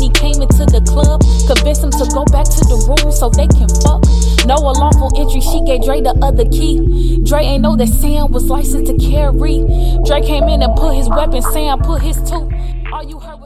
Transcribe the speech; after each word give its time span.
he 0.00 0.10
came 0.10 0.40
into 0.42 0.64
the 0.66 0.80
club. 0.86 1.22
Convince 1.46 1.82
him 1.82 1.90
to 1.90 2.04
go 2.12 2.24
back 2.32 2.46
to 2.46 2.62
the 2.68 2.78
room 2.88 3.12
so 3.12 3.28
they 3.30 3.46
can 3.48 3.68
fuck. 3.82 4.02
No 4.46 4.54
lawful 4.56 5.10
entry, 5.18 5.40
she 5.40 5.60
gave 5.64 5.82
Dre 5.82 6.00
the 6.00 6.14
other 6.22 6.44
key. 6.48 7.20
Dre 7.24 7.42
ain't 7.42 7.62
know 7.62 7.76
that 7.76 7.88
Sam 7.88 8.30
was 8.30 8.44
licensed 8.44 8.86
to 8.86 8.96
carry. 8.98 9.64
Dre 10.04 10.20
came 10.22 10.44
in 10.44 10.62
and 10.62 10.74
put 10.76 10.94
his 10.94 11.08
weapon, 11.08 11.42
Sam 11.42 11.80
put 11.80 12.02
his 12.02 12.16
two. 12.28 12.48
All 12.92 13.02
you 13.02 13.18
heard 13.18 13.40
was 13.40 13.45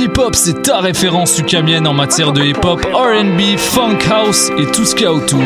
Hip-Hop, 0.00 0.34
c'est 0.34 0.62
ta 0.62 0.80
référence 0.80 1.38
ukamienne 1.38 1.86
en 1.86 1.92
matière 1.92 2.32
de 2.32 2.42
hip-hop, 2.42 2.80
RB, 2.90 3.58
funk 3.58 3.98
house 4.10 4.50
et 4.56 4.64
tout 4.72 4.86
ce 4.86 4.94
qu'il 4.94 5.04
y 5.04 5.06
a 5.06 5.12
autour. 5.12 5.42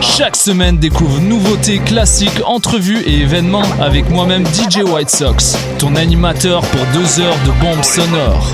Chaque 0.00 0.36
semaine, 0.36 0.78
découvre 0.78 1.20
nouveautés, 1.20 1.80
classiques, 1.80 2.40
entrevues 2.44 3.00
et 3.00 3.22
événements 3.22 3.64
avec 3.80 4.08
moi-même 4.08 4.46
DJ 4.46 4.84
White 4.84 5.10
Sox, 5.10 5.58
ton 5.80 5.96
animateur 5.96 6.60
pour 6.60 6.80
deux 6.94 7.20
heures 7.20 7.34
de 7.44 7.50
bombes 7.60 7.82
sonores. 7.82 8.52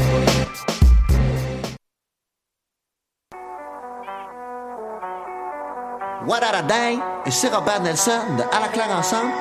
What 6.27 6.41
a 6.43 6.63
day? 6.63 6.99
Et 7.27 7.31
c'est 7.31 7.55
Robert 7.55 7.83
Nelson 7.83 8.37
de 8.39 8.45
À 8.45 8.61
la 8.61 8.69
claire 8.69 8.97
ensemble 8.97 9.33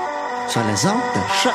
sur 0.49 0.61
les 0.65 0.85
ondes 0.85 0.99
de 1.15 1.21
choc. 1.41 1.53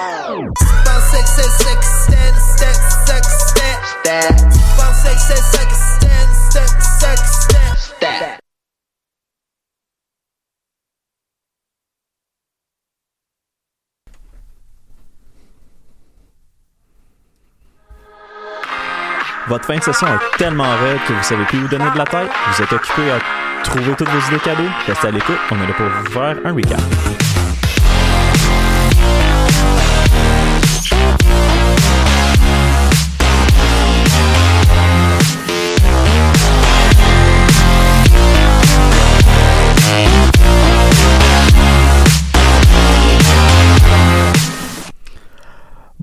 Votre 19.49 19.65
fin 19.65 19.77
de 19.77 19.83
session 19.83 20.07
est 20.07 20.39
tellement 20.39 20.65
raide 20.65 20.99
que 21.07 21.13
vous 21.13 21.23
savez 21.23 21.45
plus 21.45 21.59
où 21.59 21.69
donner 21.69 21.91
de 21.91 21.99
la 21.99 22.05
tête. 22.05 22.29
Vous 22.49 22.63
êtes 22.63 22.73
occupé 22.73 23.11
à 23.11 23.63
trouver 23.65 23.95
toutes 23.97 24.09
vos 24.09 24.29
idées 24.29 24.41
cadeaux. 24.41 24.71
Restez 24.87 25.09
à 25.09 25.11
l'écoute, 25.11 25.39
on 25.51 25.57
est 25.57 25.67
là 25.67 25.75
pour 25.75 25.87
vous 25.87 26.11
faire 26.11 26.37
un 26.45 26.53
recap. 26.53 27.36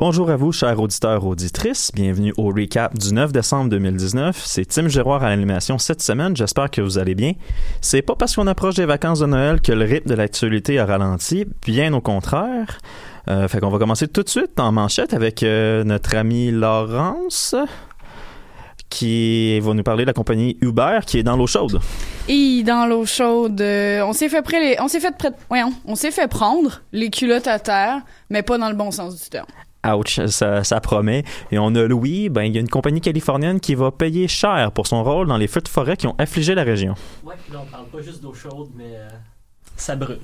Bonjour 0.05 0.29
à 0.29 0.35
vous, 0.35 0.51
chers 0.51 0.77
auditeurs 0.81 1.25
auditrices. 1.25 1.89
Bienvenue 1.93 2.33
au 2.35 2.47
recap 2.47 2.93
du 2.93 3.13
9 3.13 3.31
décembre 3.31 3.69
2019. 3.69 4.37
C'est 4.45 4.65
Tim 4.65 4.89
Giroir 4.89 5.23
à 5.23 5.29
l'animation 5.29 5.77
cette 5.77 6.01
semaine. 6.01 6.35
J'espère 6.35 6.69
que 6.69 6.81
vous 6.81 6.97
allez 6.97 7.15
bien. 7.15 7.31
C'est 7.79 8.01
pas 8.01 8.13
parce 8.13 8.35
qu'on 8.35 8.47
approche 8.47 8.75
des 8.75 8.85
vacances 8.85 9.19
de 9.19 9.27
Noël 9.27 9.61
que 9.61 9.71
le 9.71 9.85
rythme 9.85 10.09
de 10.09 10.15
l'actualité 10.15 10.77
a 10.77 10.85
ralenti, 10.85 11.45
bien 11.65 11.93
au 11.93 12.01
contraire. 12.01 12.79
Euh, 13.29 13.47
fait 13.47 13.61
qu'on 13.61 13.69
va 13.69 13.79
commencer 13.79 14.09
tout 14.09 14.23
de 14.23 14.27
suite 14.27 14.59
en 14.59 14.73
manchette 14.73 15.13
avec 15.13 15.41
euh, 15.41 15.85
notre 15.85 16.17
ami 16.17 16.51
Laurence 16.51 17.55
qui 18.89 19.57
va 19.61 19.73
nous 19.73 19.83
parler 19.83 20.03
de 20.03 20.07
la 20.07 20.13
compagnie 20.13 20.57
Uber 20.59 20.99
qui 21.07 21.19
est 21.19 21.23
dans 21.23 21.37
l'eau 21.37 21.47
chaude. 21.47 21.79
Et 22.27 22.61
dans 22.63 22.87
l'eau 22.87 23.05
chaude, 23.05 23.61
euh, 23.61 24.01
on 24.01 24.11
s'est 24.11 24.27
fait 24.27 24.43
on 24.81 24.89
s'est 24.89 24.99
fait 24.99 25.15
on 25.85 25.95
s'est 25.95 26.11
fait 26.11 26.27
prendre 26.27 26.81
les 26.91 27.09
culottes 27.09 27.47
à 27.47 27.59
terre, 27.59 28.01
mais 28.29 28.43
pas 28.43 28.57
dans 28.57 28.67
le 28.67 28.75
bon 28.75 28.91
sens 28.91 29.23
du 29.23 29.29
terme. 29.29 29.47
Ouch, 29.85 30.19
ça, 30.27 30.63
ça, 30.63 30.79
promet. 30.79 31.23
Et 31.51 31.59
on 31.59 31.75
a 31.75 31.83
Louis, 31.83 32.29
ben, 32.29 32.43
il 32.43 32.53
y 32.53 32.57
a 32.57 32.61
une 32.61 32.69
compagnie 32.69 33.01
californienne 33.01 33.59
qui 33.59 33.75
va 33.75 33.91
payer 33.91 34.27
cher 34.27 34.71
pour 34.71 34.87
son 34.87 35.03
rôle 35.03 35.27
dans 35.27 35.37
les 35.37 35.47
feux 35.47 35.61
de 35.61 35.67
forêt 35.67 35.97
qui 35.97 36.07
ont 36.07 36.15
affligé 36.17 36.55
la 36.55 36.63
région. 36.63 36.95
Ouais, 37.23 37.35
puis 37.43 37.53
là, 37.53 37.59
on 37.63 37.71
parle 37.71 37.85
pas 37.87 38.01
juste 38.01 38.21
d'eau 38.21 38.33
chaude, 38.33 38.69
mais 38.75 38.95
euh, 38.95 39.09
ça 39.75 39.95
brûle. 39.95 40.19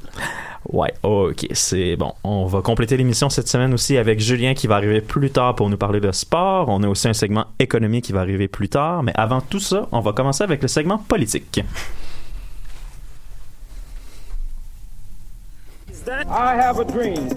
Ouais, 0.71 0.93
ok, 1.03 1.47
c'est 1.51 1.95
bon. 1.95 2.13
On 2.23 2.45
va 2.45 2.61
compléter 2.61 2.95
l'émission 2.97 3.29
cette 3.29 3.47
semaine 3.47 3.73
aussi 3.73 3.97
avec 3.97 4.19
Julien 4.19 4.53
qui 4.53 4.67
va 4.67 4.75
arriver 4.75 5.01
plus 5.01 5.31
tard 5.31 5.55
pour 5.55 5.69
nous 5.69 5.77
parler 5.77 5.99
de 5.99 6.11
sport. 6.11 6.69
On 6.69 6.83
a 6.83 6.87
aussi 6.87 7.07
un 7.07 7.13
segment 7.13 7.47
économique 7.59 8.05
qui 8.05 8.13
va 8.13 8.21
arriver 8.21 8.47
plus 8.47 8.69
tard. 8.69 9.03
Mais 9.03 9.13
avant 9.15 9.41
tout 9.41 9.59
ça, 9.59 9.87
on 9.91 9.99
va 9.99 10.13
commencer 10.13 10.43
avec 10.43 10.61
le 10.61 10.67
segment 10.67 10.97
politique. 10.97 11.61
I 16.11 16.55
have 16.55 16.79
a 16.79 16.85
dream. 16.85 17.29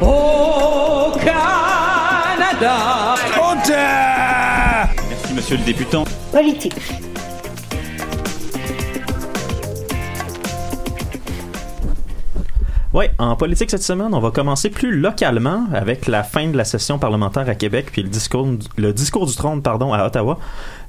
Oh 0.00 1.12
Canada! 1.20 3.16
Merci, 5.08 5.34
monsieur 5.34 5.56
le 5.56 5.64
députant. 5.64 6.04
Politique. 6.30 6.74
Oui, 12.98 13.04
en 13.18 13.36
politique 13.36 13.70
cette 13.70 13.84
semaine, 13.84 14.12
on 14.12 14.18
va 14.18 14.32
commencer 14.32 14.70
plus 14.70 14.90
localement 14.90 15.66
avec 15.72 16.08
la 16.08 16.24
fin 16.24 16.48
de 16.48 16.56
la 16.56 16.64
session 16.64 16.98
parlementaire 16.98 17.48
à 17.48 17.54
Québec 17.54 17.90
puis 17.92 18.02
le 18.02 18.08
discours, 18.08 19.24
du 19.24 19.36
trône 19.36 19.62
pardon, 19.62 19.92
à 19.92 20.04
Ottawa 20.04 20.40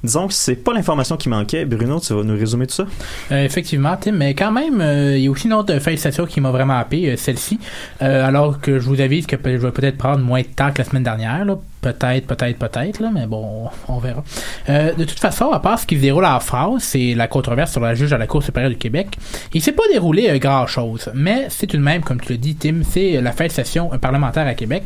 disons 0.02 0.26
que 0.26 0.34
c'est 0.34 0.56
pas 0.56 0.72
l'information 0.72 1.16
qui 1.16 1.28
manquait. 1.28 1.64
Bruno, 1.64 2.00
tu 2.00 2.12
vas 2.12 2.24
nous 2.24 2.36
résumer 2.36 2.66
tout 2.66 2.74
ça? 2.74 2.86
Euh, 3.30 3.44
effectivement, 3.44 3.96
Tim, 3.96 4.10
mais 4.10 4.34
quand 4.34 4.50
même, 4.50 4.80
euh, 4.80 5.16
il 5.16 5.22
y 5.22 5.28
a 5.28 5.30
aussi 5.30 5.46
une 5.46 5.52
autre 5.52 5.78
félicitation 5.78 6.26
qui 6.26 6.40
m'a 6.40 6.50
vraiment 6.50 6.78
happé, 6.78 7.10
euh, 7.10 7.16
celle-ci. 7.16 7.60
alors 8.00 8.60
que 8.60 8.80
je 8.80 8.88
vous 8.88 9.00
avise 9.00 9.26
que 9.26 9.36
je 9.44 9.56
vais 9.56 9.70
peut-être 9.70 9.96
prendre 9.96 10.24
moins 10.24 10.40
de 10.40 10.46
temps 10.46 10.72
que 10.72 10.78
la 10.78 10.84
semaine 10.84 11.04
dernière. 11.04 11.44
Peut-être, 11.80 12.26
peut-être, 12.26 12.58
peut-être, 12.58 13.02
mais 13.12 13.26
bon, 13.26 13.68
on 13.88 13.98
verra. 13.98 14.22
de 14.68 15.04
toute 15.04 15.18
façon, 15.18 15.50
à 15.50 15.60
part 15.60 15.78
ce 15.78 15.86
qui 15.86 15.96
se 15.96 16.02
déroule 16.02 16.24
en 16.24 16.40
France, 16.40 16.84
c'est 16.84 17.14
la 17.14 17.26
controverse 17.26 17.72
sur 17.72 17.80
la 17.80 17.94
juge 17.94 18.12
à 18.12 18.18
la 18.18 18.26
Cour 18.26 18.42
supérieure 18.42 18.70
du 18.70 18.76
Québec, 18.76 19.16
il 19.54 19.62
s'est 19.62 19.72
pas 19.72 19.82
déroulé 19.90 20.38
grand-chose. 20.38 21.10
Mais 21.14 21.46
c'est 21.48 21.66
tout 21.66 21.76
de 21.76 21.82
même, 21.82 22.02
comme 22.02 22.20
tu 22.20 22.32
le 22.32 22.38
dis, 22.38 22.54
Tim, 22.54 22.82
c'est 22.88 23.20
la 23.20 23.32
félicitation 23.32 23.88
parlementaire 24.00 24.46
à 24.46 24.54
Québec. 24.54 24.84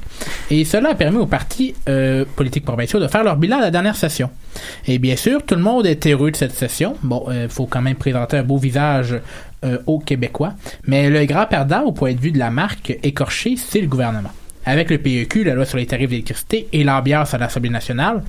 Et 0.51 0.65
cela 0.65 0.91
a 0.91 0.95
permis 0.95 1.19
aux 1.19 1.27
partis 1.27 1.75
politiques 2.37 2.65
provinciaux 2.65 3.01
de 3.01 3.09
faire 3.09 3.25
leur 3.25 3.37
bilan 3.37 3.59
à 3.59 3.63
la 3.63 3.71
dernière 3.71 3.97
session. 3.97 4.31
Et 4.87 4.99
bien 4.99 5.17
sûr, 5.17 5.43
tout 5.45 5.55
le 5.55 5.63
monde 5.63 5.87
est 5.87 6.07
heureux 6.07 6.31
de 6.31 6.37
cette 6.37 6.53
session. 6.53 6.97
Bon, 7.03 7.25
il 7.29 7.37
euh, 7.37 7.49
faut 7.49 7.67
quand 7.67 7.83
même 7.83 7.97
présenter 7.97 8.37
un 8.37 8.43
beau 8.43 8.59
visage 8.59 9.17
euh, 9.65 9.79
aux 9.87 9.99
Québécois. 9.99 10.55
Mais 10.87 11.11
le 11.11 11.25
grand 11.25 11.47
perdant 11.47 11.83
au 11.83 11.93
point 11.93 12.13
de 12.13 12.21
vue 12.21 12.33
de 12.33 12.39
la 12.39 12.51
marque 12.51 12.97
écorchée, 13.03 13.57
c'est 13.57 13.81
le 13.81 13.87
gouvernement. 13.87 14.31
Avec 14.67 14.91
le 14.91 14.99
PEQ, 14.99 15.45
la 15.45 15.55
loi 15.55 15.65
sur 15.65 15.79
les 15.79 15.87
tarifs 15.87 16.11
d'électricité 16.11 16.69
et 16.73 16.85
l'ambiance 16.85 17.35
à 17.35 17.39
l'Assemblée 17.39 17.71
nationale, 17.71 18.23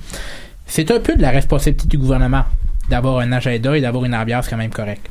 c'est 0.66 0.90
un 0.90 1.00
peu 1.00 1.14
de 1.14 1.22
la 1.22 1.30
responsabilité 1.30 1.88
du 1.88 1.98
gouvernement 1.98 2.44
d'avoir 2.88 3.18
un 3.18 3.32
agenda 3.32 3.76
et 3.76 3.80
d'avoir 3.80 4.04
une 4.04 4.14
ambiance 4.14 4.48
quand 4.48 4.56
même 4.56 4.70
correcte. 4.70 5.08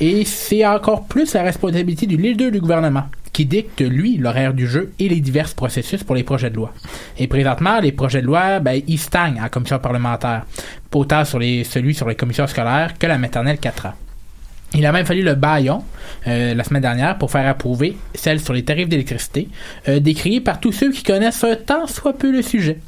Et 0.00 0.24
c'est 0.24 0.66
encore 0.66 1.06
plus 1.06 1.34
la 1.34 1.42
responsabilité 1.42 2.06
du 2.06 2.16
leader 2.16 2.50
du 2.50 2.60
gouvernement, 2.60 3.04
qui 3.32 3.44
dicte, 3.44 3.80
lui, 3.80 4.16
l'horaire 4.16 4.54
du 4.54 4.66
jeu 4.66 4.92
et 4.98 5.08
les 5.08 5.20
divers 5.20 5.54
processus 5.54 6.02
pour 6.02 6.14
les 6.14 6.24
projets 6.24 6.50
de 6.50 6.56
loi. 6.56 6.72
Et 7.18 7.26
présentement, 7.26 7.80
les 7.80 7.92
projets 7.92 8.22
de 8.22 8.26
loi, 8.26 8.60
ben, 8.60 8.80
ils 8.86 8.98
stagnent 8.98 9.40
en 9.40 9.48
commission 9.48 9.78
parlementaire, 9.78 10.44
autant 10.94 11.24
sur 11.24 11.38
les, 11.38 11.64
celui 11.64 11.94
sur 11.94 12.08
les 12.08 12.16
commissions 12.16 12.46
scolaires 12.46 12.94
que 12.98 13.06
la 13.06 13.18
maternelle 13.18 13.58
4 13.58 13.86
ans. 13.86 13.94
Il 14.74 14.86
a 14.86 14.92
même 14.92 15.04
fallu 15.04 15.22
le 15.22 15.34
baillon 15.34 15.82
euh, 16.26 16.54
la 16.54 16.64
semaine 16.64 16.82
dernière 16.82 17.18
pour 17.18 17.30
faire 17.30 17.46
approuver 17.46 17.96
celle 18.14 18.40
sur 18.40 18.52
les 18.52 18.64
tarifs 18.64 18.88
d'électricité, 18.88 19.48
euh, 19.88 19.98
décriée 19.98 20.40
par 20.40 20.60
tous 20.60 20.72
ceux 20.72 20.92
qui 20.92 21.02
connaissent 21.02 21.44
tant 21.66 21.86
soit 21.86 22.16
peu 22.16 22.30
le 22.30 22.42
sujet. 22.42 22.78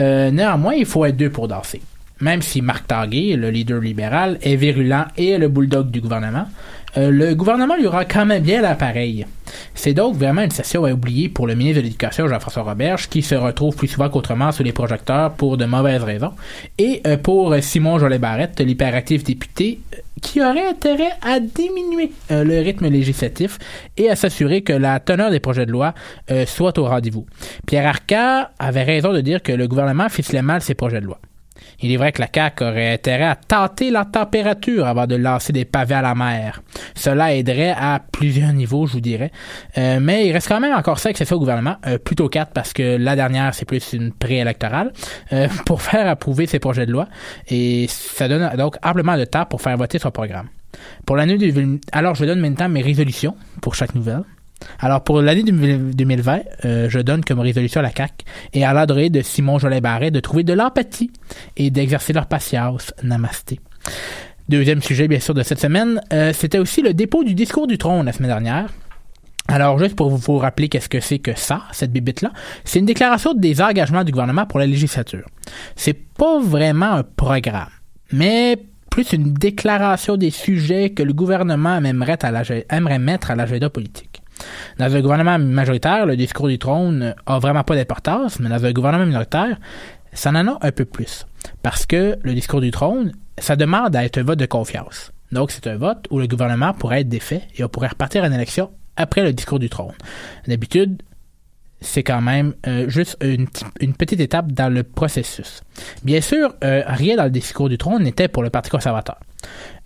Euh, 0.00 0.30
néanmoins, 0.30 0.74
il 0.74 0.86
faut 0.86 1.04
être 1.04 1.16
deux 1.16 1.30
pour 1.30 1.48
danser. 1.48 1.82
Même 2.20 2.42
si 2.42 2.62
Marc 2.62 2.86
Targuay, 2.86 3.34
le 3.36 3.50
leader 3.50 3.80
libéral, 3.80 4.38
est 4.42 4.54
virulent 4.54 5.06
et 5.16 5.36
le 5.36 5.48
bulldog 5.48 5.90
du 5.90 6.00
gouvernement, 6.00 6.46
euh, 6.96 7.10
le 7.10 7.34
gouvernement 7.34 7.76
lui 7.76 7.86
aura 7.86 8.04
quand 8.04 8.26
même 8.26 8.42
bien 8.42 8.62
l'appareil. 8.62 9.26
C'est 9.74 9.94
donc 9.94 10.16
vraiment 10.16 10.42
une 10.42 10.50
session 10.50 10.84
à 10.84 10.92
oublier 10.92 11.28
pour 11.28 11.46
le 11.46 11.54
ministre 11.54 11.80
de 11.80 11.84
l'Éducation, 11.84 12.28
Jean-François 12.28 12.62
Roberge, 12.62 13.08
qui 13.08 13.22
se 13.22 13.34
retrouve 13.34 13.76
plus 13.76 13.88
souvent 13.88 14.08
qu'autrement 14.08 14.52
sous 14.52 14.62
les 14.62 14.72
projecteurs 14.72 15.32
pour 15.32 15.56
de 15.56 15.64
mauvaises 15.64 16.02
raisons, 16.02 16.32
et 16.78 17.02
euh, 17.06 17.16
pour 17.16 17.54
Simon 17.60 17.98
Jolet-Barrette, 17.98 18.60
l'hyperactif 18.60 19.24
député, 19.24 19.80
euh, 19.94 19.98
qui 20.24 20.40
aurait 20.40 20.66
intérêt 20.66 21.12
à 21.22 21.38
diminuer 21.38 22.10
euh, 22.30 22.44
le 22.44 22.60
rythme 22.60 22.88
législatif 22.88 23.58
et 23.96 24.08
à 24.08 24.16
s'assurer 24.16 24.62
que 24.62 24.72
la 24.72 24.98
teneur 24.98 25.30
des 25.30 25.38
projets 25.38 25.66
de 25.66 25.70
loi 25.70 25.94
euh, 26.30 26.46
soit 26.46 26.78
au 26.78 26.86
rendez-vous. 26.86 27.26
Pierre 27.66 27.86
Arca 27.86 28.50
avait 28.58 28.84
raison 28.84 29.12
de 29.12 29.20
dire 29.20 29.42
que 29.42 29.52
le 29.52 29.68
gouvernement 29.68 30.08
ficelait 30.08 30.42
mal 30.42 30.62
ses 30.62 30.74
projets 30.74 31.00
de 31.00 31.06
loi. 31.06 31.20
Il 31.80 31.92
est 31.92 31.96
vrai 31.96 32.12
que 32.12 32.20
la 32.20 32.28
CAQ 32.32 32.64
aurait 32.64 32.94
intérêt 32.94 33.24
à 33.24 33.36
tâter 33.36 33.90
la 33.90 34.04
température 34.04 34.86
avant 34.86 35.06
de 35.06 35.16
lancer 35.16 35.52
des 35.52 35.64
pavés 35.64 35.94
à 35.94 36.02
la 36.02 36.14
mer. 36.14 36.62
Cela 36.94 37.34
aiderait 37.34 37.74
à 37.76 38.00
plusieurs 38.12 38.52
niveaux, 38.52 38.86
je 38.86 38.94
vous 38.94 39.00
dirais. 39.00 39.30
Euh, 39.78 39.98
mais 40.00 40.26
il 40.26 40.32
reste 40.32 40.48
quand 40.48 40.60
même 40.60 40.74
encore 40.74 40.98
5 40.98 41.16
sessions 41.16 41.36
au 41.36 41.40
gouvernement, 41.40 41.76
euh, 41.86 41.98
plutôt 41.98 42.28
4 42.28 42.52
parce 42.52 42.72
que 42.72 42.96
la 42.96 43.16
dernière, 43.16 43.54
c'est 43.54 43.64
plus 43.64 43.92
une 43.92 44.12
préélectorale, 44.12 44.92
euh, 45.32 45.48
pour 45.66 45.82
faire 45.82 46.08
approuver 46.08 46.46
ses 46.46 46.58
projets 46.58 46.86
de 46.86 46.92
loi. 46.92 47.08
Et 47.48 47.86
ça 47.88 48.28
donne 48.28 48.56
donc 48.56 48.76
amplement 48.82 49.16
de 49.16 49.24
temps 49.24 49.46
pour 49.46 49.60
faire 49.60 49.76
voter 49.76 49.98
son 49.98 50.10
programme. 50.10 50.48
Pour 51.06 51.16
l'année 51.16 51.38
2020, 51.38 51.78
alors 51.92 52.14
je 52.14 52.24
donne 52.24 52.40
maintenant 52.40 52.68
mes 52.68 52.82
résolutions 52.82 53.36
pour 53.60 53.74
chaque 53.74 53.94
nouvelle. 53.94 54.24
Alors, 54.78 55.02
pour 55.02 55.20
l'année 55.20 55.42
2020, 55.42 56.40
euh, 56.64 56.88
je 56.88 56.98
donne 57.00 57.24
comme 57.24 57.40
résolution 57.40 57.80
à 57.80 57.82
la 57.82 57.90
CAQ 57.90 58.24
et 58.52 58.64
à 58.64 58.72
l'adresse 58.72 59.10
de 59.10 59.22
Simon 59.22 59.58
Jolet-Barret 59.58 60.10
de 60.10 60.20
trouver 60.20 60.44
de 60.44 60.52
l'empathie 60.52 61.10
et 61.56 61.70
d'exercer 61.70 62.12
leur 62.12 62.26
patience. 62.26 62.92
Namasté. 63.02 63.60
Deuxième 64.48 64.82
sujet, 64.82 65.08
bien 65.08 65.20
sûr, 65.20 65.34
de 65.34 65.42
cette 65.42 65.60
semaine, 65.60 66.00
euh, 66.12 66.32
c'était 66.34 66.58
aussi 66.58 66.82
le 66.82 66.92
dépôt 66.92 67.24
du 67.24 67.34
discours 67.34 67.66
du 67.66 67.78
trône 67.78 68.06
la 68.06 68.12
semaine 68.12 68.30
dernière. 68.30 68.68
Alors, 69.48 69.78
juste 69.78 69.96
pour 69.96 70.10
vous, 70.10 70.38
rappeler 70.38 70.68
qu'est-ce 70.68 70.88
que 70.88 71.00
c'est 71.00 71.18
que 71.18 71.34
ça, 71.34 71.62
cette 71.72 71.92
bibite-là, 71.92 72.32
c'est 72.64 72.78
une 72.78 72.86
déclaration 72.86 73.34
des 73.34 73.60
engagements 73.60 74.04
du 74.04 74.12
gouvernement 74.12 74.46
pour 74.46 74.58
la 74.58 74.66
législature. 74.66 75.26
C'est 75.76 75.98
pas 76.14 76.40
vraiment 76.40 76.92
un 76.92 77.02
programme, 77.02 77.68
mais 78.10 78.58
plus 78.90 79.12
une 79.12 79.34
déclaration 79.34 80.16
des 80.16 80.30
sujets 80.30 80.90
que 80.90 81.02
le 81.02 81.12
gouvernement 81.12 81.76
aimerait, 81.76 82.18
aimerait 82.70 82.98
mettre 82.98 83.30
à 83.30 83.34
l'agenda 83.34 83.68
politique. 83.68 84.22
Dans 84.78 84.94
un 84.94 85.00
gouvernement 85.00 85.38
majoritaire, 85.38 86.06
le 86.06 86.16
discours 86.16 86.48
du 86.48 86.58
trône 86.58 87.14
a 87.26 87.38
vraiment 87.38 87.64
pas 87.64 87.76
d'importance, 87.76 88.40
mais 88.40 88.48
dans 88.48 88.64
un 88.64 88.72
gouvernement 88.72 89.06
minoritaire, 89.06 89.58
ça 90.12 90.30
en 90.30 90.34
a 90.36 90.58
un 90.60 90.72
peu 90.72 90.84
plus. 90.84 91.26
Parce 91.62 91.86
que 91.86 92.18
le 92.22 92.34
discours 92.34 92.60
du 92.60 92.70
trône, 92.70 93.12
ça 93.38 93.56
demande 93.56 93.94
à 93.96 94.04
être 94.04 94.18
un 94.18 94.22
vote 94.22 94.38
de 94.38 94.46
confiance. 94.46 95.12
Donc, 95.32 95.50
c'est 95.50 95.66
un 95.66 95.76
vote 95.76 96.06
où 96.10 96.18
le 96.18 96.26
gouvernement 96.26 96.72
pourrait 96.72 97.00
être 97.00 97.08
défait 97.08 97.42
et 97.56 97.64
on 97.64 97.68
pourrait 97.68 97.88
repartir 97.88 98.22
en 98.24 98.32
élection 98.32 98.70
après 98.96 99.22
le 99.22 99.32
discours 99.32 99.58
du 99.58 99.68
trône. 99.68 99.94
D'habitude, 100.46 101.02
c'est 101.80 102.02
quand 102.02 102.20
même 102.20 102.54
euh, 102.66 102.88
juste 102.88 103.16
une, 103.20 103.46
une, 103.80 103.94
petite 103.94 104.20
étape 104.20 104.52
dans 104.52 104.72
le 104.72 104.82
processus. 104.82 105.62
Bien 106.02 106.20
sûr, 106.20 106.54
euh, 106.62 106.82
rien 106.86 107.16
dans 107.16 107.24
le 107.24 107.30
discours 107.30 107.68
du 107.68 107.78
trône 107.78 108.02
n'était 108.02 108.28
pour 108.28 108.42
le 108.42 108.50
Parti 108.50 108.70
conservateur. 108.70 109.18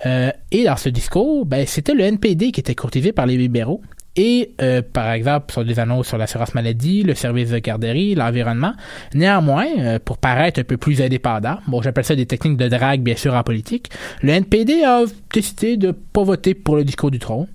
Euh, 0.07 0.31
et 0.51 0.65
dans 0.65 0.77
ce 0.77 0.89
discours, 0.89 1.45
ben, 1.45 1.67
c'était 1.67 1.95
le 1.95 2.05
NPD 2.05 2.53
qui 2.53 2.61
était 2.61 2.75
courtisé 2.75 3.13
par 3.13 3.27
les 3.27 3.37
libéraux 3.37 3.83
et 4.19 4.51
euh, 4.61 4.83
par 4.83 5.13
exemple 5.13 5.53
sur 5.53 5.65
des 5.65 5.79
annonces 5.79 6.09
sur 6.09 6.19
l'assurance 6.19 6.53
maladie, 6.53 7.05
le 7.05 7.15
service 7.15 7.51
de 7.51 7.59
garderie, 7.61 8.17
l'environnement. 8.17 8.73
Néanmoins, 9.15 9.69
euh, 9.79 9.99
pour 10.05 10.19
paraître 10.19 10.59
un 10.61 10.65
peu 10.65 10.77
plus 10.77 11.01
indépendant, 11.01 11.59
bon 11.69 11.81
j'appelle 11.81 12.05
ça 12.05 12.17
des 12.17 12.27
techniques 12.27 12.57
de 12.57 12.67
drague 12.67 13.01
bien 13.01 13.15
sûr 13.15 13.35
en 13.35 13.45
politique, 13.45 13.91
le 14.21 14.33
NPD 14.33 14.83
a 14.83 15.05
décidé 15.33 15.77
de 15.77 15.93
pas 15.93 16.25
voter 16.25 16.55
pour 16.55 16.75
le 16.75 16.85
discours 16.85 17.13
du 17.13 17.21
trône. 17.21 17.47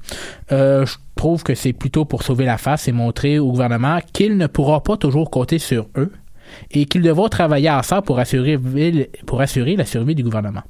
Euh, 0.54 0.86
je 0.86 0.96
trouve 1.16 1.44
que 1.44 1.54
c'est 1.54 1.74
plutôt 1.74 2.06
pour 2.06 2.24
sauver 2.24 2.46
la 2.46 2.58
face 2.58 2.88
et 2.88 2.94
montrer 2.94 3.40
au 3.40 3.52
gouvernement 3.52 4.00
qu'il 4.14 4.38
ne 4.38 4.48
pourra 4.48 4.82
pas 4.82 4.96
toujours 4.96 5.30
compter 5.30 5.60
sur 5.60 5.88
eux 5.98 6.14
et 6.72 6.86
qu'ils 6.86 7.02
devront 7.02 7.28
travailler 7.28 7.70
ensemble 7.70 8.04
pour 8.04 8.22
pour 9.26 9.42
assurer 9.42 9.76
la 9.76 9.86
survie 9.86 10.16
du 10.16 10.24
gouvernement. 10.24 10.64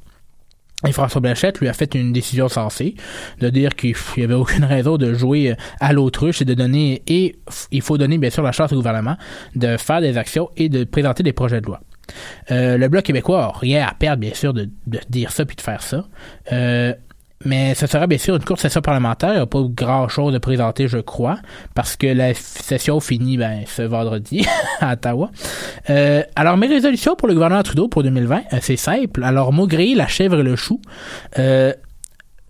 Et 0.87 0.91
François 0.91 1.21
Blanchette 1.21 1.59
lui 1.59 1.69
a 1.69 1.73
fait 1.73 1.95
une 1.95 2.11
décision 2.11 2.49
sensée 2.49 2.95
de 3.39 3.49
dire 3.49 3.75
qu'il 3.75 3.95
n'y 4.17 4.23
avait 4.23 4.33
aucune 4.33 4.65
raison 4.65 4.97
de 4.97 5.13
jouer 5.13 5.55
à 5.79 5.93
l'autruche 5.93 6.41
et 6.41 6.45
de 6.45 6.53
donner 6.53 7.01
et 7.07 7.35
il 7.71 7.81
faut 7.81 7.97
donner 7.97 8.17
bien 8.17 8.29
sûr 8.29 8.43
la 8.43 8.51
chance 8.51 8.71
au 8.71 8.75
gouvernement 8.75 9.15
de 9.55 9.77
faire 9.77 10.01
des 10.01 10.17
actions 10.17 10.49
et 10.57 10.69
de 10.69 10.83
présenter 10.83 11.23
des 11.23 11.33
projets 11.33 11.61
de 11.61 11.67
loi. 11.67 11.79
Euh, 12.51 12.77
le 12.77 12.87
Bloc 12.89 13.03
québécois 13.03 13.45
a 13.45 13.57
rien 13.57 13.87
à 13.87 13.93
perdre, 13.93 14.19
bien 14.19 14.33
sûr, 14.33 14.53
de, 14.53 14.69
de 14.87 14.99
dire 15.09 15.31
ça 15.31 15.45
puis 15.45 15.55
de 15.55 15.61
faire 15.61 15.81
ça. 15.81 16.05
Euh, 16.51 16.93
mais 17.45 17.75
ce 17.75 17.87
sera 17.87 18.07
bien 18.07 18.17
sûr 18.17 18.35
une 18.35 18.43
courte 18.43 18.61
session 18.61 18.81
parlementaire. 18.81 19.31
Il 19.31 19.37
n'y 19.37 19.41
a 19.41 19.45
pas 19.45 19.61
grand 19.63 20.07
chose 20.07 20.33
de 20.33 20.37
présenter, 20.37 20.87
je 20.87 20.97
crois, 20.97 21.39
parce 21.75 21.95
que 21.95 22.07
la 22.07 22.33
session 22.33 22.99
finit 22.99 23.37
ben, 23.37 23.63
ce 23.65 23.81
vendredi 23.81 24.45
à 24.79 24.93
Ottawa. 24.93 25.31
Euh, 25.89 26.23
alors, 26.35 26.57
mes 26.57 26.67
résolutions 26.67 27.15
pour 27.15 27.27
le 27.27 27.33
gouvernement 27.33 27.63
Trudeau 27.63 27.87
pour 27.87 28.03
2020, 28.03 28.37
euh, 28.53 28.57
c'est 28.61 28.77
simple. 28.77 29.23
Alors, 29.23 29.51
maugréer 29.51 29.95
la 29.95 30.07
chèvre 30.07 30.39
et 30.39 30.43
le 30.43 30.55
chou. 30.55 30.81
Euh, 31.39 31.73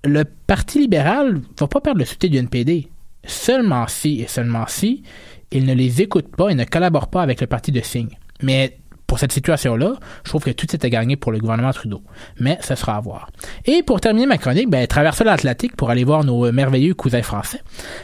le 0.04 0.24
Parti 0.26 0.80
libéral 0.80 1.42
va 1.58 1.68
pas 1.68 1.82
perdre 1.82 2.00
le 2.00 2.06
soutien 2.06 2.30
du 2.30 2.38
NPD. 2.38 2.90
Seulement 3.26 3.88
si, 3.88 4.22
et 4.22 4.28
seulement 4.28 4.66
si, 4.68 5.04
il 5.52 5.66
ne 5.66 5.74
les 5.74 6.02
écoute 6.02 6.36
pas 6.36 6.50
et 6.50 6.56
ne 6.56 6.66
collabore 6.66 7.08
pas 7.08 7.22
avec 7.22 7.40
le 7.40 7.48
parti 7.48 7.72
de 7.72 7.82
signe. 7.82 8.18
Mais 8.42 8.78
pour 9.14 9.20
cette 9.20 9.32
situation-là, 9.32 9.94
je 10.24 10.30
trouve 10.30 10.44
que 10.44 10.50
tout 10.50 10.76
était 10.76 10.90
gagné 10.90 11.16
pour 11.18 11.32
le 11.32 11.38
gouvernement 11.38 11.72
Trudeau. 11.72 12.02
Mais 12.40 12.58
ça 12.62 12.76
sera 12.76 12.96
à 12.96 13.00
voir. 13.00 13.30
Et 13.64 13.84
pour 13.84 14.02
terminer 14.02 14.26
ma 14.26 14.40
chronique, 14.40 14.72
ben, 14.72 14.88
traverser 14.88 15.24
l'Atlantique 15.24 15.76
pour 15.76 15.92
aller 15.92 16.04
voir 16.04 16.24
nos 16.24 16.52
merveilleux 16.52 16.96
cousins 16.96 17.22
français. 17.22 17.62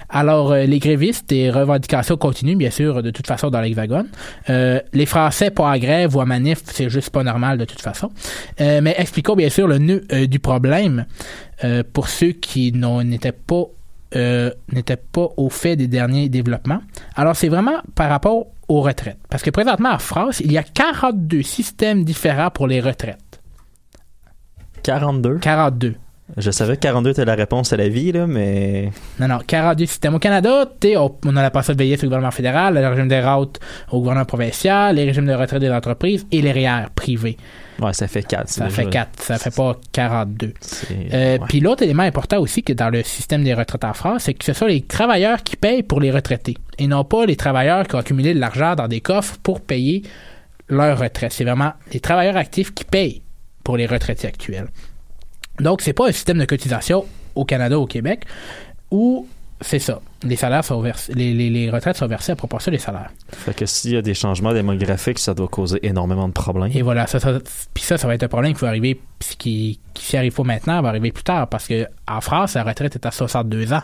Alors, 0.09 0.51
euh, 0.51 0.65
les 0.65 0.77
grévistes 0.77 1.31
et 1.31 1.50
revendications 1.50 2.15
continuent, 2.15 2.57
bien 2.57 2.69
sûr, 2.69 3.01
de 3.01 3.09
toute 3.09 3.25
façon, 3.25 3.50
dans 3.50 3.59
l'Hexagone. 3.59 4.07
Euh, 4.51 4.81
les 4.94 5.07
Français 5.07 5.50
pas 5.50 5.71
à 5.71 5.79
grève 5.79 6.15
ou 6.15 6.21
à 6.21 6.25
manif, 6.25 6.59
c'est 6.65 6.91
juste 6.91 7.09
pas 7.09 7.23
normal 7.23 7.57
de 7.57 7.65
toute 7.65 7.81
façon. 7.81 8.12
Euh, 8.62 8.79
mais 8.83 8.94
expliquons, 8.95 9.35
bien 9.35 9.50
sûr, 9.50 9.67
le 9.67 9.79
nœud 9.79 10.03
euh, 10.12 10.27
du 10.27 10.38
problème 10.38 11.07
euh, 11.63 11.81
pour 11.91 12.07
ceux 12.07 12.33
qui 12.33 12.71
n'étaient 12.71 13.31
pas 13.31 13.63
euh, 14.15 14.51
pas 15.12 15.27
au 15.38 15.50
fait 15.50 15.75
des 15.75 15.88
derniers 15.88 16.29
développements. 16.29 16.81
Alors, 17.15 17.35
c'est 17.35 17.50
vraiment 17.50 17.79
par 17.95 18.09
rapport 18.09 18.45
aux 18.69 18.81
retraites. 18.81 19.17
Parce 19.29 19.43
que 19.43 19.50
présentement, 19.50 19.91
en 19.91 20.00
France, 20.00 20.39
il 20.39 20.51
y 20.51 20.58
a 20.58 20.63
42 20.63 21.41
systèmes 21.41 22.05
différents 22.05 22.51
pour 22.51 22.67
les 22.67 22.79
retraites. 22.79 23.41
42? 24.84 25.39
42. 25.39 25.96
Je 26.38 26.51
savais 26.51 26.75
que 26.75 26.82
42 26.82 27.10
était 27.10 27.25
la 27.25 27.36
réponse 27.36 27.74
à 27.74 27.77
la 27.77 27.89
vie, 27.89 28.12
là, 28.12 28.27
mais... 28.27 28.91
Non, 29.20 29.27
non, 29.27 29.39
42 29.46 29.86
systèmes. 29.88 30.13
Au 30.13 30.20
Canada, 30.20 30.70
on, 31.25 31.36
a 31.36 31.41
la 31.41 31.50
passé 31.50 31.74
de 31.74 31.77
veiller 31.79 31.98
sur 31.98 32.05
le 32.05 32.10
gouvernement 32.10 32.32
fédéral, 32.32 32.75
le 32.75 32.88
régime 32.88 33.08
des 33.08 33.20
routes 33.20 33.60
au 33.91 34.00
gouvernement 34.00 34.25
provincial, 34.25 34.96
les 34.96 35.05
régimes 35.05 35.25
de 35.25 35.34
retraite 35.34 35.60
des 35.60 35.72
entreprises 35.72 36.27
et 36.32 36.41
les 36.41 36.51
REER 36.51 36.86
privés. 36.93 37.38
Ouais, 37.81 37.93
ça 37.93 38.07
fait 38.07 38.24
4. 38.24 38.50
Ça 38.50 38.69
fait 38.69 38.89
4, 38.89 39.21
ça 39.21 39.38
fait 39.38 39.55
pas 39.55 39.75
42. 39.91 40.53
Euh, 40.91 41.38
ouais. 41.38 41.39
Puis 41.48 41.59
l'autre 41.59 41.83
élément 41.83 42.03
important 42.03 42.39
aussi 42.39 42.63
que 42.63 42.74
dans 42.74 42.89
le 42.89 43.03
système 43.03 43.43
des 43.43 43.53
retraites 43.53 43.86
en 43.86 43.93
France, 43.93 44.24
c'est 44.24 44.33
que 44.33 44.43
ce 44.43 44.53
sont 44.53 44.65
les 44.65 44.81
travailleurs 44.81 45.43
qui 45.43 45.55
payent 45.55 45.83
pour 45.83 46.01
les 46.01 46.12
retraités 46.12 46.57
et 46.77 46.88
non 46.88 47.03
pas 47.03 47.25
les 47.25 47.36
travailleurs 47.36 47.88
qui 47.88 47.95
ont 47.95 48.00
accumulé 48.00 48.33
de 48.33 48.39
l'argent 48.39 48.75
dans 48.75 48.88
des 48.88 49.01
coffres 49.01 49.38
pour 49.41 49.62
payer 49.62 50.03
leur 50.67 51.00
retraite. 51.00 51.31
C'est 51.31 51.43
vraiment 51.43 51.74
les 51.93 52.00
travailleurs 52.00 52.38
actifs 52.38 52.74
qui 52.74 52.83
payent 52.83 53.21
pour 53.63 53.77
les 53.77 53.86
retraités 53.86 54.27
actuels. 54.27 54.67
Donc, 55.59 55.81
c'est 55.81 55.93
pas 55.93 56.07
un 56.07 56.12
système 56.12 56.38
de 56.38 56.45
cotisation 56.45 57.05
au 57.36 57.45
Canada, 57.45 57.77
au 57.77 57.86
Québec, 57.86 58.24
où 58.91 59.27
c'est 59.62 59.80
ça. 59.80 60.01
Les 60.24 60.36
salaires 60.36 60.63
sont 60.63 60.80
versés, 60.82 61.13
les, 61.13 61.34
les, 61.34 61.50
les, 61.50 61.70
retraites 61.70 61.98
sont 61.98 62.08
versées 62.08 62.32
à 62.32 62.36
proportion 62.36 62.72
des 62.72 62.78
salaires. 62.78 63.12
Fait 63.30 63.54
que 63.54 63.66
s'il 63.66 63.92
y 63.92 63.98
a 63.98 64.01
des 64.01 64.13
changements 64.13 64.54
démographiques, 64.54 65.20
ça 65.20 65.34
doit 65.34 65.50
causer 65.50 65.80
énormément 65.84 66.28
de 66.28 66.34
problèmes. 66.34 66.72
Et 66.74 66.82
voilà, 66.82 67.08
ça, 67.08 67.20
ça, 67.20 67.39
puis 67.74 67.84
ça, 67.84 67.98
ça 67.98 68.08
va 68.08 68.16
être 68.16 68.24
un 68.24 68.30
problème 68.30 68.54
qui 68.54 68.62
va 68.62 68.70
arriver, 68.70 69.01
qui, 69.38 69.80
qui 69.94 70.06
s'y 70.06 70.18
arrive 70.18 70.34
pas 70.34 70.44
maintenant, 70.44 70.82
va 70.82 70.89
arriver 70.89 71.12
plus 71.12 71.24
tard, 71.24 71.48
parce 71.50 71.68
que 71.68 71.86
en 72.08 72.22
France, 72.22 72.54
la 72.54 72.63
retraite 72.63 72.96
est 72.96 73.06
à 73.06 73.12
62 73.12 73.74
ans. 73.74 73.84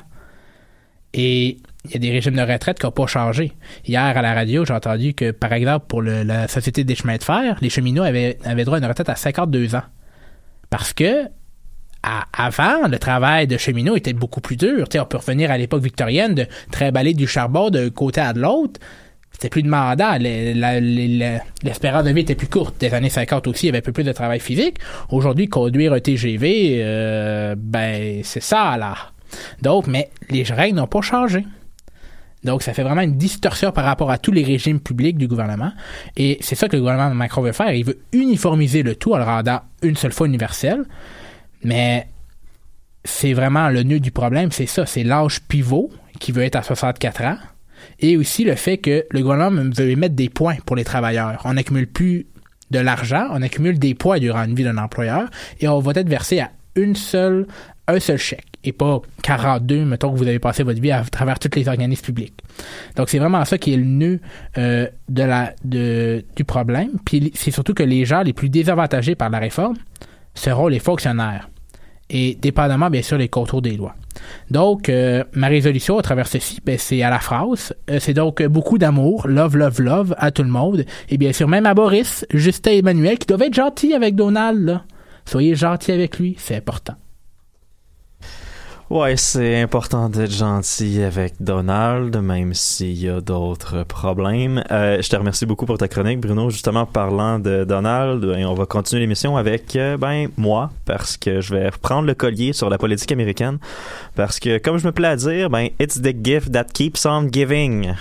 Et 1.14 1.58
il 1.86 1.92
y 1.92 1.96
a 1.96 2.00
des 2.00 2.12
régimes 2.12 2.36
de 2.36 2.42
retraite 2.42 2.80
qui 2.80 2.86
n'ont 2.86 2.92
pas 2.92 3.08
changé. 3.08 3.54
Hier, 3.86 4.02
à 4.02 4.22
la 4.22 4.34
radio, 4.34 4.66
j'ai 4.66 4.74
entendu 4.74 5.14
que, 5.14 5.32
par 5.32 5.54
exemple, 5.54 5.86
pour 5.88 6.02
le, 6.02 6.24
la 6.24 6.48
Société 6.48 6.84
des 6.84 6.96
chemins 6.96 7.18
de 7.18 7.24
fer, 7.24 7.58
les 7.62 7.70
cheminots 7.70 8.04
avaient, 8.04 8.38
avaient 8.44 8.66
droit 8.66 8.78
à 8.78 8.80
une 8.80 8.86
retraite 8.86 9.10
à 9.10 9.16
52 9.16 9.76
ans. 9.76 9.84
Parce 10.70 10.94
que 10.94 11.28
avant, 12.34 12.88
le 12.88 13.00
travail 13.00 13.48
de 13.48 13.58
cheminot 13.58 13.96
était 13.96 14.14
beaucoup 14.14 14.42
plus 14.42 14.58
dur. 14.58 14.88
On 15.00 15.06
peut 15.06 15.18
revenir 15.18 15.52
à 15.52 15.58
l'époque 15.58 15.84
victorienne 15.84 16.36
de 16.36 16.46
trimballer 16.72 17.14
du 17.14 17.28
charbon 17.28 17.70
d'un 17.70 17.90
côté 17.90 18.22
à 18.22 18.34
de 18.34 18.42
l'autre. 18.42 18.80
c'était 19.32 19.50
plus 19.50 19.64
demandant. 19.64 20.18
L'espérance 20.20 22.04
de 22.04 22.12
vie 22.12 22.22
était 22.22 22.36
plus 22.36 22.48
courte. 22.48 22.80
Des 22.80 22.94
années 22.94 23.10
50 23.10 23.48
aussi, 23.48 23.66
il 23.66 23.68
y 23.68 23.70
avait 23.70 23.80
un 23.80 23.82
peu 23.82 23.92
plus 23.92 24.04
de 24.04 24.12
travail 24.12 24.40
physique. 24.40 24.78
Aujourd'hui, 25.10 25.48
conduire 25.48 25.94
un 25.94 26.00
TGV, 26.00 26.78
euh, 26.80 27.56
ben, 27.58 28.22
c'est 28.24 28.44
ça, 28.44 28.78
là. 28.78 28.96
Donc, 29.62 29.88
mais 29.88 30.10
les 30.30 30.44
règles 30.44 30.78
n'ont 30.78 30.88
pas 30.88 31.02
changé. 31.02 31.44
Donc, 32.44 32.62
ça 32.62 32.74
fait 32.74 32.84
vraiment 32.84 33.02
une 33.02 33.18
distorsion 33.18 33.72
par 33.72 33.86
rapport 33.86 34.12
à 34.12 34.20
tous 34.20 34.32
les 34.32 34.44
régimes 34.44 34.80
publics 34.80 35.18
du 35.18 35.28
gouvernement. 35.28 35.72
Et 36.16 36.38
c'est 36.42 36.54
ça 36.54 36.68
que 36.68 36.76
le 36.76 36.82
gouvernement 36.82 37.10
de 37.10 37.16
Macron 37.16 37.42
veut 37.42 37.52
faire. 37.52 37.74
Il 37.74 37.84
veut 37.84 37.98
uniformiser 38.14 38.84
le 38.84 38.96
tout 38.96 39.14
en 39.14 39.18
le 39.18 39.24
rendant 39.24 39.62
une 39.82 39.96
seule 39.96 40.12
fois 40.12 40.28
universel. 40.28 40.86
Mais 41.64 42.08
c'est 43.04 43.34
vraiment 43.34 43.70
le 43.70 43.84
nœud 43.84 44.00
du 44.00 44.12
problème, 44.12 44.52
c'est 44.52 44.66
ça, 44.66 44.86
c'est 44.86 45.04
l'âge 45.04 45.42
pivot 45.42 45.92
qui 46.20 46.32
veut 46.32 46.44
être 46.44 46.56
à 46.56 46.64
64 46.64 47.24
ans. 47.24 47.38
Et 48.00 48.18
aussi 48.18 48.44
le 48.44 48.56
fait 48.56 48.78
que 48.78 49.06
le 49.10 49.22
gouvernement 49.22 49.64
veut 49.76 49.90
émettre 49.90 50.16
des 50.16 50.30
points 50.30 50.58
pour 50.66 50.76
les 50.76 50.84
travailleurs. 50.84 51.42
On 51.46 51.54
n'accumule 51.54 51.88
plus 51.88 52.26
de 52.72 52.80
l'argent, 52.80 53.28
on 53.32 53.42
accumule 53.42 53.78
des 53.78 53.94
points 53.94 54.20
durant 54.20 54.44
une 54.44 54.56
vie 54.56 54.64
d'un 54.64 54.78
employeur 54.78 55.30
et 55.60 55.68
on 55.68 55.80
va 55.80 55.92
être 55.96 56.10
versé 56.10 56.40
à 56.40 56.52
une 56.76 56.96
seule, 56.96 57.46
un 57.88 58.00
seul 58.00 58.18
chèque 58.18 58.46
et 58.64 58.72
pas 58.72 59.02
42, 59.22 59.86
mettons 59.86 60.12
que 60.12 60.18
vous 60.18 60.28
avez 60.28 60.40
passé 60.40 60.64
votre 60.64 60.82
vie 60.82 60.92
à 60.92 61.04
travers 61.04 61.38
tous 61.38 61.56
les 61.56 61.68
organismes 61.68 62.04
publics. 62.04 62.34
Donc 62.96 63.10
c'est 63.10 63.20
vraiment 63.20 63.46
ça 63.46 63.58
qui 63.58 63.74
est 63.74 63.78
le 63.78 63.84
nœud 63.84 64.20
euh, 64.58 64.88
du 65.10 66.44
problème. 66.44 66.90
Puis 67.06 67.32
c'est 67.36 67.52
surtout 67.52 67.76
que 67.76 67.84
les 67.84 68.06
gens 68.06 68.24
les 68.24 68.34
plus 68.34 68.50
désavantagés 68.50 69.16
par 69.16 69.30
la 69.30 69.38
réforme 69.40 69.76
seront 70.36 70.68
les 70.68 70.80
fonctionnaires 70.80 71.50
et 72.10 72.38
dépendamment 72.40 72.90
bien 72.90 73.02
sûr 73.02 73.18
les 73.18 73.30
contours 73.30 73.62
des 73.62 73.76
lois. 73.76 73.96
Donc, 74.50 74.90
euh, 74.90 75.24
ma 75.34 75.48
résolution 75.48 75.98
à 75.98 76.02
travers 76.02 76.28
ceci, 76.28 76.60
ben, 76.64 76.78
c'est 76.78 77.02
à 77.02 77.10
la 77.10 77.20
phrase. 77.20 77.74
Euh, 77.90 78.00
c'est 78.00 78.14
donc 78.14 78.42
euh, 78.42 78.48
beaucoup 78.48 78.78
d'amour, 78.78 79.28
love, 79.28 79.58
love, 79.58 79.82
love 79.82 80.16
à 80.18 80.32
tout 80.32 80.44
le 80.44 80.50
monde. 80.50 80.86
Et 81.10 81.18
bien 81.18 81.34
sûr, 81.34 81.48
même 81.48 81.66
à 81.66 81.74
Boris, 81.74 82.26
Justin 82.34 82.72
Emmanuel, 82.72 83.18
qui 83.18 83.28
doivent 83.28 83.42
être 83.42 83.54
gentils 83.54 83.94
avec 83.94 84.16
Donald. 84.16 84.82
Soyez 85.26 85.56
gentils 85.56 85.92
avec 85.92 86.20
lui, 86.20 86.36
c'est 86.38 86.56
important. 86.56 86.96
Ouais, 88.92 89.18
c'est 89.18 89.62
important 89.62 90.10
d'être 90.10 90.32
gentil 90.32 91.02
avec 91.02 91.34
Donald, 91.40 92.16
même 92.18 92.54
s'il 92.54 93.02
y 93.02 93.10
a 93.10 93.20
d'autres 93.20 93.82
problèmes. 93.82 94.64
Euh, 94.70 95.02
je 95.02 95.10
te 95.10 95.16
remercie 95.16 95.48
beaucoup 95.48 95.66
pour 95.66 95.80
ta 95.80 95.88
chronique, 95.88 96.20
Bruno. 96.20 96.52
Justement, 96.52 96.86
parlant 96.86 97.40
de 97.40 97.64
Donald, 97.64 98.24
ben, 98.24 98.46
on 98.46 98.54
va 98.54 98.68
continuer 98.68 99.02
l'émission 99.02 99.38
avec 99.38 99.76
euh, 99.76 99.98
ben 99.98 100.28
moi, 100.38 100.70
parce 100.86 101.18
que 101.18 101.42
je 101.42 101.56
vais 101.56 101.70
reprendre 101.70 102.06
le 102.06 102.14
collier 102.14 102.54
sur 102.54 102.70
la 102.70 102.78
politique 102.78 103.12
américaine, 103.12 103.58
parce 104.14 104.40
que 104.40 104.60
comme 104.60 104.78
je 104.78 104.86
me 104.86 104.92
plais 104.92 105.08
à 105.08 105.16
dire, 105.16 105.50
ben 105.50 105.70
it's 105.80 106.00
the 106.00 106.16
gift 106.24 106.52
that 106.52 106.66
keeps 106.72 107.08
on 107.08 107.28
giving. 107.32 107.92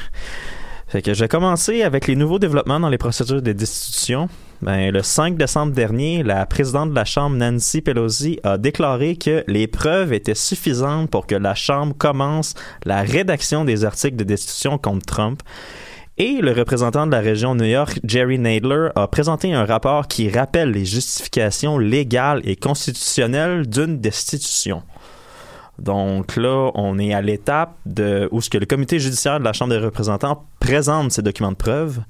Fait 0.94 1.02
que 1.02 1.12
je 1.12 1.24
vais 1.24 1.28
commencer 1.28 1.82
avec 1.82 2.06
les 2.06 2.14
nouveaux 2.14 2.38
développements 2.38 2.78
dans 2.78 2.88
les 2.88 2.98
procédures 2.98 3.42
de 3.42 3.50
destitution. 3.50 4.28
Ben, 4.62 4.92
le 4.92 5.02
5 5.02 5.36
décembre 5.36 5.72
dernier, 5.72 6.22
la 6.22 6.46
présidente 6.46 6.90
de 6.90 6.94
la 6.94 7.04
Chambre, 7.04 7.34
Nancy 7.34 7.80
Pelosi, 7.80 8.38
a 8.44 8.58
déclaré 8.58 9.16
que 9.16 9.42
les 9.48 9.66
preuves 9.66 10.12
étaient 10.12 10.36
suffisantes 10.36 11.10
pour 11.10 11.26
que 11.26 11.34
la 11.34 11.56
Chambre 11.56 11.96
commence 11.98 12.54
la 12.84 13.02
rédaction 13.02 13.64
des 13.64 13.84
articles 13.84 14.14
de 14.14 14.22
destitution 14.22 14.78
contre 14.78 15.04
Trump. 15.04 15.42
Et 16.16 16.34
le 16.34 16.52
représentant 16.52 17.08
de 17.08 17.10
la 17.10 17.18
région 17.18 17.56
New 17.56 17.64
York, 17.64 17.98
Jerry 18.04 18.38
Nadler, 18.38 18.90
a 18.94 19.08
présenté 19.08 19.52
un 19.52 19.64
rapport 19.64 20.06
qui 20.06 20.30
rappelle 20.30 20.70
les 20.70 20.84
justifications 20.84 21.76
légales 21.76 22.40
et 22.44 22.54
constitutionnelles 22.54 23.66
d'une 23.66 23.98
destitution. 23.98 24.84
Donc 25.78 26.36
là, 26.36 26.70
on 26.74 26.98
est 26.98 27.12
à 27.12 27.20
l'étape 27.20 27.76
de 27.84 28.28
où 28.30 28.40
ce 28.40 28.48
que 28.48 28.58
le 28.58 28.66
comité 28.66 28.98
judiciaire 29.00 29.40
de 29.40 29.44
la 29.44 29.52
Chambre 29.52 29.72
des 29.72 29.84
représentants 29.84 30.46
présente 30.60 31.12
ses 31.12 31.22
documents 31.22 31.50
de 31.50 31.56
preuve. 31.56 32.00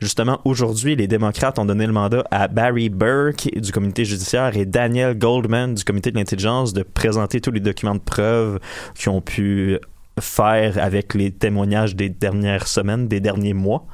Justement, 0.00 0.40
aujourd'hui, 0.44 0.94
les 0.94 1.08
démocrates 1.08 1.58
ont 1.58 1.64
donné 1.64 1.86
le 1.86 1.92
mandat 1.92 2.24
à 2.30 2.46
Barry 2.46 2.88
Burke 2.88 3.48
du 3.56 3.72
comité 3.72 4.04
judiciaire 4.04 4.56
et 4.56 4.64
Daniel 4.64 5.18
Goldman 5.18 5.74
du 5.74 5.82
comité 5.82 6.12
de 6.12 6.16
l'intelligence 6.16 6.72
de 6.72 6.82
présenter 6.84 7.40
tous 7.40 7.50
les 7.50 7.60
documents 7.60 7.96
de 7.96 8.00
preuve 8.00 8.60
qu'ils 8.94 9.10
ont 9.10 9.20
pu 9.20 9.78
faire 10.20 10.78
avec 10.78 11.14
les 11.14 11.32
témoignages 11.32 11.96
des 11.96 12.08
dernières 12.08 12.68
semaines, 12.68 13.08
des 13.08 13.20
derniers 13.20 13.54
mois. 13.54 13.86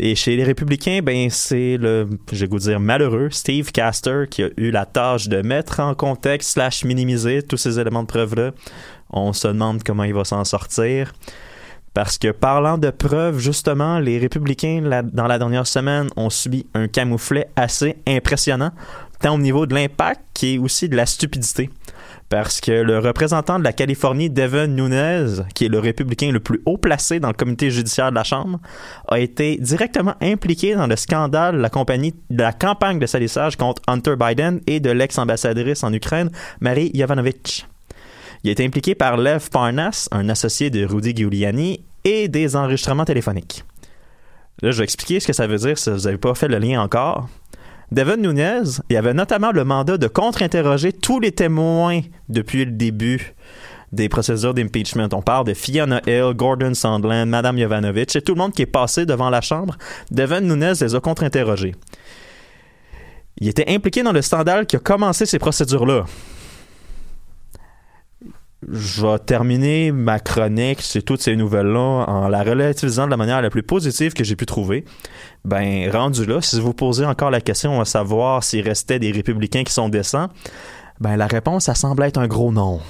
Et 0.00 0.14
chez 0.14 0.36
les 0.36 0.44
républicains, 0.44 1.00
ben 1.02 1.28
c'est 1.28 1.76
le, 1.76 2.08
je 2.30 2.38
vais 2.38 2.46
vous 2.46 2.60
dire 2.60 2.78
malheureux, 2.78 3.30
Steve 3.30 3.72
Castor 3.72 4.28
qui 4.30 4.44
a 4.44 4.48
eu 4.56 4.70
la 4.70 4.86
tâche 4.86 5.28
de 5.28 5.42
mettre 5.42 5.80
en 5.80 5.94
contexte 5.94 6.50
slash 6.50 6.84
minimiser 6.84 7.42
tous 7.42 7.56
ces 7.56 7.80
éléments 7.80 8.02
de 8.02 8.06
preuve-là. 8.06 8.52
On 9.10 9.32
se 9.32 9.48
demande 9.48 9.82
comment 9.82 10.04
il 10.04 10.14
va 10.14 10.24
s'en 10.24 10.44
sortir. 10.44 11.12
Parce 11.94 12.16
que 12.16 12.30
parlant 12.30 12.78
de 12.78 12.90
preuves, 12.90 13.40
justement, 13.40 13.98
les 13.98 14.18
républicains, 14.18 15.02
dans 15.12 15.26
la 15.26 15.36
dernière 15.36 15.66
semaine, 15.66 16.08
ont 16.16 16.30
subi 16.30 16.64
un 16.74 16.86
camouflet 16.86 17.48
assez 17.56 17.96
impressionnant, 18.06 18.70
tant 19.20 19.34
au 19.34 19.38
niveau 19.38 19.66
de 19.66 19.74
l'impact 19.74 20.20
qui 20.32 20.58
aussi 20.58 20.88
de 20.88 20.94
la 20.94 21.06
stupidité. 21.06 21.70
Parce 22.28 22.60
que 22.60 22.72
le 22.72 22.98
représentant 22.98 23.58
de 23.58 23.64
la 23.64 23.72
Californie, 23.72 24.28
Devin 24.28 24.66
Nunes, 24.66 25.46
qui 25.54 25.64
est 25.64 25.68
le 25.68 25.78
républicain 25.78 26.30
le 26.30 26.40
plus 26.40 26.60
haut 26.66 26.76
placé 26.76 27.20
dans 27.20 27.28
le 27.28 27.34
comité 27.34 27.70
judiciaire 27.70 28.10
de 28.10 28.16
la 28.16 28.24
Chambre, 28.24 28.60
a 29.08 29.18
été 29.18 29.56
directement 29.56 30.14
impliqué 30.20 30.74
dans 30.74 30.86
le 30.86 30.96
scandale 30.96 31.56
de 31.56 31.62
la, 31.62 32.52
campagne 32.52 32.98
de 32.98 33.06
salissage 33.06 33.56
contre 33.56 33.80
Hunter 33.86 34.14
Biden 34.16 34.60
et 34.66 34.78
de 34.78 34.90
l'ex-ambassadrice 34.90 35.82
en 35.84 35.92
Ukraine, 35.92 36.30
Marie 36.60 36.90
Yovanovitch. 36.92 37.66
Il 38.44 38.50
a 38.50 38.52
été 38.52 38.64
impliqué 38.64 38.94
par 38.94 39.16
Lev 39.16 39.48
Parnas, 39.50 40.08
un 40.12 40.28
associé 40.28 40.68
de 40.68 40.84
Rudy 40.84 41.16
Giuliani, 41.16 41.80
et 42.04 42.28
des 42.28 42.56
enregistrements 42.56 43.04
téléphoniques. 43.04 43.64
Là, 44.62 44.70
je 44.70 44.78
vais 44.78 44.84
expliquer 44.84 45.20
ce 45.20 45.26
que 45.26 45.32
ça 45.32 45.46
veut 45.46 45.58
dire 45.58 45.78
si 45.78 45.90
vous 45.90 46.00
n'avez 46.00 46.18
pas 46.18 46.34
fait 46.34 46.48
le 46.48 46.58
lien 46.58 46.80
encore. 46.80 47.28
Devin 47.90 48.18
Nunes, 48.18 48.82
il 48.90 48.96
avait 48.96 49.14
notamment 49.14 49.50
le 49.50 49.64
mandat 49.64 49.96
de 49.96 50.08
contre-interroger 50.08 50.92
tous 50.92 51.20
les 51.20 51.32
témoins 51.32 52.00
depuis 52.28 52.66
le 52.66 52.72
début 52.72 53.34
des 53.92 54.10
procédures 54.10 54.52
d'impeachment. 54.52 55.08
On 55.12 55.22
parle 55.22 55.46
de 55.46 55.54
Fiona 55.54 56.02
Hill, 56.06 56.34
Gordon 56.34 56.74
Sondland, 56.74 57.26
Madame 57.26 57.56
Yovanovitch 57.56 58.16
et 58.16 58.20
tout 58.20 58.34
le 58.34 58.38
monde 58.38 58.52
qui 58.52 58.62
est 58.62 58.66
passé 58.66 59.06
devant 59.06 59.30
la 59.30 59.40
Chambre. 59.40 59.78
Devin 60.10 60.42
Nunes 60.42 60.74
les 60.78 60.94
a 60.94 61.00
contre-interrogés. 61.00 61.74
Il 63.40 63.48
était 63.48 63.72
impliqué 63.72 64.02
dans 64.02 64.12
le 64.12 64.20
scandale 64.20 64.66
qui 64.66 64.76
a 64.76 64.80
commencé 64.80 65.24
ces 65.24 65.38
procédures-là. 65.38 66.04
Je 68.66 69.06
vais 69.06 69.18
terminer 69.20 69.92
ma 69.92 70.18
chronique 70.18 70.82
sur 70.82 71.04
toutes 71.04 71.22
ces 71.22 71.36
nouvelles-là 71.36 72.04
en 72.08 72.28
la 72.28 72.42
relativisant 72.42 73.06
de 73.06 73.10
la 73.10 73.16
manière 73.16 73.40
la 73.40 73.50
plus 73.50 73.62
positive 73.62 74.14
que 74.14 74.24
j'ai 74.24 74.34
pu 74.34 74.46
trouver. 74.46 74.84
Ben, 75.44 75.88
rendu 75.90 76.26
là, 76.26 76.42
si 76.42 76.60
vous 76.60 76.74
posez 76.74 77.04
encore 77.04 77.30
la 77.30 77.40
question 77.40 77.80
à 77.80 77.84
savoir 77.84 78.42
s'il 78.42 78.66
restait 78.66 78.98
des 78.98 79.12
républicains 79.12 79.62
qui 79.62 79.72
sont 79.72 79.88
décents, 79.88 80.28
ben, 80.98 81.16
la 81.16 81.28
réponse, 81.28 81.66
ça 81.66 81.76
semble 81.76 82.02
être 82.02 82.18
un 82.18 82.26
gros 82.26 82.50
non. 82.50 82.80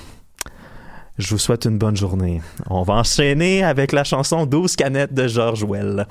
Je 1.18 1.30
vous 1.30 1.38
souhaite 1.38 1.66
une 1.66 1.76
bonne 1.76 1.96
journée. 1.96 2.40
On 2.70 2.82
va 2.82 2.94
enchaîner 2.94 3.62
avec 3.62 3.92
la 3.92 4.04
chanson 4.04 4.46
12 4.46 4.74
canettes 4.74 5.12
de 5.12 5.28
George 5.28 5.64
Well. 5.64 6.06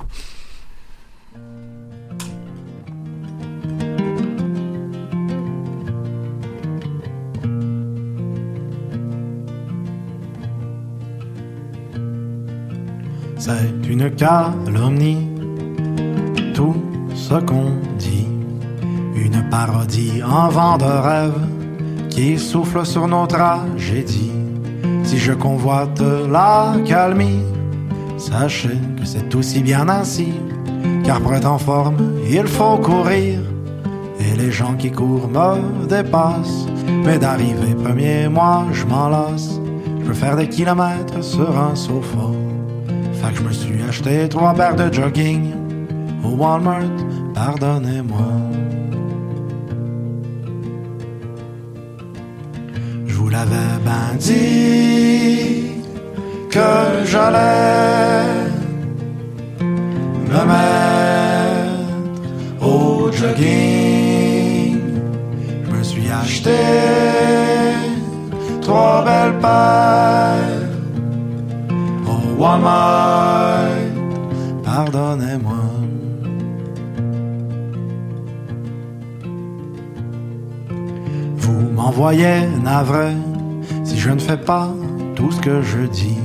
C'est 13.47 13.89
une 13.89 14.11
calomnie, 14.11 15.25
tout 16.53 16.75
ce 17.15 17.35
qu'on 17.35 17.71
dit. 17.97 18.27
Une 19.15 19.41
parodie 19.49 20.21
en 20.21 20.49
vent 20.49 20.77
de 20.77 20.83
rêve 20.83 21.47
qui 22.09 22.37
souffle 22.37 22.85
sur 22.85 23.07
nos 23.07 23.25
tragédies. 23.25 24.33
Si 25.05 25.17
je 25.17 25.31
convoite 25.31 26.03
la 26.29 26.73
calmie, 26.85 27.41
sachez 28.17 28.77
que 28.97 29.05
c'est 29.05 29.33
aussi 29.33 29.61
bien 29.61 29.87
ainsi. 29.87 30.27
Car 31.05 31.21
pour 31.21 31.33
être 31.33 31.49
en 31.49 31.57
forme, 31.57 31.95
il 32.29 32.47
faut 32.47 32.77
courir. 32.79 33.39
Et 34.19 34.35
les 34.35 34.51
gens 34.51 34.73
qui 34.73 34.91
courent 34.91 35.29
me 35.29 35.87
dépassent. 35.87 36.67
Mais 37.05 37.17
d'arriver 37.17 37.75
premier, 37.81 38.27
moi 38.27 38.65
je 38.73 38.83
m'en 38.83 39.07
lasse. 39.07 39.61
Je 40.01 40.07
peux 40.07 40.13
faire 40.13 40.35
des 40.35 40.49
kilomètres 40.49 41.23
sur 41.23 41.57
un 41.57 41.75
sofa. 41.75 42.27
Que 43.31 43.35
je 43.35 43.43
me 43.43 43.51
suis 43.51 43.83
acheté 43.83 44.29
trois 44.29 44.53
paires 44.53 44.75
de 44.75 44.91
jogging 44.91 45.51
au 46.23 46.29
Walmart, 46.29 46.97
pardonnez-moi. 47.33 48.25
Je 53.05 53.13
vous 53.13 53.29
l'avais 53.29 53.75
ben 53.83 54.15
dit 54.17 55.65
que 56.49 57.05
j'allais 57.05 58.23
me 60.31 60.41
mettre 60.51 61.75
au 62.65 63.11
jogging. 63.11 64.79
Je 65.65 65.75
me 65.75 65.83
suis 65.83 66.09
acheté 66.09 66.55
trois 68.61 69.03
belles 69.03 69.37
paires 69.41 70.56
Walmart, 72.37 73.71
pardonnez-moi. 74.63 75.63
Vous 81.35 81.69
m'envoyez 81.75 82.45
navré 82.63 83.13
si 83.83 83.97
je 83.97 84.11
ne 84.11 84.19
fais 84.19 84.37
pas 84.37 84.69
tout 85.15 85.31
ce 85.31 85.41
que 85.41 85.63
je 85.63 85.79
dis. 85.87 86.17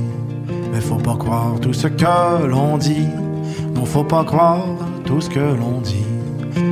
Mais 0.71 0.81
faut 0.81 0.95
pas 0.97 1.15
croire 1.15 1.59
tout 1.59 1.73
ce 1.73 1.87
que 1.87 2.45
l'on 2.45 2.77
dit. 2.77 3.07
Non, 3.73 3.85
faut 3.85 4.03
pas 4.03 4.23
croire 4.23 4.65
tout 5.05 5.19
ce 5.19 5.29
que 5.29 5.39
l'on 5.39 5.81
dit. 5.81 6.05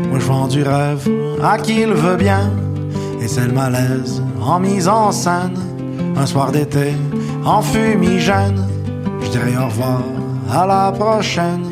Moi, 0.09 0.19
je 0.19 0.25
vends 0.25 0.47
du 0.47 0.61
rêve 0.61 1.09
à 1.43 1.57
qui 1.57 1.83
le 1.83 1.93
veut 1.93 2.15
bien. 2.15 2.51
Et 3.19 3.27
c'est 3.27 3.47
le 3.47 3.53
malaise 3.53 4.21
en 4.39 4.59
mise 4.59 4.87
en 4.87 5.11
scène. 5.11 5.57
Un 6.15 6.27
soir 6.27 6.51
d'été 6.51 6.93
en 7.43 7.63
fumigène. 7.63 8.70
Je 9.21 9.29
dirais 9.29 9.55
au 9.57 9.65
revoir 9.65 10.01
à 10.51 10.65
la 10.65 10.91
prochaine. 10.91 11.65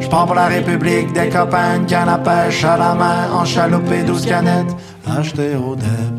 Je 0.00 0.08
prends 0.08 0.26
pour 0.26 0.34
la 0.34 0.46
République 0.46 1.12
des 1.12 1.28
copains, 1.28 1.84
canne 1.86 2.08
à 2.08 2.18
pêche 2.18 2.64
à 2.64 2.76
la 2.76 2.94
main, 2.94 3.30
en 3.32 3.44
chaloupe 3.44 3.90
et 3.92 4.02
douze 4.02 4.24
canettes, 4.26 4.74
achetées 5.06 5.56
au 5.56 5.74
deb. 5.74 6.16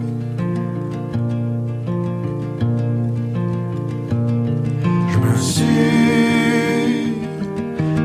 Je 5.12 5.18
me 5.18 5.36
suis 5.38 7.14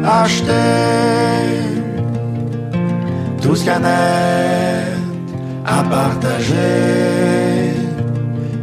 acheté 0.04 0.52
douze 3.42 3.64
canettes 3.64 4.98
à 5.66 5.82
partager. 5.82 7.74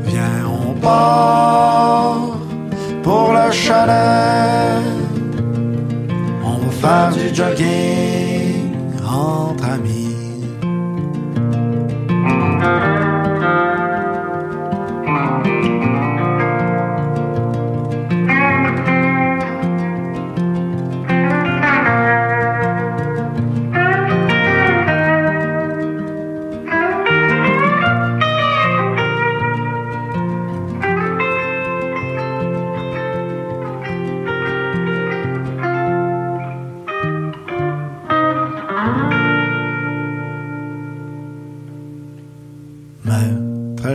Viens, 0.06 0.46
on 0.48 0.74
part 0.80 2.09
pour 3.10 3.34
le 3.34 3.52
chalet. 3.52 4.84
On 6.46 6.58
va 6.64 6.72
faire 6.82 7.12
du 7.18 7.36
jogging 7.36 8.76
entre 9.04 9.66
amis. 9.78 10.10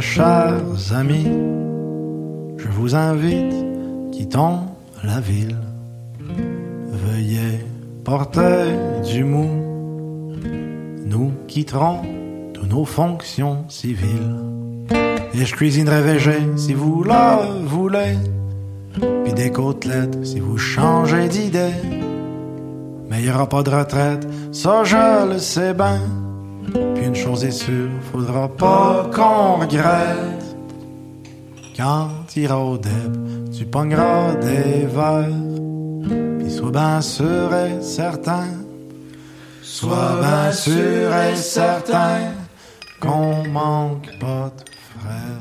Chers 0.05 0.93
amis, 0.93 1.27
je 2.59 2.69
vous 2.69 2.95
invite, 2.95 3.55
quittons 4.13 4.61
la 5.03 5.19
ville. 5.19 5.57
Veuillez 7.07 7.65
porter 8.05 8.67
du 9.03 9.25
mou. 9.25 9.49
Nous 11.07 11.33
quitterons 11.49 12.03
tous 12.53 12.67
nos 12.67 12.85
fonctions 12.85 13.65
civiles. 13.69 14.37
Et 15.35 15.45
je 15.45 15.55
cuisinerai 15.55 16.03
végé 16.03 16.39
si 16.57 16.75
vous 16.75 17.03
le 17.03 17.65
voulez. 17.67 18.17
Puis 19.25 19.33
des 19.33 19.51
côtelettes 19.51 20.25
si 20.25 20.39
vous 20.39 20.59
changez 20.59 21.29
d'idée. 21.29 21.75
Mais 23.09 23.21
il 23.21 23.27
y 23.27 23.31
aura 23.31 23.49
pas 23.49 23.63
de 23.63 23.71
retraite, 23.71 24.29
ça 24.53 24.85
je 24.85 25.33
le 25.33 25.39
sais 25.39 25.73
bien. 25.73 26.01
Chose 27.15 27.45
est 27.45 27.53
sûre, 27.53 27.91
faudra 28.13 28.49
pas 28.49 29.09
qu'on 29.15 29.61
regrette. 29.61 30.57
Quand 31.77 32.09
t'iras 32.27 32.57
au 32.57 32.77
deb, 32.77 33.51
tu 33.57 33.65
pogneras 33.65 34.35
des 34.35 34.87
verres. 34.87 35.29
Puis 36.39 36.51
sois 36.51 36.71
bien 36.71 37.01
sûr 37.01 37.55
et 37.55 37.81
certain, 37.83 38.49
sois 39.63 40.19
bien 40.21 40.53
sûr 40.53 41.15
et 41.15 41.37
certain 41.37 42.33
qu'on 43.01 43.47
manque 43.49 44.11
pas 44.19 44.51
de 44.57 44.65
frais. 45.01 45.41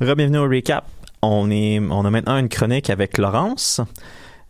Re-bienvenue 0.00 0.38
au 0.38 0.48
recap. 0.48 0.84
On, 1.22 1.50
est, 1.50 1.80
on 1.80 2.04
a 2.04 2.10
maintenant 2.10 2.38
une 2.38 2.48
chronique 2.48 2.88
avec 2.88 3.18
Laurence. 3.18 3.80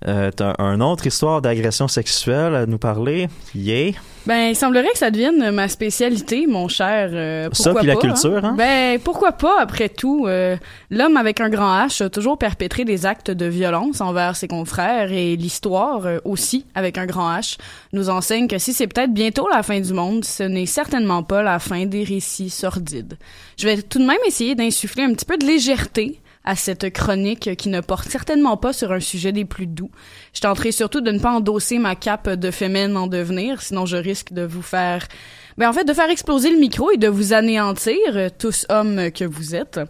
Euh, 0.07 0.31
t'as 0.31 0.55
une 0.59 0.81
autre 0.81 1.07
histoire 1.09 1.43
d'agression 1.43 1.89
sexuelle 1.89 2.55
à 2.55 2.67
nous 2.67 2.79
parler? 2.79 3.29
Yeah. 3.53 3.93
Ben, 4.27 4.51
il 4.51 4.55
semblerait 4.57 4.93
que 4.93 4.99
ça 4.99 5.11
devienne 5.11 5.51
ma 5.51 5.69
spécialité, 5.69 6.47
mon 6.47 6.69
cher. 6.69 7.11
Euh, 7.13 7.49
Ça, 7.53 7.71
pourquoi 7.73 7.81
puis 7.81 7.89
la 7.89 7.95
pas, 7.95 8.01
culture, 8.01 8.45
hein? 8.45 8.55
Ben, 8.57 9.01
pourquoi 9.01 9.33
pas, 9.33 9.61
après 9.61 9.89
tout. 9.89 10.27
euh, 10.29 10.57
L'homme 10.91 11.17
avec 11.17 11.41
un 11.41 11.49
grand 11.49 11.87
H 11.87 12.05
a 12.05 12.11
toujours 12.11 12.39
perpétré 12.39 12.85
des 12.85 13.07
actes 13.07 13.31
de 13.33 13.47
violence 13.47 14.01
envers 14.01 14.37
ses 14.37 14.47
confrères 14.47 15.11
et 15.13 15.35
l'histoire 15.35 16.07
euh, 16.07 16.19
aussi, 16.25 16.65
avec 16.77 16.97
un 16.97 17.07
grand 17.07 17.33
H, 17.37 17.57
nous 17.93 18.09
enseigne 18.09 18.47
que 18.47 18.59
si 18.59 18.73
c'est 18.75 18.87
peut-être 18.87 19.13
bientôt 19.13 19.49
la 19.49 19.65
fin 19.65 19.81
du 19.81 19.93
monde, 19.95 20.25
ce 20.25 20.45
n'est 20.45 20.67
certainement 20.67 21.25
pas 21.25 21.43
la 21.43 21.59
fin 21.59 21.87
des 21.87 22.05
récits 22.05 22.51
sordides. 22.51 23.17
Je 23.59 23.67
vais 23.67 23.83
tout 23.83 23.99
de 23.99 24.07
même 24.07 24.19
essayer 24.27 24.55
d'insuffler 24.55 25.03
un 25.03 25.13
petit 25.15 25.25
peu 25.25 25.39
de 25.39 25.47
légèreté 25.47 26.21
à 26.49 26.57
cette 26.57 26.91
chronique 26.95 27.57
qui 27.57 27.69
ne 27.69 27.83
porte 27.83 28.09
certainement 28.09 28.57
pas 28.57 28.73
sur 28.73 28.91
un 28.91 29.01
sujet 29.01 29.33
des 29.33 29.45
plus 29.45 29.67
doux. 29.67 29.91
Je 30.33 30.41
tenterai 30.41 30.73
surtout 30.73 31.03
de 31.03 31.11
ne 31.11 31.19
pas 31.19 31.33
endosser 31.33 31.79
ma 31.79 31.95
cape 31.95 32.31
de 32.31 32.51
féminin 32.51 32.97
en 32.97 33.07
devenir, 33.07 33.61
sinon 33.61 33.85
je 33.85 33.99
risque 33.99 34.33
de 34.33 34.45
vous 34.45 34.63
faire 34.63 35.07
ben 35.59 35.69
en 35.69 35.73
fait 35.73 35.85
de 35.85 35.93
faire 35.93 36.09
exploser 36.09 36.51
le 36.51 36.59
micro 36.59 36.91
et 36.93 36.97
de 36.97 37.09
vous 37.09 37.33
anéantir, 37.33 37.97
euh, 38.15 38.29
tous 38.37 38.65
hommes 38.69 39.11
que 39.11 39.25
vous 39.25 39.57
êtes. 39.57 39.81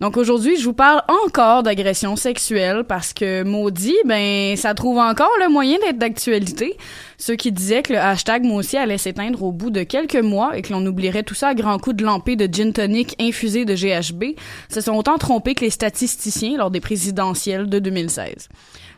Donc 0.00 0.16
aujourd'hui, 0.16 0.56
je 0.56 0.64
vous 0.64 0.72
parle 0.72 1.02
encore 1.26 1.62
d'agression 1.62 2.16
sexuelle 2.16 2.84
parce 2.88 3.12
que 3.12 3.42
maudit, 3.42 3.96
ben 4.06 4.56
ça 4.56 4.74
trouve 4.74 4.98
encore 4.98 5.30
le 5.40 5.50
moyen 5.50 5.76
d'être 5.84 5.98
d'actualité. 5.98 6.76
Ceux 7.18 7.36
qui 7.36 7.52
disaient 7.52 7.82
que 7.82 7.92
le 7.92 7.98
hashtag 7.98 8.44
moi 8.44 8.62
allait 8.78 8.98
s'éteindre 8.98 9.42
au 9.42 9.52
bout 9.52 9.70
de 9.70 9.82
quelques 9.82 10.16
mois 10.16 10.56
et 10.56 10.62
que 10.62 10.72
l'on 10.72 10.84
oublierait 10.86 11.22
tout 11.22 11.34
ça 11.34 11.48
à 11.48 11.54
grands 11.54 11.78
coups 11.78 11.96
de 11.96 12.04
lampée 12.04 12.36
de 12.36 12.52
gin 12.52 12.72
tonic 12.72 13.14
infusé 13.20 13.64
de 13.64 13.74
GHB, 13.74 14.38
se 14.70 14.80
sont 14.80 14.94
autant 14.94 15.18
trompés 15.18 15.54
que 15.54 15.64
les 15.64 15.70
statisticiens 15.70 16.56
lors 16.56 16.70
des 16.70 16.80
présidentielles 16.80 17.68
de 17.68 17.78
2016. 17.78 18.48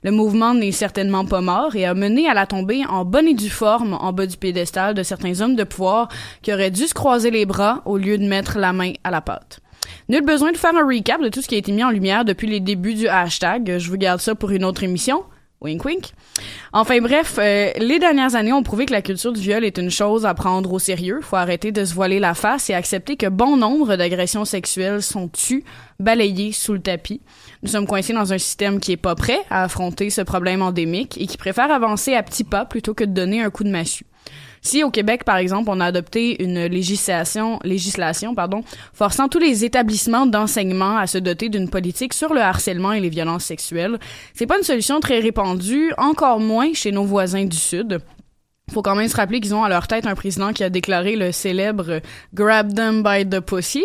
Le 0.02 0.10
mouvement 0.10 0.54
n'est 0.54 0.72
certainement 0.72 1.26
pas 1.26 1.42
mort 1.42 1.76
et 1.76 1.84
a 1.84 1.92
mené 1.92 2.26
à 2.26 2.32
la 2.32 2.46
tombée 2.46 2.84
en 2.88 3.04
bonne 3.04 3.28
et 3.28 3.34
due 3.34 3.50
forme 3.50 3.92
en 3.92 4.12
bas 4.12 4.26
du 4.26 4.38
pédestal 4.38 4.94
de 4.94 5.02
certains 5.02 5.40
hommes 5.42 5.56
de 5.56 5.64
pouvoir 5.64 6.08
qui 6.40 6.52
auraient 6.52 6.70
dû 6.70 6.86
se 6.86 6.94
croiser 6.94 7.30
les 7.30 7.44
bras 7.44 7.82
au 7.84 7.98
lieu 7.98 8.16
de 8.16 8.24
mettre 8.26 8.58
la 8.58 8.72
main 8.72 8.92
à 9.04 9.10
la 9.10 9.20
pâte. 9.20 9.60
Nul 10.08 10.24
besoin 10.24 10.52
de 10.52 10.56
faire 10.56 10.74
un 10.74 10.86
recap 10.86 11.20
de 11.22 11.28
tout 11.28 11.42
ce 11.42 11.48
qui 11.48 11.54
a 11.54 11.58
été 11.58 11.72
mis 11.72 11.84
en 11.84 11.90
lumière 11.90 12.24
depuis 12.24 12.48
les 12.48 12.60
débuts 12.60 12.94
du 12.94 13.08
hashtag. 13.08 13.76
Je 13.78 13.90
vous 13.90 13.98
garde 13.98 14.20
ça 14.20 14.34
pour 14.34 14.50
une 14.50 14.64
autre 14.64 14.84
émission. 14.84 15.22
Wink 15.62 15.84
wink. 15.84 16.04
Enfin 16.72 17.00
bref, 17.00 17.36
euh, 17.38 17.70
les 17.78 17.98
dernières 17.98 18.34
années 18.34 18.52
ont 18.52 18.62
prouvé 18.62 18.86
que 18.86 18.92
la 18.92 19.02
culture 19.02 19.32
du 19.32 19.40
viol 19.40 19.62
est 19.62 19.76
une 19.76 19.90
chose 19.90 20.24
à 20.24 20.32
prendre 20.32 20.72
au 20.72 20.78
sérieux. 20.78 21.20
Faut 21.20 21.36
arrêter 21.36 21.70
de 21.70 21.84
se 21.84 21.92
voiler 21.92 22.18
la 22.18 22.32
face 22.32 22.70
et 22.70 22.74
accepter 22.74 23.16
que 23.16 23.26
bon 23.26 23.58
nombre 23.58 23.96
d'agressions 23.96 24.46
sexuelles 24.46 25.02
sont 25.02 25.28
tues, 25.28 25.64
balayées 25.98 26.52
sous 26.52 26.72
le 26.72 26.80
tapis. 26.80 27.20
Nous 27.62 27.68
sommes 27.68 27.86
coincés 27.86 28.14
dans 28.14 28.32
un 28.32 28.38
système 28.38 28.80
qui 28.80 28.92
est 28.92 28.96
pas 28.96 29.14
prêt 29.14 29.40
à 29.50 29.64
affronter 29.64 30.08
ce 30.08 30.22
problème 30.22 30.62
endémique 30.62 31.20
et 31.20 31.26
qui 31.26 31.36
préfère 31.36 31.70
avancer 31.70 32.14
à 32.14 32.22
petits 32.22 32.44
pas 32.44 32.64
plutôt 32.64 32.94
que 32.94 33.04
de 33.04 33.12
donner 33.12 33.42
un 33.42 33.50
coup 33.50 33.64
de 33.64 33.70
massue. 33.70 34.06
Si 34.62 34.84
au 34.84 34.90
Québec, 34.90 35.24
par 35.24 35.36
exemple, 35.36 35.70
on 35.70 35.80
a 35.80 35.86
adopté 35.86 36.42
une 36.42 36.66
législation, 36.66 37.58
législation, 37.64 38.34
pardon, 38.34 38.62
forçant 38.92 39.28
tous 39.28 39.38
les 39.38 39.64
établissements 39.64 40.26
d'enseignement 40.26 40.98
à 40.98 41.06
se 41.06 41.18
doter 41.18 41.48
d'une 41.48 41.70
politique 41.70 42.12
sur 42.12 42.34
le 42.34 42.40
harcèlement 42.40 42.92
et 42.92 43.00
les 43.00 43.08
violences 43.08 43.44
sexuelles, 43.44 43.98
c'est 44.34 44.46
pas 44.46 44.58
une 44.58 44.64
solution 44.64 45.00
très 45.00 45.20
répandue, 45.20 45.92
encore 45.96 46.40
moins 46.40 46.74
chez 46.74 46.92
nos 46.92 47.04
voisins 47.04 47.46
du 47.46 47.56
Sud. 47.56 48.00
Faut 48.70 48.82
quand 48.82 48.94
même 48.94 49.08
se 49.08 49.16
rappeler 49.16 49.40
qu'ils 49.40 49.54
ont 49.54 49.64
à 49.64 49.68
leur 49.68 49.88
tête 49.88 50.06
un 50.06 50.14
président 50.14 50.52
qui 50.52 50.62
a 50.62 50.70
déclaré 50.70 51.16
le 51.16 51.32
célèbre 51.32 52.00
Grab 52.34 52.72
them 52.72 53.02
by 53.02 53.28
the 53.28 53.40
pussy. 53.40 53.84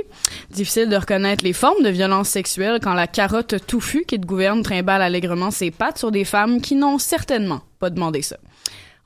Difficile 0.51 0.89
de 0.89 0.95
reconnaître 0.95 1.43
les 1.43 1.53
formes 1.53 1.83
de 1.83 1.89
violence 1.89 2.29
sexuelle 2.29 2.79
quand 2.81 2.93
la 2.93 3.07
carotte 3.07 3.65
touffue 3.65 4.05
qui 4.05 4.19
te 4.19 4.27
gouverne 4.27 4.61
trimballe 4.61 5.01
allègrement 5.01 5.49
ses 5.49 5.71
pattes 5.71 5.97
sur 5.97 6.11
des 6.11 6.23
femmes 6.23 6.61
qui 6.61 6.75
n'ont 6.75 6.99
certainement 6.99 7.61
pas 7.79 7.89
demandé 7.89 8.21
ça. 8.21 8.37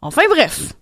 Enfin 0.02 0.24
bref, 0.30 0.74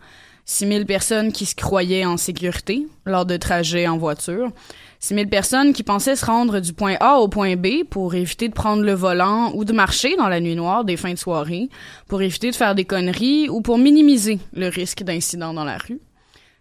6000 0.46 0.86
personnes 0.86 1.32
qui 1.32 1.46
se 1.46 1.54
croyaient 1.54 2.04
en 2.04 2.16
sécurité 2.16 2.86
lors 3.04 3.26
de 3.26 3.36
trajets 3.36 3.86
en 3.86 3.98
voiture, 3.98 4.50
6000 4.98 5.28
personnes 5.28 5.72
qui 5.72 5.82
pensaient 5.82 6.16
se 6.16 6.26
rendre 6.26 6.60
du 6.60 6.72
point 6.72 6.96
A 7.00 7.18
au 7.18 7.28
point 7.28 7.56
B 7.56 7.84
pour 7.88 8.14
éviter 8.14 8.48
de 8.48 8.54
prendre 8.54 8.82
le 8.82 8.92
volant 8.92 9.52
ou 9.54 9.64
de 9.64 9.72
marcher 9.72 10.16
dans 10.16 10.28
la 10.28 10.40
nuit 10.40 10.56
noire 10.56 10.84
des 10.84 10.96
fins 10.96 11.12
de 11.12 11.18
soirée, 11.18 11.68
pour 12.08 12.20
éviter 12.20 12.50
de 12.50 12.56
faire 12.56 12.74
des 12.74 12.84
conneries 12.84 13.48
ou 13.48 13.60
pour 13.60 13.78
minimiser 13.78 14.40
le 14.52 14.68
risque 14.68 15.02
d'incident 15.02 15.54
dans 15.54 15.64
la 15.64 15.78
rue. 15.78 16.00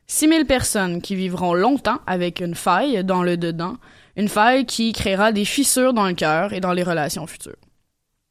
6000 0.08 0.46
personnes 0.46 1.02
qui 1.02 1.16
vivront 1.16 1.54
longtemps 1.54 2.00
avec 2.08 2.42
une 2.42 2.56
faille 2.56 3.04
dans 3.04 3.24
le 3.24 3.38
dedans, 3.38 3.76
une 4.16 4.30
faille 4.30 4.66
qui 4.66 4.92
créera 4.92 5.32
des 5.32 5.46
fissures 5.46 5.94
dans 5.94 6.08
le 6.08 6.14
cœur 6.14 6.54
et 6.54 6.60
dans 6.60 6.74
les 6.74 6.84
relations 6.84 7.28
futures. 7.28 7.56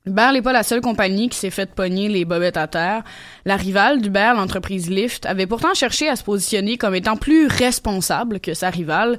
Uber 0.07 0.31
n'est 0.33 0.43
pas 0.43 0.53
la 0.53 0.63
seule 0.63 0.81
compagnie 0.81 1.29
qui 1.29 1.37
s'est 1.37 1.51
fait 1.51 1.71
pogner 1.71 2.09
les 2.09 2.25
bobettes 2.25 2.57
à 2.57 2.67
terre. 2.67 3.03
La 3.45 3.57
rivale 3.57 4.01
d'Uber, 4.01 4.33
l'entreprise 4.35 4.89
Lyft, 4.89 5.27
avait 5.27 5.47
pourtant 5.47 5.75
cherché 5.75 6.09
à 6.09 6.17
se 6.17 6.25
positionner 6.25 6.79
comme 6.79 6.95
étant 6.95 7.17
plus 7.17 7.47
responsable 7.47 8.41
que 8.41 8.55
sa 8.55 8.71
rivale, 8.71 9.19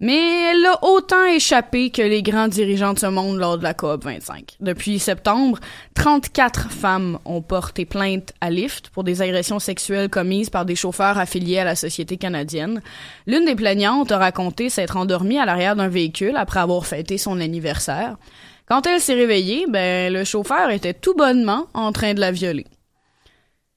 mais 0.00 0.52
elle 0.52 0.66
a 0.66 0.84
autant 0.84 1.24
échappé 1.24 1.90
que 1.90 2.02
les 2.02 2.22
grands 2.22 2.48
dirigeants 2.48 2.92
de 2.92 2.98
ce 2.98 3.06
monde 3.06 3.38
lors 3.38 3.58
de 3.58 3.62
la 3.62 3.74
COP 3.74 4.04
25. 4.04 4.56
Depuis 4.60 4.98
septembre, 4.98 5.58
34 5.94 6.70
femmes 6.70 7.18
ont 7.24 7.42
porté 7.42 7.84
plainte 7.84 8.32
à 8.40 8.50
Lyft 8.50 8.90
pour 8.90 9.04
des 9.04 9.22
agressions 9.22 9.58
sexuelles 9.58 10.08
commises 10.08 10.50
par 10.50 10.64
des 10.64 10.76
chauffeurs 10.76 11.18
affiliés 11.18 11.58
à 11.58 11.64
la 11.64 11.74
société 11.74 12.16
canadienne. 12.16 12.80
L'une 13.26 13.44
des 13.44 13.56
plaignantes 13.56 14.12
a 14.12 14.18
raconté 14.18 14.70
s'être 14.70 14.96
endormie 14.96 15.38
à 15.38 15.46
l'arrière 15.46 15.76
d'un 15.76 15.88
véhicule 15.88 16.36
après 16.36 16.60
avoir 16.60 16.86
fêté 16.86 17.18
son 17.18 17.40
anniversaire. 17.40 18.16
Quand 18.66 18.86
elle 18.86 19.00
s'est 19.00 19.14
réveillée, 19.14 19.64
ben, 19.68 20.12
le 20.12 20.24
chauffeur 20.24 20.70
était 20.70 20.94
tout 20.94 21.14
bonnement 21.14 21.66
en 21.74 21.90
train 21.90 22.14
de 22.14 22.20
la 22.20 22.30
violer. 22.30 22.66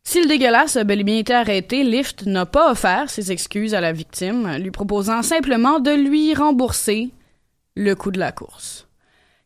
Si 0.04 0.20
le 0.20 0.28
dégueulasse 0.28 0.76
a 0.76 0.84
bel 0.84 1.02
et 1.02 1.04
bien 1.04 1.18
été 1.18 1.34
arrêté, 1.34 1.84
Lyft 1.84 2.26
n'a 2.26 2.46
pas 2.46 2.72
offert 2.72 3.10
ses 3.10 3.32
excuses 3.32 3.74
à 3.74 3.82
la 3.82 3.94
victime, 3.94 4.58
lui 4.58 4.72
proposant 4.72 5.22
simplement 5.22 5.80
de 5.80 5.92
lui 5.92 6.34
rembourser 6.34 7.12
le 7.76 7.96
coût 7.96 8.12
de 8.12 8.20
la 8.20 8.32
course. 8.32 8.88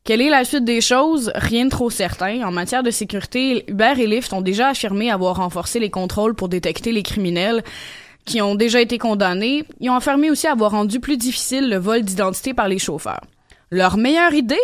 Quelle 0.06 0.22
est 0.22 0.30
la 0.30 0.46
suite 0.46 0.66
des 0.66 0.82
choses? 0.82 1.32
Rien 1.36 1.66
de 1.66 1.70
trop 1.72 1.90
certain. 1.90 2.44
En 2.44 2.52
matière 2.52 2.84
de 2.84 2.92
sécurité, 2.92 3.66
Uber 3.68 3.94
et 3.98 4.08
Lyft 4.08 4.32
ont 4.34 4.42
déjà 4.42 4.70
affirmé 4.70 5.10
avoir 5.10 5.38
renforcé 5.38 5.80
les 5.80 5.90
contrôles 5.90 6.36
pour 6.36 6.48
détecter 6.48 6.92
les 6.92 7.04
criminels 7.04 7.64
qui 8.24 8.42
ont 8.42 8.56
déjà 8.56 8.82
été 8.82 8.98
condamnés. 8.98 9.66
Ils 9.80 9.90
ont 9.90 9.96
affirmé 9.96 10.30
aussi 10.30 10.48
avoir 10.48 10.72
rendu 10.72 11.00
plus 11.00 11.18
difficile 11.18 11.70
le 11.70 11.78
vol 11.78 12.04
d'identité 12.04 12.54
par 12.54 12.68
les 12.68 12.80
chauffeurs. 12.80 13.22
Leur 13.72 13.98
meilleure 13.98 14.34
idée? 14.34 14.56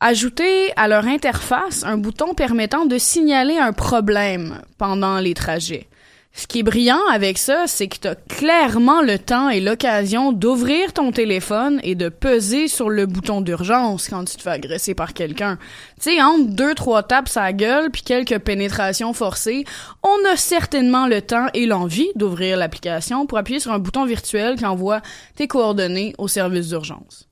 Ajouter 0.00 0.72
à 0.76 0.88
leur 0.88 1.06
interface 1.06 1.82
un 1.82 1.96
bouton 1.96 2.34
permettant 2.34 2.84
de 2.84 2.98
signaler 2.98 3.56
un 3.56 3.72
problème 3.72 4.60
pendant 4.76 5.18
les 5.20 5.32
trajets. 5.32 5.88
Ce 6.34 6.46
qui 6.46 6.58
est 6.58 6.62
brillant 6.62 7.00
avec 7.10 7.38
ça, 7.38 7.64
c'est 7.66 7.88
que 7.88 7.96
tu 7.98 8.08
as 8.08 8.14
clairement 8.14 9.00
le 9.00 9.18
temps 9.18 9.48
et 9.48 9.58
l'occasion 9.58 10.32
d'ouvrir 10.32 10.92
ton 10.92 11.12
téléphone 11.12 11.80
et 11.82 11.94
de 11.94 12.10
peser 12.10 12.68
sur 12.68 12.90
le 12.90 13.06
bouton 13.06 13.40
d'urgence 13.40 14.08
quand 14.08 14.26
tu 14.26 14.36
te 14.36 14.42
fais 14.42 14.50
agresser 14.50 14.94
par 14.94 15.14
quelqu'un. 15.14 15.56
Tu 15.98 16.10
sais, 16.10 16.22
entre 16.22 16.50
deux, 16.50 16.74
trois 16.74 17.02
tapes 17.02 17.30
à 17.34 17.44
la 17.44 17.52
gueule 17.54 17.90
puis 17.90 18.02
quelques 18.02 18.38
pénétrations 18.40 19.14
forcées, 19.14 19.64
on 20.02 20.30
a 20.30 20.36
certainement 20.36 21.06
le 21.06 21.22
temps 21.22 21.46
et 21.54 21.64
l'envie 21.64 22.10
d'ouvrir 22.16 22.58
l'application 22.58 23.24
pour 23.24 23.38
appuyer 23.38 23.60
sur 23.60 23.72
un 23.72 23.78
bouton 23.78 24.04
virtuel 24.04 24.56
qui 24.56 24.66
envoie 24.66 25.00
tes 25.36 25.48
coordonnées 25.48 26.14
au 26.18 26.28
service 26.28 26.68
d'urgence. 26.68 27.26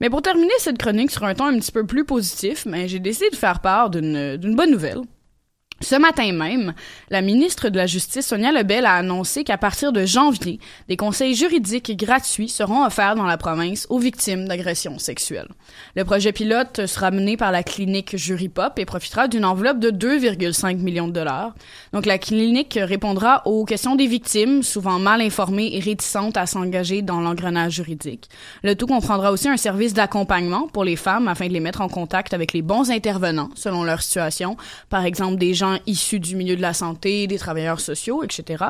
Mais 0.00 0.10
pour 0.10 0.22
terminer 0.22 0.52
cette 0.58 0.78
chronique 0.78 1.10
sur 1.10 1.24
un 1.24 1.34
ton 1.34 1.46
un 1.46 1.58
petit 1.58 1.72
peu 1.72 1.86
plus 1.86 2.04
positif, 2.04 2.66
mais 2.66 2.86
j'ai 2.88 2.98
décidé 2.98 3.30
de 3.30 3.36
faire 3.36 3.60
part 3.60 3.90
d'une 3.90 4.54
bonne 4.54 4.70
nouvelle. 4.70 5.00
Ce 5.82 5.94
matin 5.94 6.32
même, 6.32 6.72
la 7.10 7.20
ministre 7.20 7.68
de 7.68 7.76
la 7.76 7.84
Justice, 7.84 8.26
Sonia 8.26 8.50
Lebel, 8.50 8.86
a 8.86 8.94
annoncé 8.94 9.44
qu'à 9.44 9.58
partir 9.58 9.92
de 9.92 10.06
janvier, 10.06 10.58
des 10.88 10.96
conseils 10.96 11.34
juridiques 11.34 11.94
gratuits 11.98 12.48
seront 12.48 12.82
offerts 12.82 13.14
dans 13.14 13.26
la 13.26 13.36
province 13.36 13.86
aux 13.90 13.98
victimes 13.98 14.48
d'agressions 14.48 14.98
sexuelles. 14.98 15.50
Le 15.94 16.04
projet 16.04 16.32
pilote 16.32 16.86
sera 16.86 17.10
mené 17.10 17.36
par 17.36 17.52
la 17.52 17.62
clinique 17.62 18.16
Juripop 18.16 18.78
et 18.78 18.86
profitera 18.86 19.28
d'une 19.28 19.44
enveloppe 19.44 19.78
de 19.78 19.90
2,5 19.90 20.78
millions 20.78 21.08
de 21.08 21.12
dollars. 21.12 21.54
Donc 21.92 22.06
la 22.06 22.16
clinique 22.16 22.78
répondra 22.80 23.42
aux 23.46 23.66
questions 23.66 23.96
des 23.96 24.06
victimes, 24.06 24.62
souvent 24.62 24.98
mal 24.98 25.20
informées 25.20 25.76
et 25.76 25.80
réticentes 25.80 26.38
à 26.38 26.46
s'engager 26.46 27.02
dans 27.02 27.20
l'engrenage 27.20 27.74
juridique. 27.74 28.30
Le 28.62 28.76
tout 28.76 28.86
comprendra 28.86 29.30
aussi 29.30 29.50
un 29.50 29.58
service 29.58 29.92
d'accompagnement 29.92 30.68
pour 30.68 30.84
les 30.84 30.96
femmes 30.96 31.28
afin 31.28 31.48
de 31.48 31.52
les 31.52 31.60
mettre 31.60 31.82
en 31.82 31.88
contact 31.88 32.32
avec 32.32 32.54
les 32.54 32.62
bons 32.62 32.90
intervenants 32.90 33.50
selon 33.54 33.84
leur 33.84 34.00
situation, 34.00 34.56
par 34.88 35.04
exemple 35.04 35.36
des 35.36 35.52
gens 35.52 35.65
issus 35.86 36.20
du 36.20 36.36
milieu 36.36 36.56
de 36.56 36.62
la 36.62 36.72
santé, 36.72 37.26
des 37.26 37.38
travailleurs 37.38 37.80
sociaux, 37.80 38.22
etc. 38.22 38.64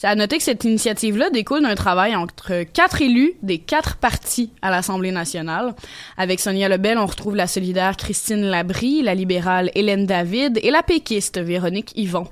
C'est 0.00 0.06
à 0.06 0.14
noter 0.14 0.38
que 0.38 0.44
cette 0.44 0.64
initiative-là 0.64 1.28
découle 1.28 1.60
d'un 1.60 1.74
travail 1.74 2.16
entre 2.16 2.62
quatre 2.62 3.02
élus 3.02 3.34
des 3.42 3.58
quatre 3.58 3.96
partis 3.96 4.50
à 4.62 4.70
l'Assemblée 4.70 5.12
nationale. 5.12 5.74
Avec 6.16 6.40
Sonia 6.40 6.70
Lebel, 6.70 6.96
on 6.96 7.04
retrouve 7.04 7.36
la 7.36 7.46
solidaire 7.46 7.98
Christine 7.98 8.46
Labrie, 8.46 9.02
la 9.02 9.14
libérale 9.14 9.70
Hélène 9.74 10.06
David 10.06 10.58
et 10.62 10.70
la 10.70 10.82
péquiste 10.82 11.38
Véronique 11.38 11.92
Yvon. 11.96 12.26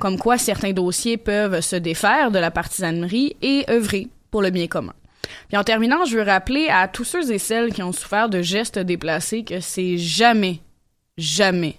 Comme 0.00 0.18
quoi, 0.18 0.36
certains 0.36 0.72
dossiers 0.72 1.16
peuvent 1.16 1.60
se 1.60 1.76
défaire 1.76 2.32
de 2.32 2.40
la 2.40 2.50
partisanerie 2.50 3.36
et 3.40 3.66
œuvrer 3.70 4.08
pour 4.32 4.42
le 4.42 4.50
bien 4.50 4.66
commun. 4.66 4.94
Puis 5.46 5.56
en 5.56 5.62
terminant, 5.62 6.04
je 6.04 6.16
veux 6.16 6.24
rappeler 6.24 6.70
à 6.70 6.88
tous 6.88 7.04
ceux 7.04 7.30
et 7.30 7.38
celles 7.38 7.72
qui 7.72 7.84
ont 7.84 7.92
souffert 7.92 8.28
de 8.28 8.42
gestes 8.42 8.80
déplacés 8.80 9.44
que 9.44 9.60
c'est 9.60 9.96
jamais, 9.96 10.58
jamais 11.18 11.76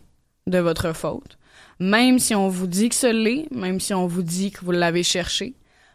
de 0.48 0.60
votre 0.60 0.94
faute 0.94 1.38
même 1.80 2.20
si 2.20 2.36
on 2.36 2.50
vous 2.50 2.68
dit 2.68 2.90
que 2.90 2.96
ce 2.96 3.08
l'est, 3.08 3.48
même 3.52 3.80
si 3.80 3.94
on 3.94 4.08
vous 4.08 4.24
dit 4.24 4.52
que 4.52 4.64
vous 4.64 4.72
l'avez 4.72 5.04
cherché, 5.04 5.54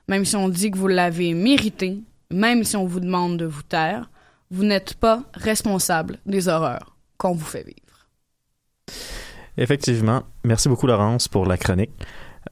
même 0.08 0.24
si 0.24 0.36
on 0.36 0.48
dit 0.48 0.70
que 0.70 0.78
vous 0.78 0.88
l'avez 0.88 1.34
mérité, 1.34 1.98
même 2.30 2.64
si 2.64 2.76
on 2.76 2.86
vous 2.86 3.00
demande 3.00 3.36
de 3.36 3.44
vous 3.44 3.62
taire, 3.62 4.10
vous 4.50 4.64
n'êtes 4.64 4.94
pas 4.94 5.22
responsable 5.34 6.18
des 6.26 6.48
horreurs 6.48 6.96
qu'on 7.16 7.34
vous 7.34 7.44
fait 7.44 7.64
vivre. 7.64 7.78
Effectivement. 9.56 10.22
Merci 10.44 10.68
beaucoup, 10.68 10.86
Laurence, 10.86 11.28
pour 11.28 11.44
la 11.44 11.58
chronique. 11.58 11.90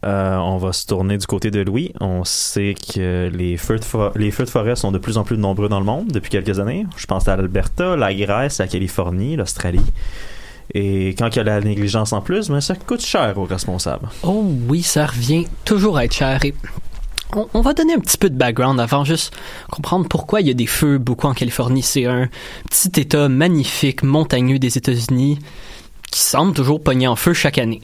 Euh, 0.04 0.36
on 0.36 0.58
va 0.58 0.72
se 0.72 0.86
tourner 0.86 1.16
du 1.16 1.26
côté 1.26 1.50
de 1.50 1.60
Louis. 1.60 1.92
On 2.00 2.24
sait 2.24 2.74
que 2.74 3.30
les 3.32 3.56
feux, 3.56 3.78
de 3.78 4.18
les 4.18 4.30
feux 4.30 4.44
de 4.44 4.50
forêt 4.50 4.76
sont 4.76 4.92
de 4.92 4.98
plus 4.98 5.16
en 5.16 5.24
plus 5.24 5.38
nombreux 5.38 5.68
dans 5.68 5.78
le 5.78 5.86
monde 5.86 6.08
depuis 6.08 6.30
quelques 6.30 6.58
années. 6.58 6.86
Je 6.96 7.06
pense 7.06 7.28
à 7.28 7.36
l'Alberta, 7.36 7.96
la 7.96 8.12
Grèce, 8.12 8.58
la 8.58 8.68
Californie, 8.68 9.36
l'Australie. 9.36 9.86
Et 10.74 11.14
quand 11.18 11.28
il 11.34 11.36
y 11.36 11.40
a 11.40 11.44
la 11.44 11.60
négligence 11.60 12.12
en 12.12 12.20
plus, 12.20 12.50
mais 12.50 12.60
ça 12.60 12.74
coûte 12.74 13.00
cher 13.00 13.38
aux 13.38 13.44
responsables. 13.44 14.08
Oh 14.22 14.44
oui, 14.68 14.82
ça 14.82 15.06
revient 15.06 15.46
toujours 15.64 15.96
à 15.96 16.04
être 16.04 16.14
cher. 16.14 16.44
Et 16.44 16.54
on, 17.54 17.60
va 17.60 17.72
donner 17.72 17.94
un 17.94 18.00
petit 18.00 18.18
peu 18.18 18.30
de 18.30 18.36
background 18.36 18.80
avant 18.80 19.04
juste 19.04 19.34
comprendre 19.70 20.06
pourquoi 20.08 20.40
il 20.40 20.46
y 20.46 20.50
a 20.50 20.54
des 20.54 20.66
feux 20.66 20.98
beaucoup 20.98 21.26
en 21.26 21.34
Californie. 21.34 21.82
C'est 21.82 22.06
un 22.06 22.28
petit 22.70 23.00
état 23.00 23.28
magnifique, 23.28 24.02
montagneux 24.02 24.58
des 24.58 24.78
États-Unis 24.78 25.38
qui 26.10 26.20
semble 26.20 26.54
toujours 26.54 26.82
pogner 26.82 27.08
en 27.08 27.16
feu 27.16 27.32
chaque 27.32 27.58
année. 27.58 27.82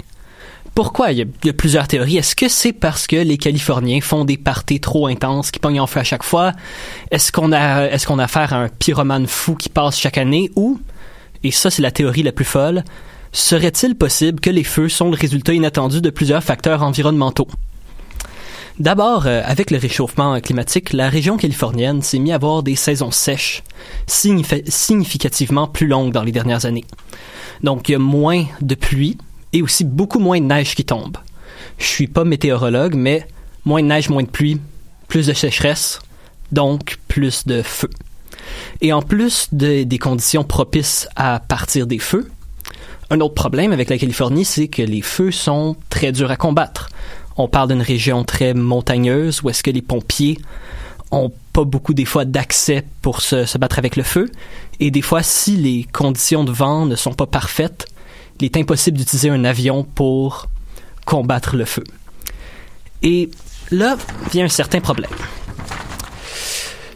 Pourquoi? 0.75 1.13
Il 1.13 1.19
y, 1.19 1.51
a, 1.51 1.53
plusieurs 1.53 1.87
théories. 1.87 2.17
Est-ce 2.17 2.35
que 2.35 2.49
c'est 2.49 2.73
parce 2.73 3.07
que 3.07 3.17
les 3.17 3.37
Californiens 3.37 4.01
font 4.01 4.25
des 4.25 4.39
parties 4.39 4.81
trop 4.81 5.07
intenses 5.07 5.51
qui 5.51 5.59
pognent 5.59 5.81
en 5.81 5.87
feu 5.87 6.01
à 6.01 6.05
chaque 6.05 6.23
fois? 6.23 6.53
Est-ce 7.11 7.31
qu'on 7.31 7.53
a, 7.53 7.89
est-ce 7.89 8.07
qu'on 8.07 8.19
a 8.19 8.25
affaire 8.25 8.55
à 8.55 8.57
un 8.57 8.69
pyromane 8.69 9.27
fou 9.27 9.55
qui 9.55 9.69
passe 9.69 9.99
chaque 9.99 10.17
année? 10.17 10.51
Ou 10.57 10.81
et 11.45 11.51
ça 11.51 11.71
c'est 11.71 11.83
la 11.83 11.91
théorie 11.91 12.23
la 12.23 12.33
plus 12.33 12.45
folle, 12.45 12.85
Serait-il 13.35 13.95
possible 13.95 14.41
que 14.41 14.51
les 14.51 14.63
feux 14.63 14.91
sont 14.91 15.09
le 15.11 15.17
résultat 15.17 15.55
inattendu 15.55 16.03
de 16.03 16.11
plusieurs 16.11 16.45
facteurs 16.45 16.83
environnementaux? 16.83 17.49
D'abord, 18.79 19.27
euh, 19.27 19.41
avec 19.45 19.71
le 19.71 19.79
réchauffement 19.79 20.39
climatique, 20.41 20.93
la 20.93 21.09
région 21.09 21.39
californienne 21.39 22.03
s'est 22.03 22.19
mise 22.19 22.33
à 22.33 22.37
avoir 22.37 22.63
des 22.63 22.77
saisons 22.77 23.11
sèches 23.11 23.63
signifi- 24.07 24.69
significativement 24.71 25.67
plus 25.67 25.87
longues 25.87 26.13
dans 26.13 26.23
les 26.23 26.33
dernières 26.33 26.67
années. 26.67 26.85
Donc, 27.63 27.89
il 27.89 27.93
y 27.93 27.95
a 27.95 27.99
moins 27.99 28.45
de 28.61 28.75
pluie 28.75 29.17
et 29.55 29.63
aussi 29.63 29.85
beaucoup 29.85 30.19
moins 30.19 30.41
de 30.41 30.47
neige 30.47 30.75
qui 30.75 30.85
tombe. 30.85 31.17
Je 31.79 31.87
suis 31.87 32.09
pas 32.09 32.25
météorologue, 32.25 32.95
mais 32.95 33.27
moins 33.65 33.83
de 33.83 33.89
neige, 33.89 34.11
moins 34.11 34.25
de 34.25 34.29
pluie, 34.29 34.61
plus 35.09 35.27
de 35.27 35.33
sécheresse, 35.33 36.01
donc 36.51 36.99
plus 37.09 37.47
de 37.47 37.63
feu. 37.63 37.89
Et 38.81 38.93
en 38.93 39.03
plus 39.03 39.49
de- 39.53 39.83
des 39.85 39.99
conditions 39.99 40.45
propices 40.45 41.09
à 41.17 41.41
partir 41.41 41.87
des 41.87 41.99
feux, 41.99 42.31
un 43.11 43.21
autre 43.21 43.35
problème 43.35 43.73
avec 43.73 43.91
la 43.91 43.99
Californie, 43.99 44.45
c'est 44.45 44.69
que 44.69 44.83
les 44.83 45.03
feux 45.03 45.31
sont 45.31 45.77
très 45.91 46.13
durs 46.13 46.31
à 46.31 46.37
combattre. 46.37 46.89
On 47.37 47.49
parle 47.49 47.69
d'une 47.69 47.83
région 47.83 48.25
très 48.25 48.55
montagneuse 48.55 49.43
où 49.43 49.51
est-ce 49.51 49.63
que 49.63 49.71
les 49.71 49.83
pompiers 49.83 50.39
ont 51.11 51.31
pas 51.53 51.65
beaucoup 51.65 51.93
des 51.93 52.07
fois 52.07 52.25
d'accès 52.25 52.85
pour 53.03 53.21
se 53.21 53.59
battre 53.59 53.79
avec 53.79 53.97
le 53.97 54.03
feu. 54.03 54.31
Et 54.81 54.91
des 54.91 55.03
fois, 55.03 55.23
si 55.23 55.57
les 55.57 55.87
conditions 55.93 56.43
de 56.45 56.53
vent 56.53 56.87
ne 56.87 56.97
sont 56.97 57.13
pas 57.13 57.27
parfaites, 57.27 57.87
il 58.41 58.47
est 58.47 58.57
impossible 58.57 58.97
d'utiliser 58.99 59.29
un 59.29 59.45
avion 59.45 59.85
pour 59.85 60.49
combattre 61.05 61.55
le 61.55 61.65
feu. 61.67 61.85
Et 63.03 63.31
là 63.71 63.97
vient 64.33 64.47
un 64.47 64.49
certain 64.49 64.81
problème. 64.81 65.11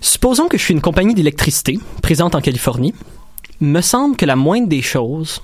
Supposons 0.07 0.47
que 0.47 0.57
je 0.57 0.63
suis 0.63 0.73
une 0.73 0.81
compagnie 0.81 1.15
d'électricité 1.15 1.81
présente 2.01 2.37
en 2.37 2.41
Californie. 2.41 2.95
Me 3.61 3.81
semble 3.81 4.17
que 4.17 4.25
la 4.25 4.37
moindre 4.37 4.69
des 4.69 4.81
choses, 4.81 5.43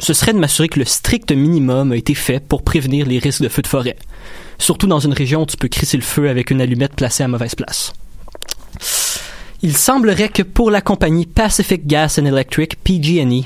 ce 0.00 0.12
serait 0.12 0.32
de 0.32 0.40
m'assurer 0.40 0.68
que 0.68 0.80
le 0.80 0.84
strict 0.84 1.30
minimum 1.30 1.92
a 1.92 1.96
été 1.96 2.12
fait 2.16 2.40
pour 2.40 2.64
prévenir 2.64 3.06
les 3.06 3.20
risques 3.20 3.42
de 3.42 3.48
feux 3.48 3.62
de 3.62 3.68
forêt. 3.68 3.94
Surtout 4.58 4.88
dans 4.88 4.98
une 4.98 5.12
région 5.12 5.42
où 5.42 5.46
tu 5.46 5.56
peux 5.56 5.68
crisser 5.68 5.96
le 5.96 6.02
feu 6.02 6.28
avec 6.28 6.50
une 6.50 6.60
allumette 6.60 6.96
placée 6.96 7.22
à 7.22 7.28
mauvaise 7.28 7.54
place. 7.54 7.92
Il 9.62 9.76
semblerait 9.76 10.30
que 10.30 10.42
pour 10.42 10.72
la 10.72 10.80
compagnie 10.80 11.24
Pacific 11.24 11.86
Gas 11.86 12.18
and 12.20 12.26
Electric, 12.26 12.82
PG&E, 12.82 13.44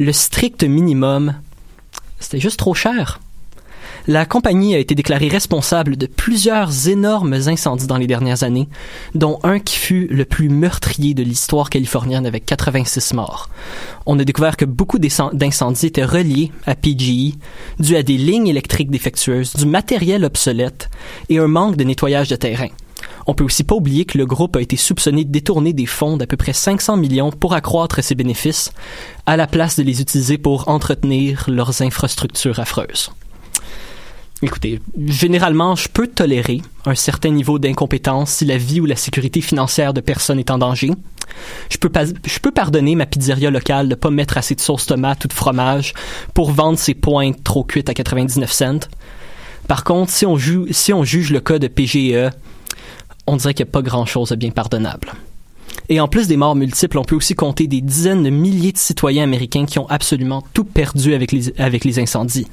le 0.00 0.12
strict 0.12 0.64
minimum, 0.64 1.36
c'était 2.18 2.40
juste 2.40 2.58
trop 2.58 2.74
cher. 2.74 3.20
La 4.08 4.24
compagnie 4.24 4.74
a 4.74 4.78
été 4.78 4.94
déclarée 4.94 5.26
responsable 5.26 5.96
de 5.96 6.06
plusieurs 6.06 6.88
énormes 6.88 7.34
incendies 7.34 7.88
dans 7.88 7.96
les 7.96 8.06
dernières 8.06 8.44
années, 8.44 8.68
dont 9.16 9.40
un 9.42 9.58
qui 9.58 9.76
fut 9.76 10.06
le 10.08 10.24
plus 10.24 10.48
meurtrier 10.48 11.12
de 11.12 11.24
l'histoire 11.24 11.70
californienne 11.70 12.24
avec 12.24 12.46
86 12.46 13.14
morts. 13.14 13.50
On 14.06 14.16
a 14.20 14.24
découvert 14.24 14.56
que 14.56 14.64
beaucoup 14.64 15.00
d'incen- 15.00 15.34
d'incendies 15.34 15.86
étaient 15.86 16.04
reliés 16.04 16.52
à 16.66 16.76
PGE, 16.76 17.34
dû 17.80 17.96
à 17.96 18.04
des 18.04 18.16
lignes 18.16 18.46
électriques 18.46 18.92
défectueuses, 18.92 19.54
du 19.56 19.66
matériel 19.66 20.24
obsolète 20.24 20.88
et 21.28 21.38
un 21.38 21.48
manque 21.48 21.76
de 21.76 21.82
nettoyage 21.82 22.28
de 22.28 22.36
terrain. 22.36 22.68
On 23.26 23.34
peut 23.34 23.44
aussi 23.44 23.64
pas 23.64 23.74
oublier 23.74 24.04
que 24.04 24.18
le 24.18 24.24
groupe 24.26 24.54
a 24.54 24.62
été 24.62 24.76
soupçonné 24.76 25.24
de 25.24 25.32
détourner 25.32 25.72
des 25.72 25.86
fonds 25.86 26.16
d'à 26.16 26.28
peu 26.28 26.36
près 26.36 26.52
500 26.52 26.96
millions 26.96 27.32
pour 27.32 27.54
accroître 27.54 28.02
ses 28.04 28.14
bénéfices, 28.14 28.70
à 29.26 29.36
la 29.36 29.48
place 29.48 29.76
de 29.76 29.82
les 29.82 30.00
utiliser 30.00 30.38
pour 30.38 30.68
entretenir 30.68 31.44
leurs 31.48 31.82
infrastructures 31.82 32.60
affreuses. 32.60 33.10
Écoutez, 34.42 34.80
généralement, 35.06 35.76
je 35.76 35.88
peux 35.88 36.06
tolérer 36.06 36.60
un 36.84 36.94
certain 36.94 37.30
niveau 37.30 37.58
d'incompétence 37.58 38.30
si 38.30 38.44
la 38.44 38.58
vie 38.58 38.80
ou 38.80 38.86
la 38.86 38.96
sécurité 38.96 39.40
financière 39.40 39.94
de 39.94 40.02
personnes 40.02 40.38
est 40.38 40.50
en 40.50 40.58
danger. 40.58 40.90
Je 41.70 41.78
peux, 41.78 41.88
pas, 41.88 42.04
je 42.04 42.38
pardonner 42.38 42.94
ma 42.96 43.06
pizzeria 43.06 43.50
locale 43.50 43.88
de 43.88 43.94
pas 43.94 44.10
mettre 44.10 44.36
assez 44.36 44.54
de 44.54 44.60
sauce 44.60 44.86
tomate 44.86 45.24
ou 45.24 45.28
de 45.28 45.32
fromage 45.32 45.94
pour 46.34 46.52
vendre 46.52 46.78
ses 46.78 46.94
pointes 46.94 47.42
trop 47.44 47.64
cuites 47.64 47.88
à 47.88 47.94
99 47.94 48.52
cents. 48.52 48.88
Par 49.68 49.84
contre, 49.84 50.12
si 50.12 50.26
on 50.26 50.36
juge 50.36 51.30
le 51.30 51.40
cas 51.40 51.58
de 51.58 51.68
PGE, 51.68 52.30
on 53.26 53.36
dirait 53.36 53.54
qu'il 53.54 53.64
n'y 53.64 53.70
a 53.70 53.72
pas 53.72 53.82
grand-chose 53.82 54.28
de 54.30 54.36
bien 54.36 54.50
pardonnable. 54.50 55.12
Et 55.88 56.00
en 56.00 56.08
plus 56.08 56.26
des 56.26 56.36
morts 56.36 56.56
multiples, 56.56 56.98
on 56.98 57.04
peut 57.04 57.14
aussi 57.14 57.34
compter 57.34 57.66
des 57.66 57.80
dizaines 57.80 58.22
de 58.22 58.30
milliers 58.30 58.72
de 58.72 58.78
citoyens 58.78 59.22
américains 59.22 59.66
qui 59.66 59.78
ont 59.78 59.88
absolument 59.88 60.42
tout 60.52 60.64
perdu 60.64 61.14
avec 61.14 61.32
les, 61.32 61.98
incendies. 61.98 62.48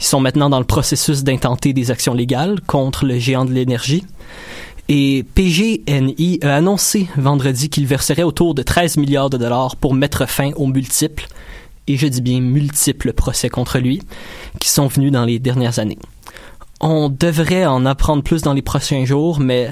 Ils 0.00 0.04
sont 0.04 0.20
maintenant 0.20 0.48
dans 0.48 0.58
le 0.58 0.64
processus 0.64 1.22
d'intenter 1.22 1.72
des 1.72 1.90
actions 1.90 2.14
légales 2.14 2.60
contre 2.66 3.04
le 3.04 3.18
géant 3.18 3.44
de 3.44 3.52
l'énergie. 3.52 4.04
Et 4.88 5.24
PG&E 5.34 6.44
a 6.44 6.56
annoncé 6.56 7.08
vendredi 7.16 7.68
qu'il 7.68 7.86
verserait 7.86 8.24
autour 8.24 8.54
de 8.54 8.62
13 8.62 8.96
milliards 8.96 9.30
de 9.30 9.36
dollars 9.36 9.76
pour 9.76 9.94
mettre 9.94 10.26
fin 10.26 10.50
aux 10.56 10.66
multiples, 10.66 11.28
et 11.86 11.96
je 11.96 12.06
dis 12.08 12.22
bien 12.22 12.40
multiples 12.40 13.12
procès 13.12 13.48
contre 13.48 13.78
lui, 13.78 14.02
qui 14.58 14.68
sont 14.68 14.88
venus 14.88 15.12
dans 15.12 15.24
les 15.24 15.38
dernières 15.38 15.78
années. 15.78 15.98
On 16.80 17.08
devrait 17.08 17.66
en 17.66 17.84
apprendre 17.84 18.22
plus 18.22 18.42
dans 18.42 18.54
les 18.54 18.62
prochains 18.62 19.04
jours, 19.04 19.38
mais 19.38 19.70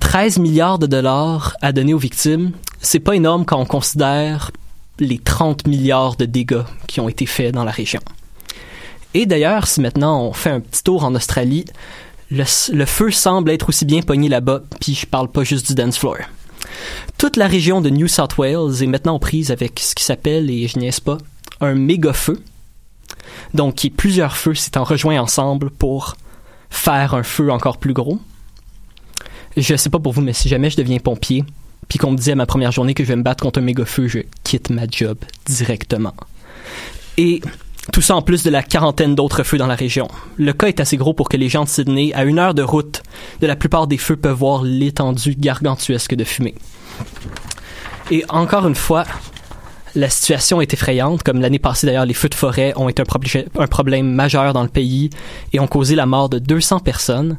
13 0.00 0.38
milliards 0.38 0.78
de 0.78 0.86
dollars 0.86 1.56
à 1.62 1.72
donner 1.72 1.94
aux 1.94 1.98
victimes, 1.98 2.52
c'est 2.80 2.98
pas 2.98 3.14
énorme 3.14 3.44
quand 3.44 3.58
on 3.58 3.66
considère 3.66 4.50
les 4.98 5.18
30 5.18 5.66
milliards 5.66 6.16
de 6.16 6.24
dégâts 6.24 6.64
qui 6.86 7.00
ont 7.00 7.08
été 7.08 7.26
faits 7.26 7.54
dans 7.54 7.64
la 7.64 7.70
région. 7.70 8.00
Et 9.14 9.26
d'ailleurs, 9.26 9.66
si 9.66 9.80
maintenant 9.80 10.22
on 10.22 10.32
fait 10.32 10.50
un 10.50 10.60
petit 10.60 10.82
tour 10.82 11.04
en 11.04 11.14
Australie, 11.14 11.64
le, 12.30 12.44
feu 12.84 13.10
semble 13.10 13.50
être 13.50 13.68
aussi 13.68 13.84
bien 13.84 14.02
pogné 14.02 14.28
là-bas, 14.28 14.62
puis 14.80 14.94
je 14.94 15.06
parle 15.06 15.30
pas 15.30 15.42
juste 15.42 15.66
du 15.66 15.74
dance 15.74 15.98
floor. 15.98 16.18
Toute 17.18 17.36
la 17.36 17.48
région 17.48 17.80
de 17.80 17.90
New 17.90 18.06
South 18.06 18.38
Wales 18.38 18.82
est 18.82 18.86
maintenant 18.86 19.16
aux 19.16 19.18
prises 19.18 19.50
avec 19.50 19.80
ce 19.80 19.94
qui 19.94 20.04
s'appelle, 20.04 20.48
et 20.48 20.68
je 20.68 20.78
niaise 20.78 21.00
pas, 21.00 21.18
un 21.60 21.74
méga 21.74 22.12
feu. 22.12 22.40
Donc, 23.52 23.74
qui 23.74 23.90
plusieurs 23.90 24.36
feux 24.36 24.54
s'étant 24.54 24.84
rejoints 24.84 25.20
ensemble 25.20 25.70
pour 25.70 26.16
faire 26.70 27.14
un 27.14 27.24
feu 27.24 27.50
encore 27.50 27.78
plus 27.78 27.92
gros. 27.92 28.20
Je 29.56 29.76
sais 29.76 29.90
pas 29.90 29.98
pour 29.98 30.12
vous, 30.12 30.20
mais 30.20 30.32
si 30.32 30.48
jamais 30.48 30.70
je 30.70 30.76
deviens 30.76 30.98
pompier, 30.98 31.44
puis 31.88 31.98
qu'on 31.98 32.12
me 32.12 32.16
dit 32.16 32.30
à 32.30 32.36
ma 32.36 32.46
première 32.46 32.72
journée 32.72 32.94
que 32.94 33.02
je 33.02 33.08
vais 33.08 33.16
me 33.16 33.22
battre 33.22 33.42
contre 33.42 33.58
un 33.58 33.62
méga 33.62 33.84
feu, 33.84 34.06
je 34.06 34.20
quitte 34.44 34.70
ma 34.70 34.82
job 34.88 35.18
directement. 35.46 36.14
Et 37.16 37.40
tout 37.92 38.00
ça 38.00 38.14
en 38.14 38.22
plus 38.22 38.44
de 38.44 38.50
la 38.50 38.62
quarantaine 38.62 39.14
d'autres 39.14 39.42
feux 39.42 39.58
dans 39.58 39.66
la 39.66 39.74
région. 39.74 40.08
Le 40.36 40.52
cas 40.52 40.68
est 40.68 40.80
assez 40.80 40.96
gros 40.96 41.14
pour 41.14 41.28
que 41.28 41.36
les 41.36 41.48
gens 41.48 41.64
de 41.64 41.68
Sydney, 41.68 42.12
à 42.14 42.24
une 42.24 42.38
heure 42.38 42.54
de 42.54 42.62
route 42.62 43.02
de 43.40 43.46
la 43.46 43.56
plupart 43.56 43.86
des 43.86 43.98
feux, 43.98 44.16
peuvent 44.16 44.36
voir 44.36 44.62
l'étendue 44.62 45.34
gargantuesque 45.36 46.14
de 46.14 46.24
fumée. 46.24 46.54
Et 48.10 48.24
encore 48.28 48.66
une 48.68 48.74
fois, 48.74 49.04
la 49.94 50.08
situation 50.08 50.60
est 50.60 50.72
effrayante. 50.72 51.22
Comme 51.22 51.40
l'année 51.40 51.58
passée 51.58 51.86
d'ailleurs, 51.86 52.06
les 52.06 52.14
feux 52.14 52.28
de 52.28 52.34
forêt 52.34 52.72
ont 52.76 52.88
été 52.88 53.02
un, 53.02 53.62
un 53.62 53.66
problème 53.66 54.10
majeur 54.10 54.52
dans 54.52 54.62
le 54.62 54.68
pays 54.68 55.10
et 55.52 55.60
ont 55.60 55.66
causé 55.66 55.94
la 55.94 56.06
mort 56.06 56.28
de 56.28 56.38
200 56.38 56.80
personnes. 56.80 57.36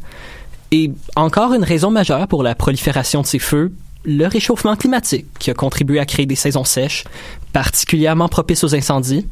Et 0.72 0.92
encore 1.18 1.54
une 1.54 1.66
raison 1.66 1.92
majeure 1.92 2.28
pour 2.28 2.44
la 2.44 2.56
prolifération 2.56 3.22
de 3.22 3.28
ces 3.28 3.40
feux, 3.40 3.74
le 4.06 4.26
réchauffement 4.26 4.78
climatique 4.78 5.26
qui 5.38 5.52
a 5.52 5.54
contribué 5.54 6.00
à 6.00 6.06
créer 6.06 6.26
des 6.26 6.36
saisons 6.36 6.64
sèches, 6.64 7.04
particulièrement 7.52 8.30
propices 8.30 8.64
aux 8.64 8.74
incendies. 8.74 9.28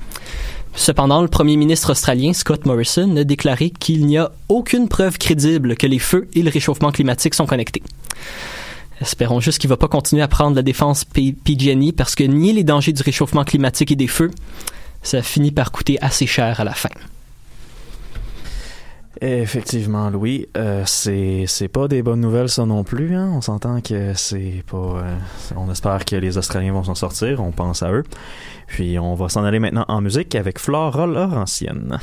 Cependant, 0.75 1.21
le 1.21 1.28
premier 1.30 1.56
ministre 1.56 1.91
australien 1.91 2.34
Scott 2.34 2.65
Morrison 2.65 3.15
a 3.15 3.23
déclaré 3.23 3.69
qu'il 3.71 4.06
n'y 4.06 4.17
a 4.17 4.32
aucune 4.49 4.89
preuve 4.89 5.17
crédible 5.17 5.75
que 5.75 5.88
les 5.88 5.97
feux 5.97 6.28
et 6.34 6.43
le 6.43 6.52
réchauffement 6.52 6.91
climatique 6.91 7.34
sont 7.34 7.47
connectés. 7.47 7.84
Espérons 9.02 9.39
juste 9.39 9.60
qu'il 9.60 9.69
ne 9.69 9.73
va 9.73 9.78
pas 9.78 9.88
continuer 9.88 10.21
à 10.21 10.28
prendre 10.28 10.58
la 10.58 10.62
défense 10.62 11.06
PG&E 11.06 11.93
parce 11.95 12.15
que 12.15 12.25
nier 12.25 12.52
les 12.52 12.65
dangers 12.65 12.91
du 12.91 13.02
réchauffement 13.02 13.45
climatique 13.45 13.91
et 13.91 13.95
des 13.95 14.08
feux, 14.08 14.32
ça 15.04 15.21
finit 15.21 15.52
par 15.52 15.71
coûter 15.71 15.97
assez 16.02 16.28
cher 16.28 16.60
à 16.60 16.65
la 16.65 16.73
fin. 16.73 16.89
Effectivement, 19.21 20.10
Louis, 20.10 20.47
euh, 20.55 20.84
c'est 20.86 21.43
c'est 21.47 21.67
pas 21.67 21.89
des 21.89 22.01
bonnes 22.01 22.21
nouvelles 22.21 22.47
ça 22.47 22.65
non 22.65 22.86
plus. 22.86 23.15
Hein? 23.15 23.32
On 23.34 23.41
s'entend 23.41 23.82
que 23.82 24.13
c'est 24.13 24.63
pas. 24.71 24.77
euh, 24.77 25.15
on 25.58 25.69
espère 25.69 26.05
que 26.05 26.15
les 26.15 26.38
Australiens 26.38 26.71
vont 26.71 26.86
s'en 26.86 26.95
sortir. 26.95 27.41
On 27.43 27.51
pense 27.51 27.84
à 27.84 27.91
eux. 27.91 28.03
Puis 28.67 28.97
on 28.97 29.15
va 29.15 29.27
s'en 29.27 29.43
aller 29.43 29.60
maintenant 29.60 29.84
en 29.89 29.99
musique 29.99 30.36
avec 30.36 30.58
Flora 30.58 31.05
Laurentienne. 31.05 31.99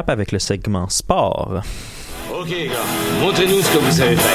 Recap 0.00 0.10
avec 0.10 0.32
le 0.32 0.38
segment 0.38 0.88
sport. 0.88 1.60
Ok, 2.32 2.48
gars, 2.48 3.20
montrez-nous 3.20 3.60
ce 3.60 3.70
que 3.70 3.78
vous 3.78 3.92
savez 3.92 4.16
faire. 4.16 4.32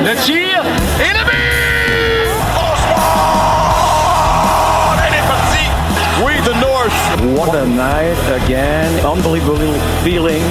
Le 0.00 0.16
tir 0.24 0.62
et 0.98 1.12
le 1.12 1.24
but! 1.24 2.30
Elle 5.06 5.14
est 5.14 5.28
partie! 5.28 5.70
Oui, 6.24 6.32
the 6.44 6.54
North! 6.60 6.98
What 7.36 7.54
a 7.54 7.66
night 7.66 8.44
again. 8.44 8.90
Unbelievable 9.04 9.78
feeling. 10.02 10.42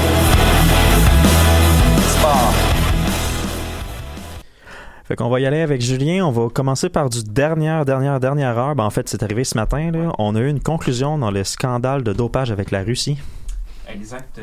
Fait 5.09 5.15
qu'on 5.15 5.27
va 5.27 5.39
y 5.39 5.47
aller 5.47 5.61
avec 5.61 5.81
Julien. 5.81 6.23
On 6.23 6.29
va 6.31 6.49
commencer 6.49 6.87
par 6.87 7.09
du 7.09 7.23
dernière, 7.23 7.83
dernière, 7.83 8.19
dernière 8.19 8.55
heure. 8.59 8.75
Ben, 8.75 8.83
en 8.83 8.91
fait, 8.91 9.09
c'est 9.09 9.23
arrivé 9.23 9.43
ce 9.43 9.57
matin. 9.57 9.89
Là. 9.89 10.11
On 10.19 10.35
a 10.35 10.39
eu 10.39 10.47
une 10.47 10.59
conclusion 10.59 11.17
dans 11.17 11.31
le 11.31 11.43
scandale 11.43 12.03
de 12.03 12.13
dopage 12.13 12.51
avec 12.51 12.69
la 12.69 12.83
Russie. 12.83 13.17
Exact. 13.87 14.39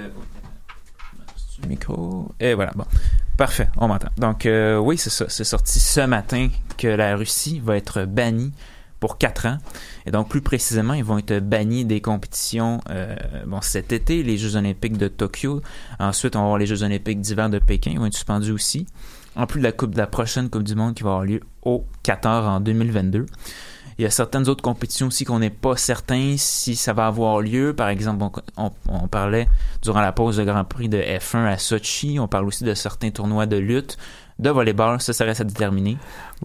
Micro. 1.68 2.32
Et 2.40 2.54
voilà, 2.54 2.72
bon. 2.74 2.84
Parfait, 3.36 3.68
on 3.76 3.86
m'entend. 3.86 4.08
Donc, 4.18 4.44
euh, 4.44 4.76
oui, 4.76 4.98
c'est 4.98 5.08
ça. 5.08 5.26
C'est 5.28 5.44
sorti 5.44 5.78
ce 5.78 6.00
matin 6.00 6.48
que 6.76 6.88
la 6.88 7.14
Russie 7.14 7.60
va 7.64 7.76
être 7.76 8.04
bannie 8.04 8.52
pour 8.98 9.18
quatre 9.18 9.46
ans. 9.46 9.58
Et 10.04 10.10
donc, 10.10 10.28
plus 10.28 10.40
précisément, 10.40 10.94
ils 10.94 11.04
vont 11.04 11.18
être 11.18 11.38
bannis 11.38 11.84
des 11.84 12.00
compétitions 12.00 12.80
euh, 12.90 13.14
bon, 13.46 13.60
cet 13.60 13.92
été, 13.92 14.24
les 14.24 14.36
Jeux 14.36 14.56
olympiques 14.56 14.98
de 14.98 15.06
Tokyo. 15.06 15.62
Ensuite, 16.00 16.34
on 16.34 16.40
va 16.40 16.44
avoir 16.46 16.58
les 16.58 16.66
Jeux 16.66 16.82
olympiques 16.82 17.20
d'hiver 17.20 17.50
de 17.50 17.60
Pékin. 17.60 17.92
Ils 17.92 18.00
vont 18.00 18.06
être 18.06 18.14
suspendus 18.14 18.50
aussi. 18.50 18.88
En 19.36 19.46
plus 19.46 19.60
de 19.60 19.64
la, 19.64 19.72
coupe, 19.72 19.92
de 19.92 19.98
la 19.98 20.06
prochaine 20.06 20.48
Coupe 20.48 20.62
du 20.62 20.74
Monde 20.74 20.94
qui 20.94 21.02
va 21.02 21.10
avoir 21.10 21.24
lieu 21.24 21.40
au 21.62 21.84
Qatar 22.02 22.48
en 22.48 22.60
2022. 22.60 23.26
Il 23.98 24.02
y 24.02 24.04
a 24.04 24.10
certaines 24.10 24.48
autres 24.48 24.62
compétitions 24.62 25.06
aussi 25.06 25.24
qu'on 25.24 25.38
n'est 25.38 25.50
pas 25.50 25.76
certain 25.76 26.34
si 26.36 26.76
ça 26.76 26.92
va 26.92 27.06
avoir 27.06 27.40
lieu. 27.40 27.74
Par 27.74 27.88
exemple, 27.88 28.24
on, 28.24 28.32
on, 28.64 28.70
on, 28.88 29.08
parlait 29.08 29.48
durant 29.82 30.02
la 30.02 30.12
pause 30.12 30.36
de 30.36 30.44
Grand 30.44 30.64
Prix 30.64 30.90
de 30.90 30.98
F1 30.98 31.46
à 31.46 31.56
Sochi. 31.56 32.18
On 32.20 32.28
parle 32.28 32.46
aussi 32.46 32.64
de 32.64 32.74
certains 32.74 33.10
tournois 33.10 33.46
de 33.46 33.56
lutte, 33.56 33.96
de 34.38 34.50
volleyball. 34.50 35.00
Ça, 35.00 35.14
ça 35.14 35.24
reste 35.24 35.40
à 35.40 35.44
déterminer. 35.44 35.96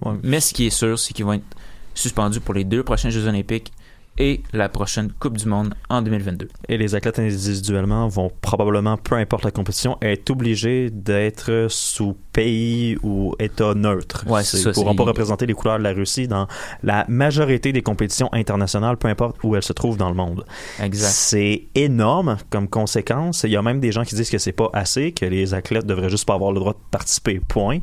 Ouais. 0.01 0.13
Mais 0.23 0.39
ce 0.39 0.53
qui 0.53 0.67
est 0.67 0.69
sûr, 0.69 0.97
c'est 0.97 1.13
qu'ils 1.13 1.25
vont 1.25 1.33
être 1.33 1.57
suspendus 1.93 2.39
pour 2.39 2.53
les 2.53 2.63
deux 2.63 2.83
prochains 2.83 3.09
Jeux 3.09 3.27
olympiques 3.27 3.73
et 4.17 4.43
la 4.53 4.69
prochaine 4.69 5.11
Coupe 5.19 5.37
du 5.37 5.47
Monde 5.47 5.73
en 5.89 6.01
2022. 6.01 6.49
Et 6.67 6.77
les 6.77 6.95
athlètes 6.95 7.19
individuellement 7.19 8.07
vont 8.07 8.31
probablement, 8.41 8.97
peu 8.97 9.15
importe 9.15 9.43
la 9.43 9.51
compétition, 9.51 9.97
être 10.01 10.29
obligés 10.29 10.89
d'être 10.89 11.67
sous 11.69 12.15
pays 12.33 12.97
ou 13.03 13.35
État 13.39 13.73
neutre. 13.73 14.25
Ouais, 14.27 14.43
c'est 14.43 14.61
Ils 14.61 14.71
pourront 14.73 14.95
pas 14.95 15.03
représenter 15.03 15.45
les 15.45 15.53
couleurs 15.53 15.77
de 15.77 15.83
la 15.83 15.93
Russie 15.93 16.27
dans 16.27 16.47
la 16.83 17.05
majorité 17.07 17.71
des 17.71 17.81
compétitions 17.81 18.29
internationales, 18.33 18.97
peu 18.97 19.07
importe 19.07 19.37
où 19.43 19.55
elles 19.55 19.63
se 19.63 19.73
trouvent 19.73 19.97
dans 19.97 20.09
le 20.09 20.15
monde. 20.15 20.45
Exact. 20.81 21.09
C'est 21.09 21.63
énorme 21.75 22.37
comme 22.49 22.67
conséquence. 22.67 23.43
Il 23.43 23.51
y 23.51 23.57
a 23.57 23.61
même 23.61 23.79
des 23.79 23.91
gens 23.91 24.03
qui 24.03 24.15
disent 24.15 24.29
que 24.29 24.37
c'est 24.37 24.51
pas 24.51 24.69
assez, 24.73 25.13
que 25.13 25.25
les 25.25 25.53
athlètes 25.53 25.85
devraient 25.85 26.09
juste 26.09 26.25
pas 26.25 26.35
avoir 26.35 26.51
le 26.51 26.59
droit 26.59 26.73
de 26.73 26.79
participer. 26.91 27.39
Point. 27.39 27.79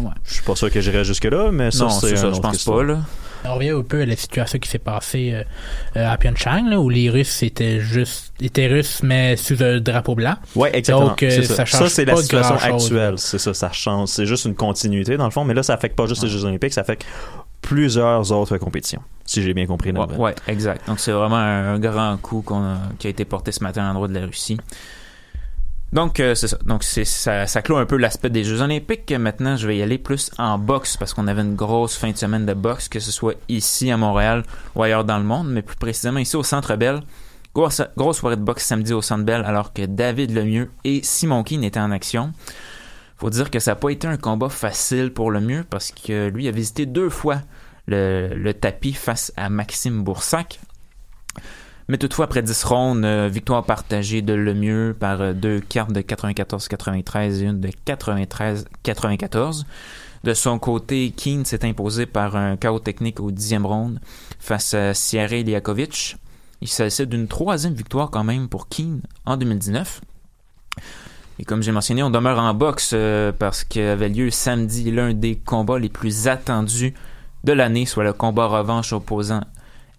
Ouais. 0.00 0.10
Je 0.24 0.34
suis 0.34 0.42
pas 0.42 0.56
sûr 0.56 0.70
que 0.70 0.80
j'irais 0.80 1.04
jusque-là, 1.04 1.50
mais 1.52 1.70
ça, 1.70 1.88
c'est 1.90 2.16
je 2.16 2.40
pense 2.40 2.64
pas, 2.64 2.82
là. 2.82 3.00
On 3.44 3.54
revient 3.54 3.70
un 3.70 3.82
peu 3.82 4.02
à 4.02 4.06
la 4.06 4.16
situation 4.16 4.58
qui 4.58 4.68
s'est 4.68 4.78
passée 4.78 5.32
euh, 5.34 5.42
euh, 5.96 6.08
à 6.12 6.16
Pyeongchang, 6.16 6.68
là, 6.68 6.78
où 6.80 6.88
les 6.88 7.10
Russes 7.10 7.42
étaient 7.42 7.80
juste 7.80 8.32
étaient 8.40 8.66
russes 8.68 9.02
mais 9.02 9.36
sous 9.36 9.62
un 9.62 9.80
drapeau 9.80 10.14
blanc. 10.14 10.34
Ouais, 10.54 10.70
exactement. 10.76 11.08
Donc, 11.08 11.22
euh, 11.22 11.42
ça, 11.42 11.54
ça, 11.56 11.64
change 11.64 11.88
c'est 11.88 12.04
la 12.04 12.16
situation 12.16 12.54
actuelle. 12.56 13.14
C'est 13.18 13.38
ça, 13.38 13.52
ça 13.54 13.72
change. 13.72 14.08
C'est 14.08 14.26
juste 14.26 14.44
une 14.44 14.54
continuité 14.54 15.16
dans 15.16 15.24
le 15.24 15.30
fond, 15.30 15.44
mais 15.44 15.54
là, 15.54 15.62
ça 15.62 15.74
affecte 15.74 15.96
pas 15.96 16.06
juste 16.06 16.22
les 16.22 16.28
Jeux 16.28 16.44
Olympiques, 16.44 16.72
ça 16.72 16.82
affecte 16.82 17.04
plusieurs 17.60 18.32
autres 18.32 18.58
compétitions. 18.58 19.00
Si 19.24 19.42
j'ai 19.42 19.54
bien 19.54 19.66
compris. 19.66 19.92
la 19.92 20.04
Ouais, 20.04 20.34
exact. 20.48 20.86
Donc 20.88 21.00
c'est 21.00 21.12
vraiment 21.12 21.36
un, 21.36 21.74
un 21.74 21.78
grand 21.78 22.16
coup 22.20 22.44
a- 22.50 22.78
qui 22.98 23.06
a 23.06 23.10
été 23.10 23.24
porté 23.24 23.52
ce 23.52 23.62
matin 23.62 23.84
à 23.84 23.86
l'endroit 23.88 24.08
de 24.08 24.14
la 24.14 24.26
Russie. 24.26 24.58
Donc 25.92 26.20
euh, 26.20 26.34
c'est 26.34 26.48
ça. 26.48 26.58
Donc 26.64 26.84
c'est 26.84 27.04
ça, 27.04 27.46
ça 27.46 27.60
clôt 27.60 27.76
un 27.76 27.84
peu 27.84 27.96
l'aspect 27.96 28.30
des 28.30 28.44
Jeux 28.44 28.62
Olympiques. 28.62 29.12
Maintenant, 29.12 29.56
je 29.56 29.66
vais 29.66 29.76
y 29.76 29.82
aller 29.82 29.98
plus 29.98 30.30
en 30.38 30.58
boxe 30.58 30.96
parce 30.96 31.12
qu'on 31.12 31.28
avait 31.28 31.42
une 31.42 31.54
grosse 31.54 31.96
fin 31.96 32.10
de 32.10 32.16
semaine 32.16 32.46
de 32.46 32.54
boxe, 32.54 32.88
que 32.88 32.98
ce 32.98 33.12
soit 33.12 33.34
ici 33.48 33.90
à 33.90 33.96
Montréal 33.96 34.42
ou 34.74 34.82
ailleurs 34.82 35.04
dans 35.04 35.18
le 35.18 35.24
monde, 35.24 35.50
mais 35.50 35.62
plus 35.62 35.76
précisément 35.76 36.18
ici 36.18 36.36
au 36.36 36.42
Centre 36.42 36.76
Bell. 36.76 37.02
Grosse, 37.54 37.82
grosse 37.98 38.18
soirée 38.18 38.36
de 38.36 38.42
boxe 38.42 38.64
samedi 38.64 38.94
au 38.94 39.02
Centre 39.02 39.24
Bell 39.24 39.44
alors 39.44 39.74
que 39.74 39.84
David 39.84 40.34
Lemieux 40.34 40.70
et 40.84 41.00
Simon 41.02 41.42
Keane 41.42 41.64
étaient 41.64 41.80
en 41.80 41.90
action. 41.90 42.32
Faut 43.18 43.28
dire 43.28 43.50
que 43.50 43.58
ça 43.58 43.72
n'a 43.72 43.76
pas 43.76 43.90
été 43.90 44.08
un 44.08 44.16
combat 44.16 44.48
facile 44.48 45.12
pour 45.12 45.30
Lemieux 45.30 45.64
parce 45.68 45.92
que 45.92 46.30
lui 46.30 46.48
a 46.48 46.50
visité 46.50 46.86
deux 46.86 47.10
fois 47.10 47.42
le, 47.86 48.30
le 48.34 48.54
tapis 48.54 48.94
face 48.94 49.32
à 49.36 49.50
Maxime 49.50 50.02
Boursac. 50.02 50.58
Mais 51.88 51.98
toutefois, 51.98 52.26
après 52.26 52.42
10 52.42 52.64
rondes, 52.64 53.04
euh, 53.04 53.28
victoire 53.28 53.64
partagée 53.64 54.22
de 54.22 54.32
Lemieux 54.32 54.96
par 54.98 55.20
euh, 55.20 55.32
deux 55.32 55.60
cartes 55.60 55.92
de 55.92 56.00
94-93 56.00 57.42
et 57.42 57.44
une 57.44 57.60
de 57.60 57.70
93-94. 57.86 59.64
De 60.24 60.34
son 60.34 60.58
côté, 60.58 61.10
Keane 61.10 61.44
s'est 61.44 61.64
imposé 61.64 62.06
par 62.06 62.36
un 62.36 62.56
chaos 62.56 62.78
technique 62.78 63.18
au 63.18 63.32
dixième 63.32 63.66
ronde 63.66 64.00
face 64.38 64.74
à 64.74 64.94
Sierra 64.94 65.36
Liakovic. 65.36 66.16
Il 66.60 66.68
s'agissait 66.68 67.06
d'une 67.06 67.26
troisième 67.26 67.74
victoire 67.74 68.10
quand 68.10 68.22
même 68.22 68.48
pour 68.48 68.68
Keane 68.68 69.00
en 69.26 69.36
2019. 69.36 70.00
Et 71.40 71.44
comme 71.44 71.62
j'ai 71.62 71.72
mentionné, 71.72 72.04
on 72.04 72.10
demeure 72.10 72.38
en 72.38 72.54
boxe 72.54 72.92
euh, 72.94 73.32
parce 73.36 73.64
qu'avait 73.64 74.08
lieu 74.08 74.30
samedi 74.30 74.92
l'un 74.92 75.12
des 75.12 75.34
combats 75.34 75.80
les 75.80 75.88
plus 75.88 76.28
attendus 76.28 76.94
de 77.42 77.52
l'année, 77.52 77.84
soit 77.84 78.04
le 78.04 78.12
combat 78.12 78.46
revanche 78.46 78.92
opposant 78.92 79.40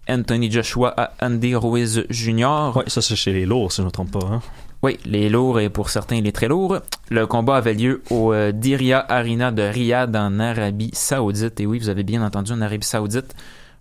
Anthony 0.08 0.50
Joshua 0.50 0.92
à 0.96 1.12
Andy 1.26 1.54
Ruiz 1.54 2.04
Jr. 2.10 2.72
Ouais, 2.76 2.84
ça 2.88 3.00
c'est 3.02 3.16
chez 3.16 3.32
les 3.32 3.46
lourds, 3.46 3.72
si 3.72 3.76
je 3.76 3.82
ne 3.82 3.86
me 3.86 3.90
trompe 3.90 4.10
pas. 4.12 4.26
hein. 4.26 4.40
Oui, 4.82 4.98
les 5.06 5.30
lourds 5.30 5.60
et 5.60 5.70
pour 5.70 5.88
certains 5.88 6.20
les 6.20 6.32
très 6.32 6.46
lourds. 6.48 6.78
Le 7.10 7.26
combat 7.26 7.56
avait 7.56 7.72
lieu 7.72 8.02
au 8.10 8.34
euh, 8.34 8.52
Diriyah 8.52 9.04
Arena 9.08 9.50
de 9.50 9.62
Riyad 9.62 10.14
en 10.14 10.38
Arabie 10.40 10.90
Saoudite. 10.92 11.58
Et 11.60 11.66
oui, 11.66 11.78
vous 11.78 11.88
avez 11.88 12.02
bien 12.02 12.22
entendu 12.22 12.52
en 12.52 12.60
Arabie 12.60 12.86
Saoudite. 12.86 13.34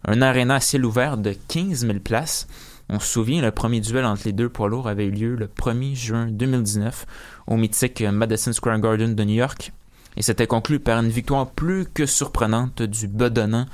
Un 0.06 0.22
aréna 0.22 0.56
à 0.56 0.60
ciel 0.62 0.86
ouvert 0.86 1.18
de 1.18 1.36
15 1.50 1.86
000 1.86 2.00
places. 2.00 2.48
On 2.90 3.00
se 3.00 3.08
souvient, 3.08 3.42
le 3.42 3.52
premier 3.52 3.82
duel 3.82 4.06
entre 4.06 4.24
les 4.26 4.32
deux 4.34 4.50
poids 4.50 4.70
lourds 4.70 4.88
avait 4.88 5.06
eu 5.06 5.12
lieu 5.12 5.36
le 5.36 5.48
1er 5.48 5.96
juin 5.96 6.28
2019 6.30 7.06
au 7.48 7.56
mythique 7.58 8.02
Madison 8.02 8.54
Square 8.54 8.80
Garden 8.80 9.14
de 9.16 9.24
New 9.24 9.36
York. 9.36 9.72
Et 10.16 10.22
c'était 10.22 10.48
conclu 10.48 10.80
par 10.80 11.00
une 11.00 11.10
victoire 11.10 11.48
plus 11.50 11.86
que 11.86 12.06
surprenante 12.06 12.82
du 12.82 13.08
bedonnant 13.08 13.66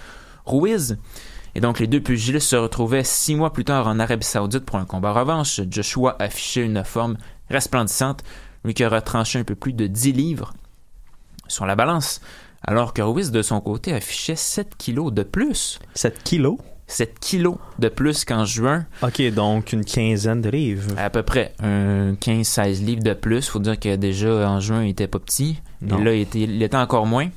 Ruiz. 0.46 0.98
Et 1.56 1.62
donc, 1.62 1.80
les 1.80 1.88
deux 1.88 2.02
pugilistes 2.02 2.50
se 2.50 2.56
retrouvaient 2.56 3.04
six 3.04 3.36
mois 3.36 3.52
plus 3.52 3.66
tard 3.66 3.88
en 3.88 4.00
Arabie 4.00 4.26
Saoudite 4.26 4.66
pour 4.66 4.78
un 4.78 4.86
combat 4.86 5.12
revanche. 5.12 5.62
Joshua 5.70 6.16
affichait 6.20 6.66
une 6.66 6.84
forme 6.84 7.18
resplendissante, 7.50 8.24
lui 8.64 8.74
qui 8.74 8.84
a 8.84 8.90
retranché 8.90 9.40
un 9.40 9.44
peu 9.44 9.56
plus 9.56 9.74
de 9.74 9.88
10 9.88 10.12
livres 10.14 10.54
sur 11.48 11.66
la 11.66 11.76
balance, 11.76 12.22
alors 12.62 12.94
que 12.94 13.02
Ruiz, 13.02 13.32
de 13.32 13.42
son 13.42 13.60
côté, 13.62 13.94
affichait 13.94 14.36
7 14.36 14.76
kilos 14.78 15.12
de 15.12 15.24
plus. 15.24 15.80
7 15.96 16.24
kilos? 16.24 16.58
7 16.88 17.20
kilos 17.20 17.58
de 17.78 17.88
plus 17.88 18.26
qu'en 18.26 18.46
juin. 18.46 18.86
Ok, 19.04 19.22
donc 19.34 19.74
une 19.74 19.86
quinzaine 19.86 20.42
de 20.42 20.50
livres. 20.50 20.92
À 20.98 21.10
peu 21.10 21.22
près 21.22 21.54
un 21.60 22.14
15-16 22.14 22.84
livres 22.84 23.04
de 23.04 23.14
plus. 23.14 23.48
Faut 23.48 23.60
dire 23.60 23.80
que 23.80 23.96
déjà 23.96 24.50
en 24.50 24.60
juin, 24.60 24.84
il 24.84 24.90
était 24.90 25.08
pas 25.08 25.20
petit. 25.20 25.62
Non. 25.82 26.00
Et 26.00 26.04
là, 26.04 26.14
il 26.16 26.22
était, 26.22 26.40
il 26.42 26.62
était 26.62 26.78
encore 26.78 27.06
moins. 27.06 27.30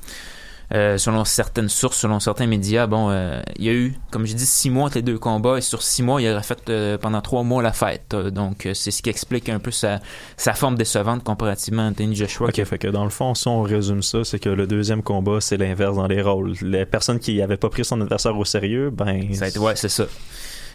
Euh, 0.73 0.97
selon 0.97 1.23
certaines 1.23 1.69
sources, 1.69 1.99
selon 1.99 2.19
certains 2.19 2.47
médias, 2.47 2.87
bon, 2.87 3.11
euh, 3.11 3.41
il 3.57 3.65
y 3.65 3.69
a 3.69 3.73
eu, 3.73 3.95
comme 4.09 4.25
j'ai 4.25 4.33
dit, 4.33 4.45
six 4.45 4.71
mois 4.71 4.85
entre 4.85 4.95
les 4.95 5.01
deux 5.03 5.19
combats 5.19 5.59
et 5.59 5.61
sur 5.61 5.83
six 5.83 6.01
mois, 6.01 6.19
il 6.19 6.27
aurait 6.31 6.41
fait 6.41 6.67
euh, 6.69 6.97
pendant 6.97 7.21
trois 7.21 7.43
mois 7.43 7.61
la 7.61 7.73
fête. 7.73 8.15
Donc, 8.15 8.67
c'est 8.73 8.89
ce 8.89 9.03
qui 9.03 9.09
explique 9.11 9.49
un 9.49 9.59
peu 9.59 9.69
sa, 9.69 9.99
sa 10.35 10.53
forme 10.53 10.75
décevante 10.75 11.23
comparativement 11.23 11.83
à 11.83 11.89
Anthony 11.89 12.15
Joshua. 12.15 12.47
Ok, 12.47 12.63
fait 12.63 12.77
que 12.79 12.87
dans 12.87 13.03
le 13.03 13.11
fond, 13.11 13.35
si 13.35 13.47
on 13.47 13.61
résume 13.61 14.01
ça, 14.01 14.23
c'est 14.23 14.39
que 14.39 14.49
le 14.49 14.65
deuxième 14.65 15.03
combat, 15.03 15.39
c'est 15.41 15.57
l'inverse 15.57 15.95
dans 15.95 16.07
les 16.07 16.23
rôles. 16.23 16.53
Les 16.63 16.87
personnes 16.87 17.19
qui 17.19 17.37
n'avaient 17.37 17.57
pas 17.57 17.69
pris 17.69 17.85
son 17.85 18.01
adversaire 18.01 18.35
au 18.35 18.45
sérieux, 18.45 18.89
ben. 18.89 19.31
Ça 19.33 19.45
a 19.45 19.47
été, 19.49 19.59
ouais, 19.59 19.75
c'est 19.75 19.89
ça. 19.89 20.05